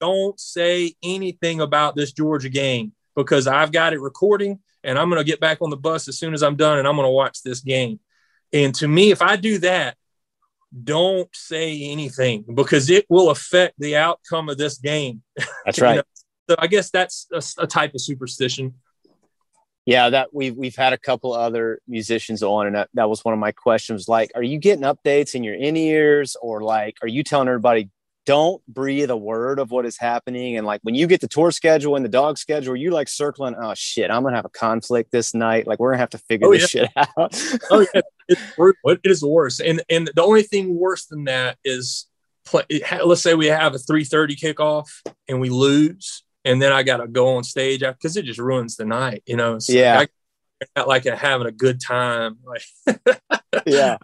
don't 0.00 0.38
say 0.38 0.94
anything 1.02 1.60
about 1.60 1.96
this 1.96 2.12
Georgia 2.12 2.48
game 2.48 2.92
because 3.14 3.46
I've 3.46 3.72
got 3.72 3.92
it 3.92 4.00
recording 4.00 4.60
and 4.84 4.98
I'm 4.98 5.08
going 5.08 5.20
to 5.20 5.24
get 5.24 5.40
back 5.40 5.58
on 5.60 5.70
the 5.70 5.76
bus 5.76 6.08
as 6.08 6.18
soon 6.18 6.34
as 6.34 6.42
I'm 6.42 6.56
done 6.56 6.78
and 6.78 6.86
I'm 6.86 6.96
going 6.96 7.06
to 7.06 7.10
watch 7.10 7.42
this 7.42 7.60
game. 7.60 7.98
And 8.52 8.74
to 8.76 8.88
me, 8.88 9.10
if 9.10 9.22
I 9.22 9.36
do 9.36 9.58
that, 9.58 9.96
don't 10.84 11.28
say 11.34 11.82
anything 11.84 12.44
because 12.54 12.90
it 12.90 13.06
will 13.08 13.30
affect 13.30 13.74
the 13.78 13.96
outcome 13.96 14.48
of 14.48 14.58
this 14.58 14.78
game. 14.78 15.22
That's 15.64 15.80
right. 15.80 15.96
know, 15.96 16.02
So 16.50 16.56
I 16.58 16.66
guess 16.66 16.90
that's 16.90 17.26
a, 17.32 17.42
a 17.62 17.66
type 17.66 17.94
of 17.94 18.00
superstition. 18.00 18.74
Yeah, 19.86 20.10
that 20.10 20.34
we've 20.34 20.56
we've 20.56 20.74
had 20.74 20.92
a 20.92 20.98
couple 20.98 21.32
other 21.32 21.80
musicians 21.86 22.42
on, 22.42 22.66
and 22.66 22.74
that, 22.74 22.88
that 22.94 23.08
was 23.08 23.24
one 23.24 23.32
of 23.32 23.38
my 23.38 23.52
questions. 23.52 24.08
Like, 24.08 24.32
are 24.34 24.42
you 24.42 24.58
getting 24.58 24.82
updates 24.82 25.36
in 25.36 25.44
your 25.44 25.54
in 25.54 25.76
ears, 25.76 26.36
or 26.42 26.60
like, 26.60 26.96
are 27.02 27.08
you 27.08 27.22
telling 27.22 27.46
everybody 27.46 27.88
don't 28.26 28.60
breathe 28.66 29.08
a 29.10 29.16
word 29.16 29.58
of 29.58 29.70
what 29.70 29.86
is 29.86 29.96
happening? 29.96 30.56
And 30.58 30.66
like, 30.66 30.80
when 30.82 30.94
you 30.94 31.06
get 31.06 31.20
the 31.20 31.28
tour 31.28 31.50
schedule 31.50 31.96
and 31.96 32.04
the 32.04 32.10
dog 32.10 32.36
schedule, 32.36 32.76
you 32.76 32.90
like 32.90 33.08
circling? 33.08 33.54
Oh 33.58 33.72
shit, 33.74 34.10
I'm 34.10 34.22
gonna 34.22 34.36
have 34.36 34.44
a 34.44 34.50
conflict 34.50 35.12
this 35.12 35.32
night. 35.32 35.66
Like, 35.66 35.78
we're 35.78 35.92
gonna 35.92 36.00
have 36.00 36.10
to 36.10 36.18
figure 36.18 36.48
Oh, 36.48 36.52
this 36.52 36.68
shit 36.68 36.90
out. 36.96 37.40
oh 37.70 37.86
yeah, 37.94 38.02
it's 38.28 38.42
brutal. 38.56 38.90
It 38.90 39.00
is 39.04 39.20
the 39.20 39.28
worst. 39.28 39.60
And 39.60 39.82
and 39.88 40.10
the 40.14 40.22
only 40.22 40.42
thing 40.42 40.76
worse 40.76 41.06
than 41.06 41.24
that 41.24 41.56
is, 41.64 42.06
play, 42.44 42.64
let's 43.04 43.22
say 43.22 43.34
we 43.34 43.46
have 43.46 43.74
a 43.74 43.78
three 43.78 44.04
thirty 44.04 44.36
kickoff 44.36 44.88
and 45.28 45.40
we 45.40 45.48
lose, 45.48 46.24
and 46.44 46.60
then 46.60 46.72
I 46.72 46.82
got 46.82 46.98
to 46.98 47.06
go 47.06 47.36
on 47.36 47.44
stage 47.44 47.80
because 47.80 48.16
it 48.16 48.24
just 48.24 48.40
ruins 48.40 48.76
the 48.76 48.84
night. 48.84 49.22
You 49.26 49.36
know? 49.36 49.54
It's 49.54 49.68
Yeah. 49.68 49.98
Like, 49.98 50.10
I, 50.74 50.82
like 50.82 51.04
having 51.04 51.46
a 51.46 51.52
good 51.52 51.80
time. 51.80 52.38
Like, 52.44 52.62
yeah. 53.66 53.98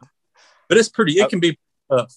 but 0.68 0.78
it's 0.78 0.88
pretty. 0.88 1.18
It 1.18 1.22
uh, 1.24 1.28
can 1.28 1.40
be 1.40 1.58
tough. 1.90 2.14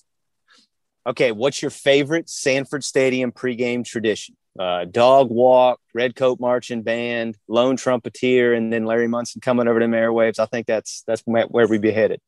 Okay, 1.08 1.32
what's 1.32 1.62
your 1.62 1.72
favorite 1.72 2.30
Sanford 2.30 2.84
Stadium 2.84 3.32
pregame 3.32 3.86
tradition? 3.86 4.36
Uh, 4.58 4.86
dog 4.86 5.30
walk, 5.30 5.80
red 5.94 6.16
coat 6.16 6.40
marching 6.40 6.82
band, 6.82 7.38
lone 7.48 7.76
trumpeter, 7.76 8.54
and 8.54 8.72
then 8.72 8.86
Larry 8.86 9.08
Munson 9.08 9.42
coming 9.42 9.68
over 9.68 9.80
to 9.80 9.88
the 9.88 9.94
airwaves. 9.94 10.40
I 10.40 10.46
think 10.46 10.66
that's 10.66 11.04
that's 11.06 11.22
where 11.26 11.68
we'd 11.68 11.82
be 11.82 11.92
headed. 11.92 12.22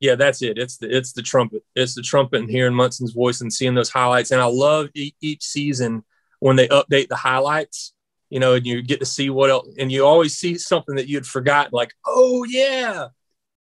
Yeah, 0.00 0.16
that's 0.16 0.42
it. 0.42 0.58
It's 0.58 0.78
the 0.78 0.94
it's 0.94 1.12
the 1.12 1.22
trumpet. 1.22 1.62
It's 1.76 1.94
the 1.94 2.02
trumpet 2.02 2.40
and 2.40 2.50
hearing 2.50 2.74
Munson's 2.74 3.12
voice 3.12 3.40
and 3.40 3.52
seeing 3.52 3.74
those 3.74 3.90
highlights. 3.90 4.30
And 4.32 4.40
I 4.40 4.46
love 4.46 4.88
e- 4.94 5.14
each 5.20 5.44
season 5.44 6.04
when 6.40 6.56
they 6.56 6.68
update 6.68 7.08
the 7.08 7.16
highlights. 7.16 7.92
You 8.30 8.40
know, 8.40 8.54
and 8.54 8.66
you 8.66 8.82
get 8.82 8.98
to 8.98 9.06
see 9.06 9.30
what 9.30 9.50
else, 9.50 9.68
and 9.78 9.92
you 9.92 10.04
always 10.04 10.36
see 10.36 10.58
something 10.58 10.96
that 10.96 11.06
you'd 11.06 11.26
forgotten. 11.26 11.70
Like, 11.72 11.92
oh 12.04 12.44
yeah, 12.44 13.08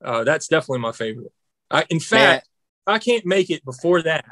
uh, 0.04 0.24
that's 0.24 0.48
definitely 0.48 0.80
my 0.80 0.94
favorite. 0.94 1.32
I, 1.70 1.86
in 1.90 2.00
fact, 2.00 2.48
if 2.88 2.92
I 2.92 2.98
can't 2.98 3.26
make 3.26 3.52
it 3.52 3.64
before 3.64 4.02
that, 4.02 4.26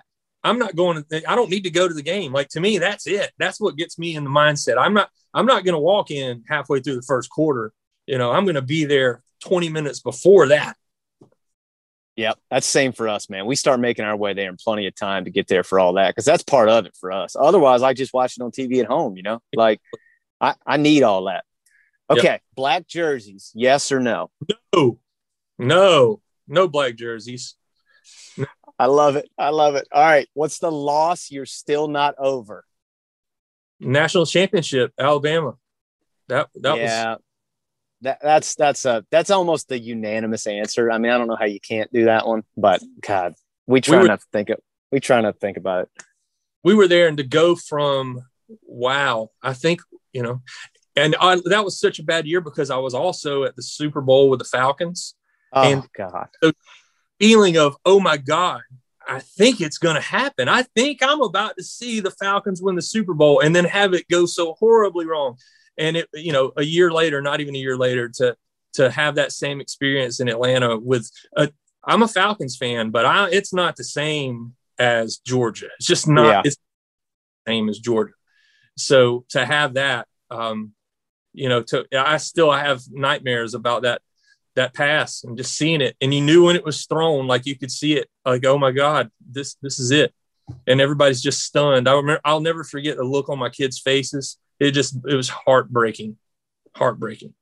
I'm 0.44 0.60
not 0.60 0.76
going 0.76 1.04
to. 1.04 1.30
I 1.30 1.36
don't 1.36 1.50
need 1.50 1.64
to 1.64 1.70
go 1.70 1.88
to 1.88 1.94
the 1.94 2.02
game. 2.02 2.34
Like 2.34 2.50
to 2.50 2.60
me, 2.60 2.78
that's 2.78 3.08
it. 3.08 3.32
That's 3.38 3.60
what 3.60 3.76
gets 3.76 4.00
me 4.00 4.16
in 4.16 4.24
the 4.24 4.30
mindset. 4.30 4.78
I'm 4.78 4.94
not. 4.94 5.10
I'm 5.34 5.46
not 5.46 5.64
going 5.64 5.74
to 5.74 5.80
walk 5.80 6.12
in 6.12 6.44
halfway 6.48 6.82
through 6.82 6.96
the 6.96 7.02
first 7.04 7.30
quarter. 7.30 7.72
You 8.06 8.18
know, 8.18 8.32
I'm 8.32 8.44
going 8.44 8.56
to 8.56 8.62
be 8.62 8.86
there 8.86 9.24
20 9.44 9.70
minutes 9.70 10.00
before 10.00 10.48
that. 10.48 10.76
Yep, 12.18 12.38
that's 12.50 12.68
same 12.68 12.92
for 12.92 13.08
us, 13.08 13.30
man. 13.30 13.46
We 13.46 13.56
start 13.56 13.80
making 13.80 14.04
our 14.04 14.18
way 14.18 14.34
there 14.34 14.50
in 14.50 14.58
plenty 14.58 14.86
of 14.86 14.96
time 14.96 15.26
to 15.26 15.32
get 15.32 15.48
there 15.48 15.64
for 15.64 15.80
all 15.80 15.94
that 15.94 16.10
because 16.10 16.26
that's 16.26 16.44
part 16.44 16.68
of 16.68 16.86
it 16.86 16.96
for 17.00 17.12
us. 17.12 17.36
Otherwise, 17.40 17.84
I 17.84 17.94
just 17.94 18.14
watch 18.14 18.36
it 18.38 18.44
on 18.44 18.52
TV 18.52 18.82
at 18.82 18.88
home. 18.88 19.16
You 19.16 19.24
know, 19.24 19.40
like 19.56 19.82
I, 20.40 20.56
I 20.66 20.78
need 20.78 21.04
all 21.04 21.26
that. 21.26 21.46
Okay, 22.10 22.42
black 22.56 22.88
jerseys, 22.88 23.52
yes 23.56 23.92
or 23.92 24.02
no? 24.02 24.30
No, 24.74 25.00
no, 25.58 26.22
no 26.48 26.68
black 26.68 26.96
jerseys. 26.96 27.56
I 28.82 28.88
love 28.88 29.16
it. 29.16 29.30
I 29.38 29.50
love 29.50 29.76
it. 29.76 29.88
All 29.92 30.02
right, 30.04 30.28
what's 30.34 30.58
the 30.58 30.72
loss 30.72 31.30
you're 31.30 31.46
still 31.46 31.88
not 31.88 32.16
over? 32.18 32.66
National 33.80 34.26
championship, 34.26 34.92
Alabama. 35.00 35.54
That 36.30 36.50
that 36.56 36.72
was 36.74 36.80
yeah. 36.82 37.10
was 37.12 37.20
That, 38.02 38.18
that's 38.24 38.56
that's 38.56 38.86
a 38.86 39.06
that's 39.12 39.30
almost 39.30 39.70
the 39.70 39.78
unanimous 39.78 40.48
answer. 40.48 40.90
I 40.92 40.98
mean, 40.98 41.12
I 41.12 41.18
don't 41.20 41.28
know 41.28 41.36
how 41.36 41.46
you 41.46 41.60
can't 41.60 41.94
do 41.94 42.06
that 42.06 42.26
one, 42.28 42.44
but 42.58 42.82
God, 43.02 43.36
we 43.68 43.82
try 43.82 44.00
were- 44.02 44.08
not 44.08 44.22
to 44.22 44.26
think 44.34 44.50
it. 44.50 44.64
We 44.92 45.00
try 45.00 45.22
not 45.22 45.34
to 45.34 45.40
think 45.40 45.58
about 45.58 45.84
it. 45.84 46.04
we 46.64 46.74
were 46.74 46.88
there, 46.88 47.08
and 47.08 47.18
to 47.18 47.24
go 47.24 47.56
from 47.56 48.24
wow, 48.64 49.30
I 49.44 49.54
think 49.54 49.82
you 50.12 50.24
know, 50.24 50.42
and 50.96 51.16
I, 51.20 51.40
that 51.46 51.64
was 51.64 51.80
such 51.80 52.00
a 52.00 52.04
bad 52.04 52.26
year 52.26 52.42
because 52.42 52.72
I 52.72 52.78
was 52.78 52.94
also 52.96 53.44
at 53.44 53.56
the 53.56 53.64
Super 53.64 54.02
Bowl 54.02 54.30
with 54.30 54.40
the 54.40 54.46
Falcons. 54.46 55.16
Oh 55.54 55.72
And- 55.72 55.88
God, 55.96 56.28
Feeling 57.22 57.56
of 57.56 57.78
oh 57.86 58.00
my 58.00 58.18
god, 58.18 58.62
I 59.08 59.20
think 59.20 59.62
it's 59.62 59.78
going 59.78 59.94
to 59.94 60.02
happen. 60.02 60.50
I 60.50 60.64
think 60.64 61.04
I'm 61.04 61.22
about 61.22 61.56
to 61.58 61.64
see 61.64 62.00
the 62.00 62.10
Falcons 62.10 62.64
win 62.64 62.76
the 62.76 62.82
Super 62.82 63.14
Bowl, 63.14 63.42
and 63.42 63.56
then 63.56 63.66
have 63.66 63.94
it 63.94 64.08
go 64.10 64.26
so 64.26 64.56
horribly 64.56 65.06
wrong. 65.06 65.38
And 65.78 65.98
it, 65.98 66.10
you 66.16 66.34
know, 66.34 66.52
a 66.58 66.64
year 66.64 66.92
later, 66.92 67.22
not 67.22 67.40
even 67.40 67.56
a 67.56 67.60
year 67.60 67.78
later, 67.78 68.10
to 68.16 68.36
to 68.74 68.90
have 68.90 69.16
that 69.16 69.34
same 69.34 69.62
experience 69.62 70.20
in 70.20 70.30
Atlanta 70.30 70.80
with 70.80 71.12
a. 71.38 71.52
I'm 71.84 72.02
a 72.02 72.08
Falcons 72.08 72.58
fan, 72.58 72.90
but 72.90 73.06
I, 73.06 73.30
it's 73.30 73.54
not 73.54 73.76
the 73.76 73.84
same 73.84 74.56
as 74.80 75.18
Georgia. 75.18 75.70
It's 75.78 75.88
just 75.88 76.08
not. 76.08 76.26
Yeah. 76.26 76.42
It's 76.44 76.58
the 77.46 77.52
same 77.52 77.70
as 77.70 77.78
Georgia. 77.78 78.14
So 78.78 79.26
to 79.30 79.46
have 79.46 79.76
that, 79.76 80.08
um, 80.32 80.74
you 81.34 81.50
know, 81.50 81.62
to 81.62 81.86
I 81.96 82.18
still 82.18 82.52
have 82.52 82.82
nightmares 82.90 83.54
about 83.54 83.84
that 83.84 84.02
that 84.56 84.74
pass 84.74 85.24
and 85.24 85.38
just 85.38 85.56
seeing 85.56 85.82
it. 85.82 85.96
And 86.02 86.14
you 86.14 86.22
knew 86.22 86.46
when 86.46 86.56
it 86.56 86.66
was 86.66 86.86
thrown, 86.86 87.28
like 87.28 87.46
you 87.46 87.58
could 87.58 87.72
see 87.72 87.98
it, 87.98 88.10
like 88.26 88.46
oh 88.46 88.58
my 88.58 88.72
god, 88.72 89.10
this 89.30 89.56
this 89.62 89.80
is 89.80 89.92
it. 89.92 90.14
And 90.68 90.82
everybody's 90.82 91.22
just 91.22 91.42
stunned. 91.44 91.88
I 91.88 91.94
remember. 91.94 92.22
I'll 92.26 92.42
never 92.42 92.64
forget 92.64 92.98
the 92.98 93.04
look 93.04 93.30
on 93.30 93.40
my 93.40 93.50
kids' 93.50 93.80
faces. 93.80 94.38
It 94.60 94.72
just 94.72 94.96
it 95.08 95.16
was 95.16 95.30
heartbreaking, 95.30 96.18
heartbreaking. 96.76 97.34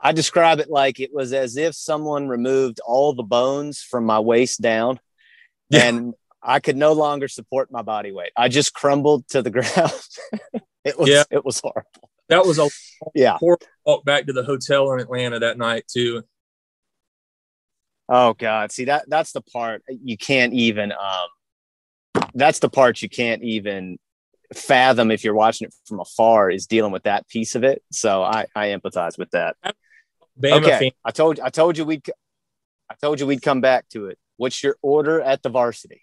I 0.00 0.12
describe 0.12 0.60
it 0.60 0.70
like 0.70 1.00
it 1.00 1.12
was 1.12 1.32
as 1.32 1.56
if 1.56 1.74
someone 1.74 2.28
removed 2.28 2.78
all 2.86 3.14
the 3.14 3.24
bones 3.24 3.82
from 3.82 4.04
my 4.04 4.20
waist 4.20 4.60
down, 4.60 5.00
Yeah. 5.70 5.88
and 5.88 6.14
I 6.40 6.60
could 6.60 6.76
no 6.76 6.92
longer 6.92 7.26
support 7.26 7.72
my 7.72 7.82
body 7.82 8.12
weight. 8.12 8.30
I 8.36 8.46
just 8.48 8.72
crumbled 8.74 9.26
to 9.30 9.42
the 9.42 9.50
ground. 9.56 9.92
it 10.84 10.96
was 10.96 11.08
Yeah. 11.08 11.24
it 11.32 11.44
was 11.44 11.58
horrible. 11.60 12.10
That 12.28 12.44
was 12.44 12.58
a 12.58 12.68
Yeah. 13.14 13.38
walk 13.40 14.04
back 14.04 14.26
to 14.26 14.32
the 14.32 14.44
hotel 14.44 14.92
in 14.92 15.00
Atlanta 15.00 15.38
that 15.40 15.58
night 15.58 15.84
too. 15.88 16.22
Oh 18.08 18.34
God. 18.34 18.72
See 18.72 18.86
that 18.86 19.08
that's 19.08 19.32
the 19.32 19.40
part 19.40 19.82
you 19.88 20.16
can't 20.16 20.52
even 20.54 20.92
um 20.92 22.22
that's 22.34 22.58
the 22.58 22.68
part 22.68 23.02
you 23.02 23.08
can't 23.08 23.42
even 23.42 23.98
fathom 24.54 25.10
if 25.10 25.24
you're 25.24 25.34
watching 25.34 25.66
it 25.68 25.74
from 25.84 26.00
afar 26.00 26.50
is 26.50 26.66
dealing 26.66 26.92
with 26.92 27.02
that 27.04 27.28
piece 27.28 27.54
of 27.54 27.64
it. 27.64 27.82
So 27.92 28.22
I 28.22 28.46
I 28.54 28.68
empathize 28.68 29.18
with 29.18 29.30
that. 29.32 29.56
Bama 30.40 30.62
okay. 30.62 30.78
fan. 30.78 30.90
I 31.04 31.10
told 31.10 31.40
I 31.40 31.50
told 31.50 31.76
you 31.78 31.84
we'd 31.84 32.08
I 32.90 32.94
told 33.00 33.20
you 33.20 33.26
we'd 33.26 33.42
come 33.42 33.60
back 33.60 33.88
to 33.90 34.06
it. 34.06 34.18
What's 34.36 34.62
your 34.62 34.76
order 34.82 35.20
at 35.20 35.42
the 35.42 35.48
varsity? 35.48 36.02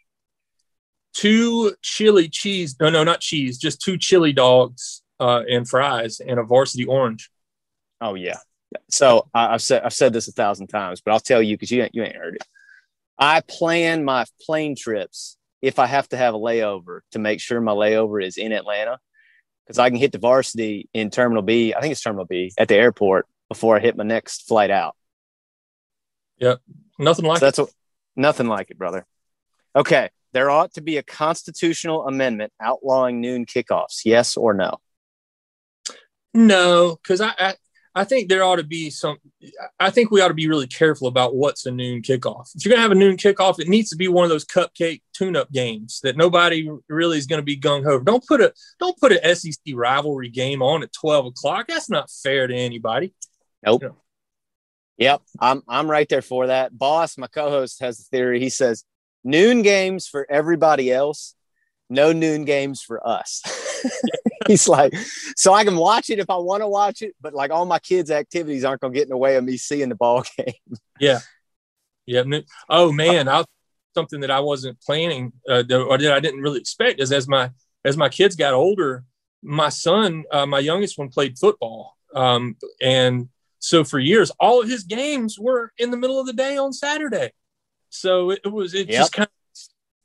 two 1.13 1.73
chili 1.81 2.27
cheese. 2.27 2.75
No, 2.79 2.89
no, 2.89 3.03
not 3.05 3.21
cheese. 3.21 3.57
Just 3.57 3.81
two 3.81 3.97
chili 3.97 4.33
dogs 4.33 5.01
uh, 5.19 5.43
and 5.49 5.67
fries 5.67 6.19
and 6.19 6.39
a 6.39 6.43
varsity 6.43 6.85
orange. 6.85 7.29
Oh 8.01 8.15
yeah. 8.15 8.37
So 8.89 9.27
I, 9.33 9.53
I've 9.53 9.61
said 9.61 9.83
I've 9.83 9.93
said 9.93 10.13
this 10.13 10.27
a 10.27 10.31
thousand 10.31 10.67
times, 10.67 11.01
but 11.01 11.11
I'll 11.11 11.19
tell 11.19 11.41
you 11.41 11.55
because 11.55 11.71
you 11.71 11.83
ain't 11.83 11.95
you 11.95 12.03
ain't 12.03 12.15
heard 12.15 12.35
it. 12.35 12.43
I 13.17 13.41
plan 13.41 14.03
my 14.03 14.25
plane 14.41 14.75
trips 14.75 15.37
if 15.61 15.79
I 15.79 15.85
have 15.85 16.09
to 16.09 16.17
have 16.17 16.33
a 16.33 16.39
layover 16.39 16.99
to 17.11 17.19
make 17.19 17.39
sure 17.39 17.61
my 17.61 17.71
layover 17.71 18.23
is 18.23 18.37
in 18.37 18.51
Atlanta 18.51 18.99
because 19.65 19.79
I 19.79 19.89
can 19.89 19.97
hit 19.97 20.11
the 20.11 20.17
varsity 20.17 20.89
in 20.93 21.09
Terminal 21.09 21.41
B. 21.41 21.73
I 21.73 21.81
think 21.81 21.91
it's 21.91 22.01
Terminal 22.01 22.25
B 22.25 22.51
at 22.57 22.67
the 22.67 22.75
airport 22.75 23.25
before 23.49 23.77
I 23.77 23.79
hit 23.79 23.95
my 23.95 24.03
next 24.03 24.47
flight 24.47 24.69
out. 24.69 24.95
Yep, 26.37 26.59
nothing 26.99 27.25
like 27.25 27.39
so 27.39 27.45
that's 27.45 27.59
what, 27.59 27.69
nothing 28.15 28.47
like 28.47 28.69
it, 28.69 28.77
brother. 28.77 29.05
Okay, 29.75 30.09
there 30.33 30.49
ought 30.49 30.73
to 30.73 30.81
be 30.81 30.97
a 30.97 31.03
constitutional 31.03 32.05
amendment 32.07 32.51
outlawing 32.61 33.21
noon 33.21 33.45
kickoffs. 33.45 34.01
Yes 34.03 34.35
or 34.35 34.53
no? 34.53 34.79
No, 36.35 36.99
because 37.01 37.21
I, 37.21 37.33
I 37.39 37.55
I 37.97 38.03
think 38.03 38.27
there 38.27 38.43
ought 38.43 38.57
to 38.57 38.63
be 38.63 38.89
some. 38.89 39.17
I 39.79 39.89
think 39.89 40.11
we 40.11 40.19
ought 40.19 40.27
to 40.27 40.33
be 40.33 40.49
really 40.49 40.67
careful 40.67 41.07
about 41.07 41.33
what's 41.33 41.65
a 41.65 41.71
noon 41.71 42.01
kickoff. 42.01 42.53
If 42.53 42.65
you're 42.65 42.71
going 42.71 42.79
to 42.79 42.81
have 42.81 42.91
a 42.91 42.95
noon 42.95 43.15
kickoff, 43.15 43.57
it 43.59 43.69
needs 43.69 43.89
to 43.91 43.95
be 43.95 44.09
one 44.09 44.25
of 44.25 44.29
those 44.29 44.43
cupcake 44.43 45.01
tune-up 45.13 45.49
games 45.53 46.01
that 46.03 46.17
nobody 46.17 46.69
really 46.89 47.17
is 47.17 47.25
going 47.25 47.39
to 47.39 47.45
be 47.45 47.57
gung 47.57 47.85
ho. 47.85 48.01
Don't 48.01 48.25
put 48.27 48.41
a 48.41 48.53
don't 48.81 48.97
put 48.99 49.13
an 49.13 49.35
SEC 49.35 49.63
rivalry 49.73 50.27
game 50.27 50.61
on 50.61 50.83
at 50.83 50.91
12 50.91 51.27
o'clock. 51.27 51.67
That's 51.69 51.89
not 51.89 52.11
fair 52.11 52.47
to 52.47 52.53
anybody. 52.53 53.13
Nope. 53.65 53.83
You 53.83 53.87
know? 53.87 53.95
Yep, 54.97 55.21
I'm 55.39 55.63
I'm 55.67 55.89
right 55.89 56.07
there 56.09 56.21
for 56.21 56.47
that. 56.47 56.77
Boss, 56.77 57.17
my 57.17 57.27
co-host 57.27 57.79
has 57.79 58.01
a 58.01 58.03
theory. 58.03 58.41
He 58.41 58.49
says 58.49 58.83
noon 59.23 59.61
games 59.61 60.07
for 60.07 60.27
everybody 60.29 60.91
else, 60.91 61.34
no 61.89 62.11
noon 62.11 62.45
games 62.45 62.81
for 62.81 63.05
us. 63.07 63.41
he's 64.47 64.67
like, 64.67 64.93
so 65.35 65.53
I 65.53 65.63
can 65.63 65.75
watch 65.75 66.09
it 66.09 66.19
if 66.19 66.29
I 66.29 66.37
want 66.37 66.61
to 66.61 66.67
watch 66.67 67.01
it, 67.01 67.15
but 67.21 67.33
like 67.33 67.51
all 67.51 67.65
my 67.65 67.79
kids' 67.79 68.11
activities 68.11 68.63
aren't 68.63 68.81
going 68.81 68.93
to 68.93 68.97
get 68.97 69.05
in 69.05 69.09
the 69.09 69.17
way 69.17 69.35
of 69.35 69.43
me 69.43 69.57
seeing 69.57 69.89
the 69.89 69.95
ball 69.95 70.23
game. 70.37 70.53
Yeah. 70.99 71.19
Yeah. 72.05 72.23
Oh 72.69 72.91
man, 72.91 73.27
I, 73.27 73.43
something 73.95 74.19
that 74.19 74.31
I 74.31 74.39
wasn't 74.39 74.79
planning 74.81 75.33
uh, 75.49 75.63
or 75.71 75.97
that 75.97 76.13
I 76.13 76.19
didn't 76.19 76.41
really 76.41 76.59
expect 76.59 77.01
is 77.01 77.11
as 77.11 77.27
my 77.27 77.49
as 77.83 77.97
my 77.97 78.09
kids 78.09 78.35
got 78.35 78.53
older, 78.53 79.03
my 79.41 79.69
son, 79.69 80.23
uh, 80.31 80.45
my 80.45 80.59
youngest 80.59 80.97
one, 80.97 81.09
played 81.09 81.37
football, 81.37 81.97
um, 82.15 82.57
and 82.81 83.29
so 83.59 83.83
for 83.83 83.97
years, 83.97 84.31
all 84.39 84.61
of 84.61 84.69
his 84.69 84.83
games 84.83 85.39
were 85.39 85.71
in 85.79 85.89
the 85.89 85.97
middle 85.97 86.19
of 86.19 86.27
the 86.27 86.33
day 86.33 86.57
on 86.57 86.71
Saturday. 86.71 87.31
So 87.89 88.29
it, 88.29 88.45
was 88.45 88.75
it 88.75 88.89
yep. 88.89 88.97
just 88.99 89.13
kind 89.13 89.27
of 89.27 89.33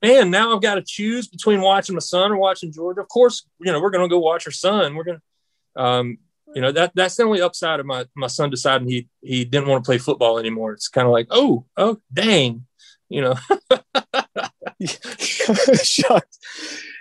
man, 0.03 0.31
now 0.31 0.55
I've 0.55 0.63
got 0.63 0.77
to 0.77 0.83
choose 0.83 1.29
between 1.29 1.61
watching 1.61 1.95
my 1.95 2.01
son 2.01 2.33
or 2.33 2.37
watching 2.37 2.73
Georgia. 2.73 3.01
Of 3.01 3.09
course, 3.09 3.45
you 3.61 3.71
know, 3.73 3.81
we're 3.81 3.91
going 3.91 4.09
to 4.09 4.13
go 4.13 4.19
watch 4.19 4.47
our 4.47 4.53
son. 4.53 4.95
We're 4.95 5.05
going 5.05 5.21
to, 5.77 5.83
um, 5.83 6.19
you 6.55 6.61
know, 6.61 6.73
that 6.73 6.93
that's 6.95 7.17
the 7.17 7.23
only 7.25 7.41
upside 7.43 7.81
of 7.81 7.87
my, 7.87 8.07
my 8.17 8.27
son 8.27 8.51
deciding 8.51 8.89
he, 8.89 9.09
he 9.21 9.45
didn't 9.45 9.69
want 9.69 9.85
to 9.85 9.89
play 9.89 9.99
football 9.99 10.39
anymore. 10.39 10.73
It's 10.73 10.89
kind 10.89 11.07
of 11.07 11.13
like, 11.13 11.29
oh, 11.31 11.65
oh, 11.77 12.01
dang, 12.13 12.67
you 13.09 13.21
know. 13.21 13.35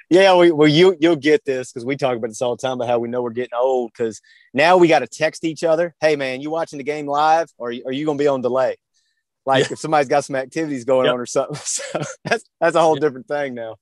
yeah, 0.10 0.36
we, 0.36 0.52
well, 0.52 0.68
you, 0.68 0.96
you'll 1.00 1.16
get 1.16 1.46
this 1.46 1.72
because 1.72 1.86
we 1.86 1.96
talk 1.96 2.16
about 2.16 2.28
this 2.28 2.42
all 2.42 2.56
the 2.56 2.62
time 2.62 2.74
about 2.74 2.90
how 2.90 3.00
we 3.00 3.08
know 3.08 3.24
we're 3.24 3.32
getting 3.32 3.58
old 3.60 3.92
because 3.92 4.22
now 4.54 4.78
we 4.78 4.88
got 4.88 5.00
to 5.00 5.08
text 5.08 5.44
each 5.44 5.64
other. 5.64 5.96
Hey, 6.00 6.16
man, 6.16 6.42
you 6.42 6.52
watching 6.52 6.78
the 6.78 6.84
game 6.84 7.08
live 7.08 7.50
or 7.58 7.70
are 7.70 7.92
you 7.92 8.06
going 8.06 8.18
to 8.18 8.24
be 8.24 8.28
on 8.28 8.42
delay? 8.42 8.76
Like 9.50 9.66
yeah. 9.66 9.74
if 9.74 9.80
somebody's 9.80 10.08
got 10.08 10.24
some 10.24 10.36
activities 10.36 10.86
going 10.86 11.06
yep. 11.06 11.16
on 11.16 11.20
or 11.20 11.26
something. 11.26 11.56
So 11.66 12.02
that's 12.24 12.44
that's 12.62 12.76
a 12.76 12.82
whole 12.82 12.96
different 12.96 13.28
thing 13.28 13.56
now. 13.56 13.78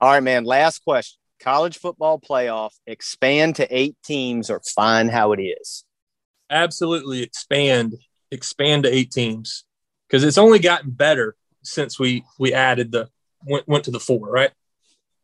All 0.00 0.12
right, 0.12 0.22
man. 0.22 0.44
Last 0.44 0.84
question. 0.84 1.18
College 1.40 1.78
football 1.78 2.20
playoff 2.20 2.70
expand 2.86 3.56
to 3.56 3.66
eight 3.76 3.96
teams 4.04 4.48
or 4.48 4.62
find 4.74 5.10
how 5.10 5.32
it 5.32 5.40
is? 5.40 5.84
Absolutely 6.48 7.22
expand, 7.22 7.96
expand 8.30 8.84
to 8.84 8.94
eight 8.94 9.10
teams 9.10 9.64
because 10.08 10.22
it's 10.22 10.38
only 10.38 10.60
gotten 10.60 10.90
better 10.90 11.34
since 11.62 11.98
we 11.98 12.24
we 12.38 12.54
added 12.54 12.92
the 12.92 13.08
went, 13.44 13.66
went 13.66 13.84
to 13.84 13.90
the 13.90 14.00
four, 14.00 14.30
right? 14.30 14.52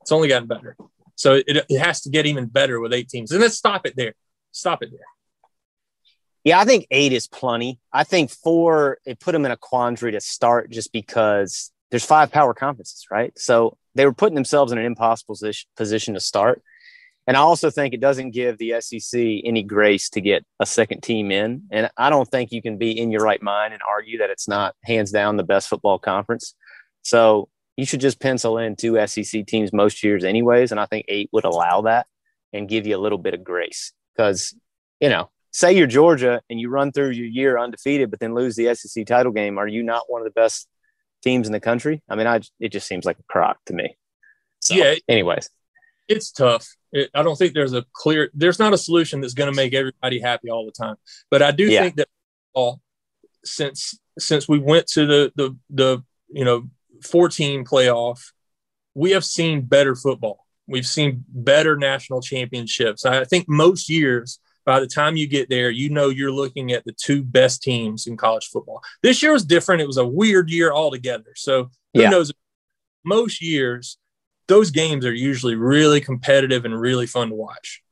It's 0.01 0.13
only 0.13 0.27
gotten 0.27 0.49
better. 0.49 0.77
So 1.15 1.35
it, 1.35 1.65
it 1.69 1.79
has 1.79 2.01
to 2.03 2.11
get 2.11 2.27
even 2.27 2.47
better 2.47 2.81
with 2.81 2.93
eight 2.93 3.09
teams. 3.09 3.31
And 3.31 3.41
let's 3.41 3.57
stop 3.57 3.87
it 3.87 3.95
there. 3.95 4.15
Stop 4.51 4.83
it 4.83 4.91
there. 4.91 5.07
Yeah, 6.45 6.59
I 6.59 6.65
think 6.65 6.87
eight 6.91 7.13
is 7.13 7.29
plenty. 7.29 7.79
I 7.93 8.05
think 8.05 8.31
four, 8.31 8.99
it 9.07 9.21
put 9.21 9.33
them 9.33 9.45
in 9.45 9.53
a 9.53 9.57
quandary 9.57 10.13
to 10.13 10.21
start 10.21 10.71
just 10.71 10.93
because 10.93 11.71
there's 11.91 12.05
five 12.05 12.33
power 12.33 12.53
conferences, 12.53 13.07
right? 13.11 13.33
So 13.39 13.77
they 13.95 14.05
were 14.07 14.13
putting 14.13 14.35
themselves 14.35 14.73
in 14.73 14.79
an 14.79 14.85
impossible 14.85 15.37
position 15.77 16.15
to 16.15 16.21
start. 16.21 16.63
And 17.29 17.37
I 17.37 17.41
also 17.41 17.71
think 17.71 17.95
it 17.95 18.01
doesn't 18.01 18.33
give 18.33 18.59
the 18.59 18.81
SEC 18.81 19.21
any 19.45 19.63
grace 19.63 20.11
to 20.11 20.21
get 20.21 20.45
a 20.59 20.67
second 20.67 21.03
team 21.03 21.31
in. 21.31 21.63
And 21.71 21.89
I 21.97 22.11
don't 22.11 22.29
think 22.29 22.51
you 22.51 22.61
can 22.61 22.79
be 22.79 22.99
in 22.99 23.13
your 23.13 23.21
right 23.21 23.41
mind 23.41 23.73
and 23.73 23.83
argue 23.89 24.19
that 24.19 24.31
it's 24.31 24.49
not 24.49 24.75
hands 24.83 25.13
down 25.13 25.37
the 25.37 25.45
best 25.45 25.69
football 25.69 26.01
conference. 26.01 26.55
So 27.03 27.49
you 27.77 27.87
should 27.87 28.01
just 28.01 28.21
pencil 28.21 28.59
in 28.59 28.75
two 28.75 28.99
SEC 29.07 29.47
teams 29.47 29.73
most 29.73 30.03
years, 30.03 30.25
anyways. 30.25 30.73
And 30.73 30.81
I 30.81 30.87
think 30.87 31.05
eight 31.09 31.31
would 31.33 31.45
allow 31.45 31.83
that 31.83 32.07
and 32.53 32.69
give 32.69 32.87
you 32.87 32.97
a 32.97 32.99
little 32.99 33.19
bit 33.19 33.35
of 33.35 33.45
grace 33.45 33.93
because, 34.17 34.55
you 35.01 35.09
know, 35.09 35.31
say 35.53 35.73
you're 35.73 35.87
Georgia 35.87 36.41
and 36.51 36.59
you 36.59 36.69
run 36.69 36.93
through 36.93 37.11
your 37.11 37.27
year 37.27 37.59
undefeated, 37.59 38.11
but 38.11 38.21
then 38.21 38.35
lose 38.35 38.57
the 38.57 38.75
SEC 38.75 39.07
title 39.07 39.33
game, 39.33 39.59
are 39.59 39.69
you 39.69 39.83
not 39.83 40.05
one 40.09 40.23
of 40.23 40.25
the 40.25 40.33
best 40.33 40.67
teams 41.23 41.47
in 41.47 41.53
the 41.53 41.61
country? 41.61 42.03
I 42.09 42.17
mean, 42.17 42.27
I 42.27 42.41
it 42.59 42.71
just 42.71 42.89
seems 42.89 43.05
like 43.05 43.19
a 43.19 43.33
crock 43.33 43.59
to 43.67 43.75
me. 43.75 43.97
So, 44.61 44.75
yeah. 44.75 44.95
Anyways, 45.09 45.51
it's 46.09 46.33
tough. 46.33 46.67
It, 46.93 47.11
I 47.15 47.23
don't 47.23 47.37
think 47.37 47.55
there's 47.55 47.75
a 47.75 47.85
clear. 47.93 48.31
There's 48.35 48.59
not 48.59 48.73
a 48.73 48.79
solution 48.79 49.21
that's 49.21 49.35
going 49.35 49.51
to 49.51 49.57
make 49.57 49.75
everybody 49.75 50.21
happy 50.21 50.51
all 50.51 50.65
the 50.65 50.73
time. 50.73 50.97
But 51.31 51.43
I 51.43 51.51
do 51.51 51.65
yeah. 51.65 51.83
think 51.83 51.97
that 51.97 52.09
all 52.55 52.81
since 53.45 53.99
since 54.19 54.49
we 54.49 54.59
went 54.59 54.87
to 54.89 55.07
the 55.07 55.33
the 55.37 55.57
the 55.71 56.05
you 56.29 56.45
know 56.45 56.69
14 57.03 57.65
playoff, 57.65 58.21
we 58.95 59.11
have 59.13 59.25
seen 59.25 59.63
better 59.63 59.95
football. 59.95 60.47
We've 60.67 60.87
seen 60.87 61.25
better 61.29 61.77
national 61.77 62.23
championships. 62.23 63.05
I 63.05 63.25
think 63.25 63.49
most 63.49 63.91
years 63.91 64.39
by 64.65 64.81
the 64.81 64.87
time 64.87 65.17
you 65.17 65.27
get 65.27 65.49
there, 65.49 65.71
you 65.71 65.91
know 65.91 66.09
you're 66.09 66.33
looking 66.33 66.73
at 66.73 66.85
the 66.85 66.93
two 66.93 67.23
best 67.23 67.63
teams 67.63 68.07
in 68.07 68.17
college 68.17 68.47
football. 68.47 68.83
This 69.03 69.23
year 69.23 69.33
was 69.33 69.45
different. 69.45 69.83
It 69.83 69.87
was 69.87 69.97
a 69.97 70.07
weird 70.07 70.51
year 70.51 70.73
altogether. 70.73 71.33
So 71.37 71.71
who 71.95 72.03
yeah. 72.03 72.11
knows? 72.11 72.33
Most 73.05 73.43
years, 73.43 73.99
those 74.47 74.71
games 74.71 75.05
are 75.05 75.13
usually 75.13 75.57
really 75.57 76.01
competitive 76.01 76.65
and 76.65 76.79
really 76.79 77.07
fun 77.07 77.31
to 77.31 77.35
watch. 77.35 77.83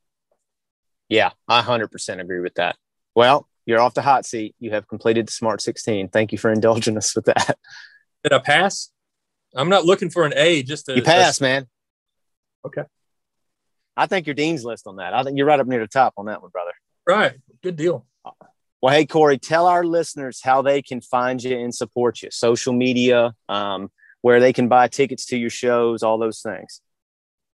Yeah, 1.09 1.31
I 1.49 1.63
100% 1.63 2.21
agree 2.21 2.41
with 2.41 2.55
that. 2.55 2.77
Well, 3.17 3.49
you're 3.67 3.81
off 3.81 3.95
the 3.95 4.03
hot 4.03 4.25
seat. 4.25 4.55
You 4.61 4.71
have 4.71 4.87
completed 4.87 5.27
the 5.27 5.33
Smart 5.33 5.61
16. 5.61 6.09
Thank 6.09 6.33
you 6.33 6.39
for 6.39 6.53
indulging 6.53 6.97
us 6.97 7.15
with 7.17 7.25
that. 7.27 7.59
Did 8.23 8.33
I 8.33 8.39
pass? 8.39 8.91
I'm 9.55 9.69
not 9.69 9.85
looking 9.85 10.11
for 10.11 10.25
an 10.25 10.33
A. 10.37 10.63
Just 10.63 10.87
to, 10.87 10.95
you 10.95 11.03
pass, 11.03 11.41
man. 11.41 11.67
Okay. 12.65 12.83
I 14.01 14.07
think 14.07 14.27
your 14.27 14.35
dean's 14.35 14.65
list 14.65 14.87
on 14.87 14.97
that. 14.97 15.13
I 15.13 15.23
think 15.23 15.37
you're 15.37 15.47
right 15.47 15.61
up 15.61 15.67
near 15.67 15.81
the 15.81 15.87
top 15.87 16.15
on 16.17 16.25
that 16.25 16.41
one, 16.41 16.51
brother. 16.51 16.73
Right. 17.07 17.35
Good 17.63 17.77
deal. 17.77 18.07
Well, 18.81 18.95
hey, 18.95 19.05
Corey, 19.05 19.37
tell 19.37 19.67
our 19.67 19.85
listeners 19.85 20.41
how 20.43 20.63
they 20.63 20.81
can 20.81 21.03
find 21.03 21.43
you 21.43 21.59
and 21.59 21.75
support 21.75 22.23
you. 22.23 22.31
Social 22.31 22.73
media, 22.73 23.35
um, 23.51 23.91
where 24.23 24.41
they 24.41 24.55
can 24.55 24.69
buy 24.69 24.89
tickets 24.89 25.27
to 25.27 25.37
your 25.37 25.51
shows, 25.51 26.03
all 26.03 26.17
those 26.17 26.41
things. 26.41 26.81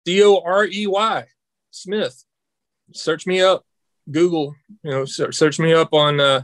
C 0.06 0.22
O 0.22 0.42
R 0.44 0.66
E 0.66 0.86
Y 0.86 1.24
Smith. 1.70 2.24
Search 2.92 3.26
me 3.26 3.40
up. 3.40 3.64
Google, 4.10 4.54
you 4.82 4.90
know, 4.90 5.06
search 5.06 5.58
me 5.58 5.72
up 5.72 5.94
on 5.94 6.20
uh, 6.20 6.42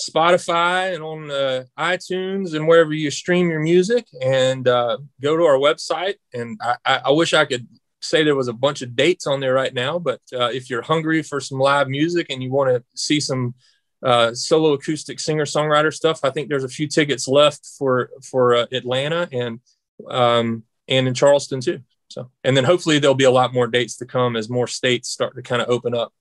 Spotify 0.00 0.94
and 0.94 1.02
on 1.02 1.28
uh, 1.28 1.64
iTunes 1.76 2.54
and 2.54 2.68
wherever 2.68 2.92
you 2.92 3.10
stream 3.10 3.50
your 3.50 3.58
music, 3.58 4.06
and 4.22 4.68
uh, 4.68 4.98
go 5.20 5.36
to 5.36 5.42
our 5.42 5.58
website. 5.58 6.14
And 6.32 6.60
I, 6.62 7.00
I 7.06 7.10
wish 7.10 7.34
I 7.34 7.46
could 7.46 7.66
say 8.04 8.22
there 8.22 8.36
was 8.36 8.48
a 8.48 8.52
bunch 8.52 8.82
of 8.82 8.94
dates 8.96 9.26
on 9.26 9.40
there 9.40 9.54
right 9.54 9.74
now, 9.74 9.98
but 9.98 10.20
uh, 10.32 10.50
if 10.52 10.70
you're 10.70 10.82
hungry 10.82 11.22
for 11.22 11.40
some 11.40 11.58
live 11.58 11.88
music 11.88 12.26
and 12.30 12.42
you 12.42 12.50
want 12.50 12.70
to 12.70 12.84
see 12.94 13.20
some 13.20 13.54
uh, 14.02 14.34
solo 14.34 14.72
acoustic 14.72 15.18
singer 15.18 15.44
songwriter 15.44 15.92
stuff, 15.92 16.20
I 16.22 16.30
think 16.30 16.48
there's 16.48 16.64
a 16.64 16.68
few 16.68 16.86
tickets 16.86 17.26
left 17.26 17.66
for 17.78 18.10
for 18.22 18.54
uh, 18.54 18.66
Atlanta 18.72 19.28
and 19.32 19.60
um, 20.08 20.64
and 20.88 21.08
in 21.08 21.14
Charleston 21.14 21.60
too. 21.60 21.80
So, 22.08 22.30
and 22.44 22.56
then 22.56 22.64
hopefully 22.64 22.98
there'll 22.98 23.14
be 23.14 23.24
a 23.24 23.30
lot 23.30 23.54
more 23.54 23.66
dates 23.66 23.96
to 23.96 24.06
come 24.06 24.36
as 24.36 24.48
more 24.48 24.66
states 24.66 25.08
start 25.08 25.34
to 25.36 25.42
kind 25.42 25.62
of 25.62 25.68
open 25.68 25.94
up. 25.94 26.12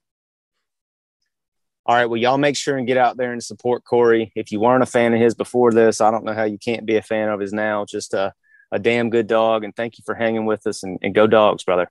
All 1.86 1.96
right. 1.96 2.06
Well, 2.06 2.18
y'all 2.18 2.38
make 2.38 2.56
sure 2.56 2.78
and 2.78 2.88
get 2.88 2.98
out 2.98 3.18
there 3.18 3.34
and 3.34 3.44
support 3.44 3.84
Corey. 3.84 4.32
If 4.36 4.54
you 4.54 4.62
weren't 4.62 4.84
a 4.84 4.88
fan 4.88 5.14
of 5.14 5.20
his 5.20 5.36
before 5.36 5.74
this, 5.74 6.00
I 6.00 6.12
don't 6.12 6.24
know 6.24 6.34
how 6.34 6.46
you 6.46 6.58
can't 6.58 6.86
be 6.86 6.96
a 6.96 7.02
fan 7.02 7.28
of 7.28 7.42
his 7.42 7.52
now. 7.52 7.84
Just 7.84 8.14
uh, 8.14 8.32
a 8.74 8.80
damn 8.80 9.10
good 9.10 9.28
dog. 9.28 9.64
And 9.64 9.74
thank 9.74 9.98
you 9.98 10.04
for 10.06 10.16
hanging 10.16 10.46
with 10.46 10.68
us 10.68 10.84
and, 10.84 11.00
and 11.02 11.16
go 11.16 11.28
dogs, 11.28 11.64
brother. 11.64 11.90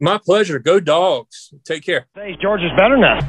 My 0.00 0.18
pleasure. 0.18 0.58
Go 0.58 0.80
dogs. 0.80 1.52
Take 1.64 1.84
care. 1.84 2.06
Hey, 2.14 2.36
George 2.40 2.62
is 2.62 2.70
better 2.78 2.96
now. 2.96 3.20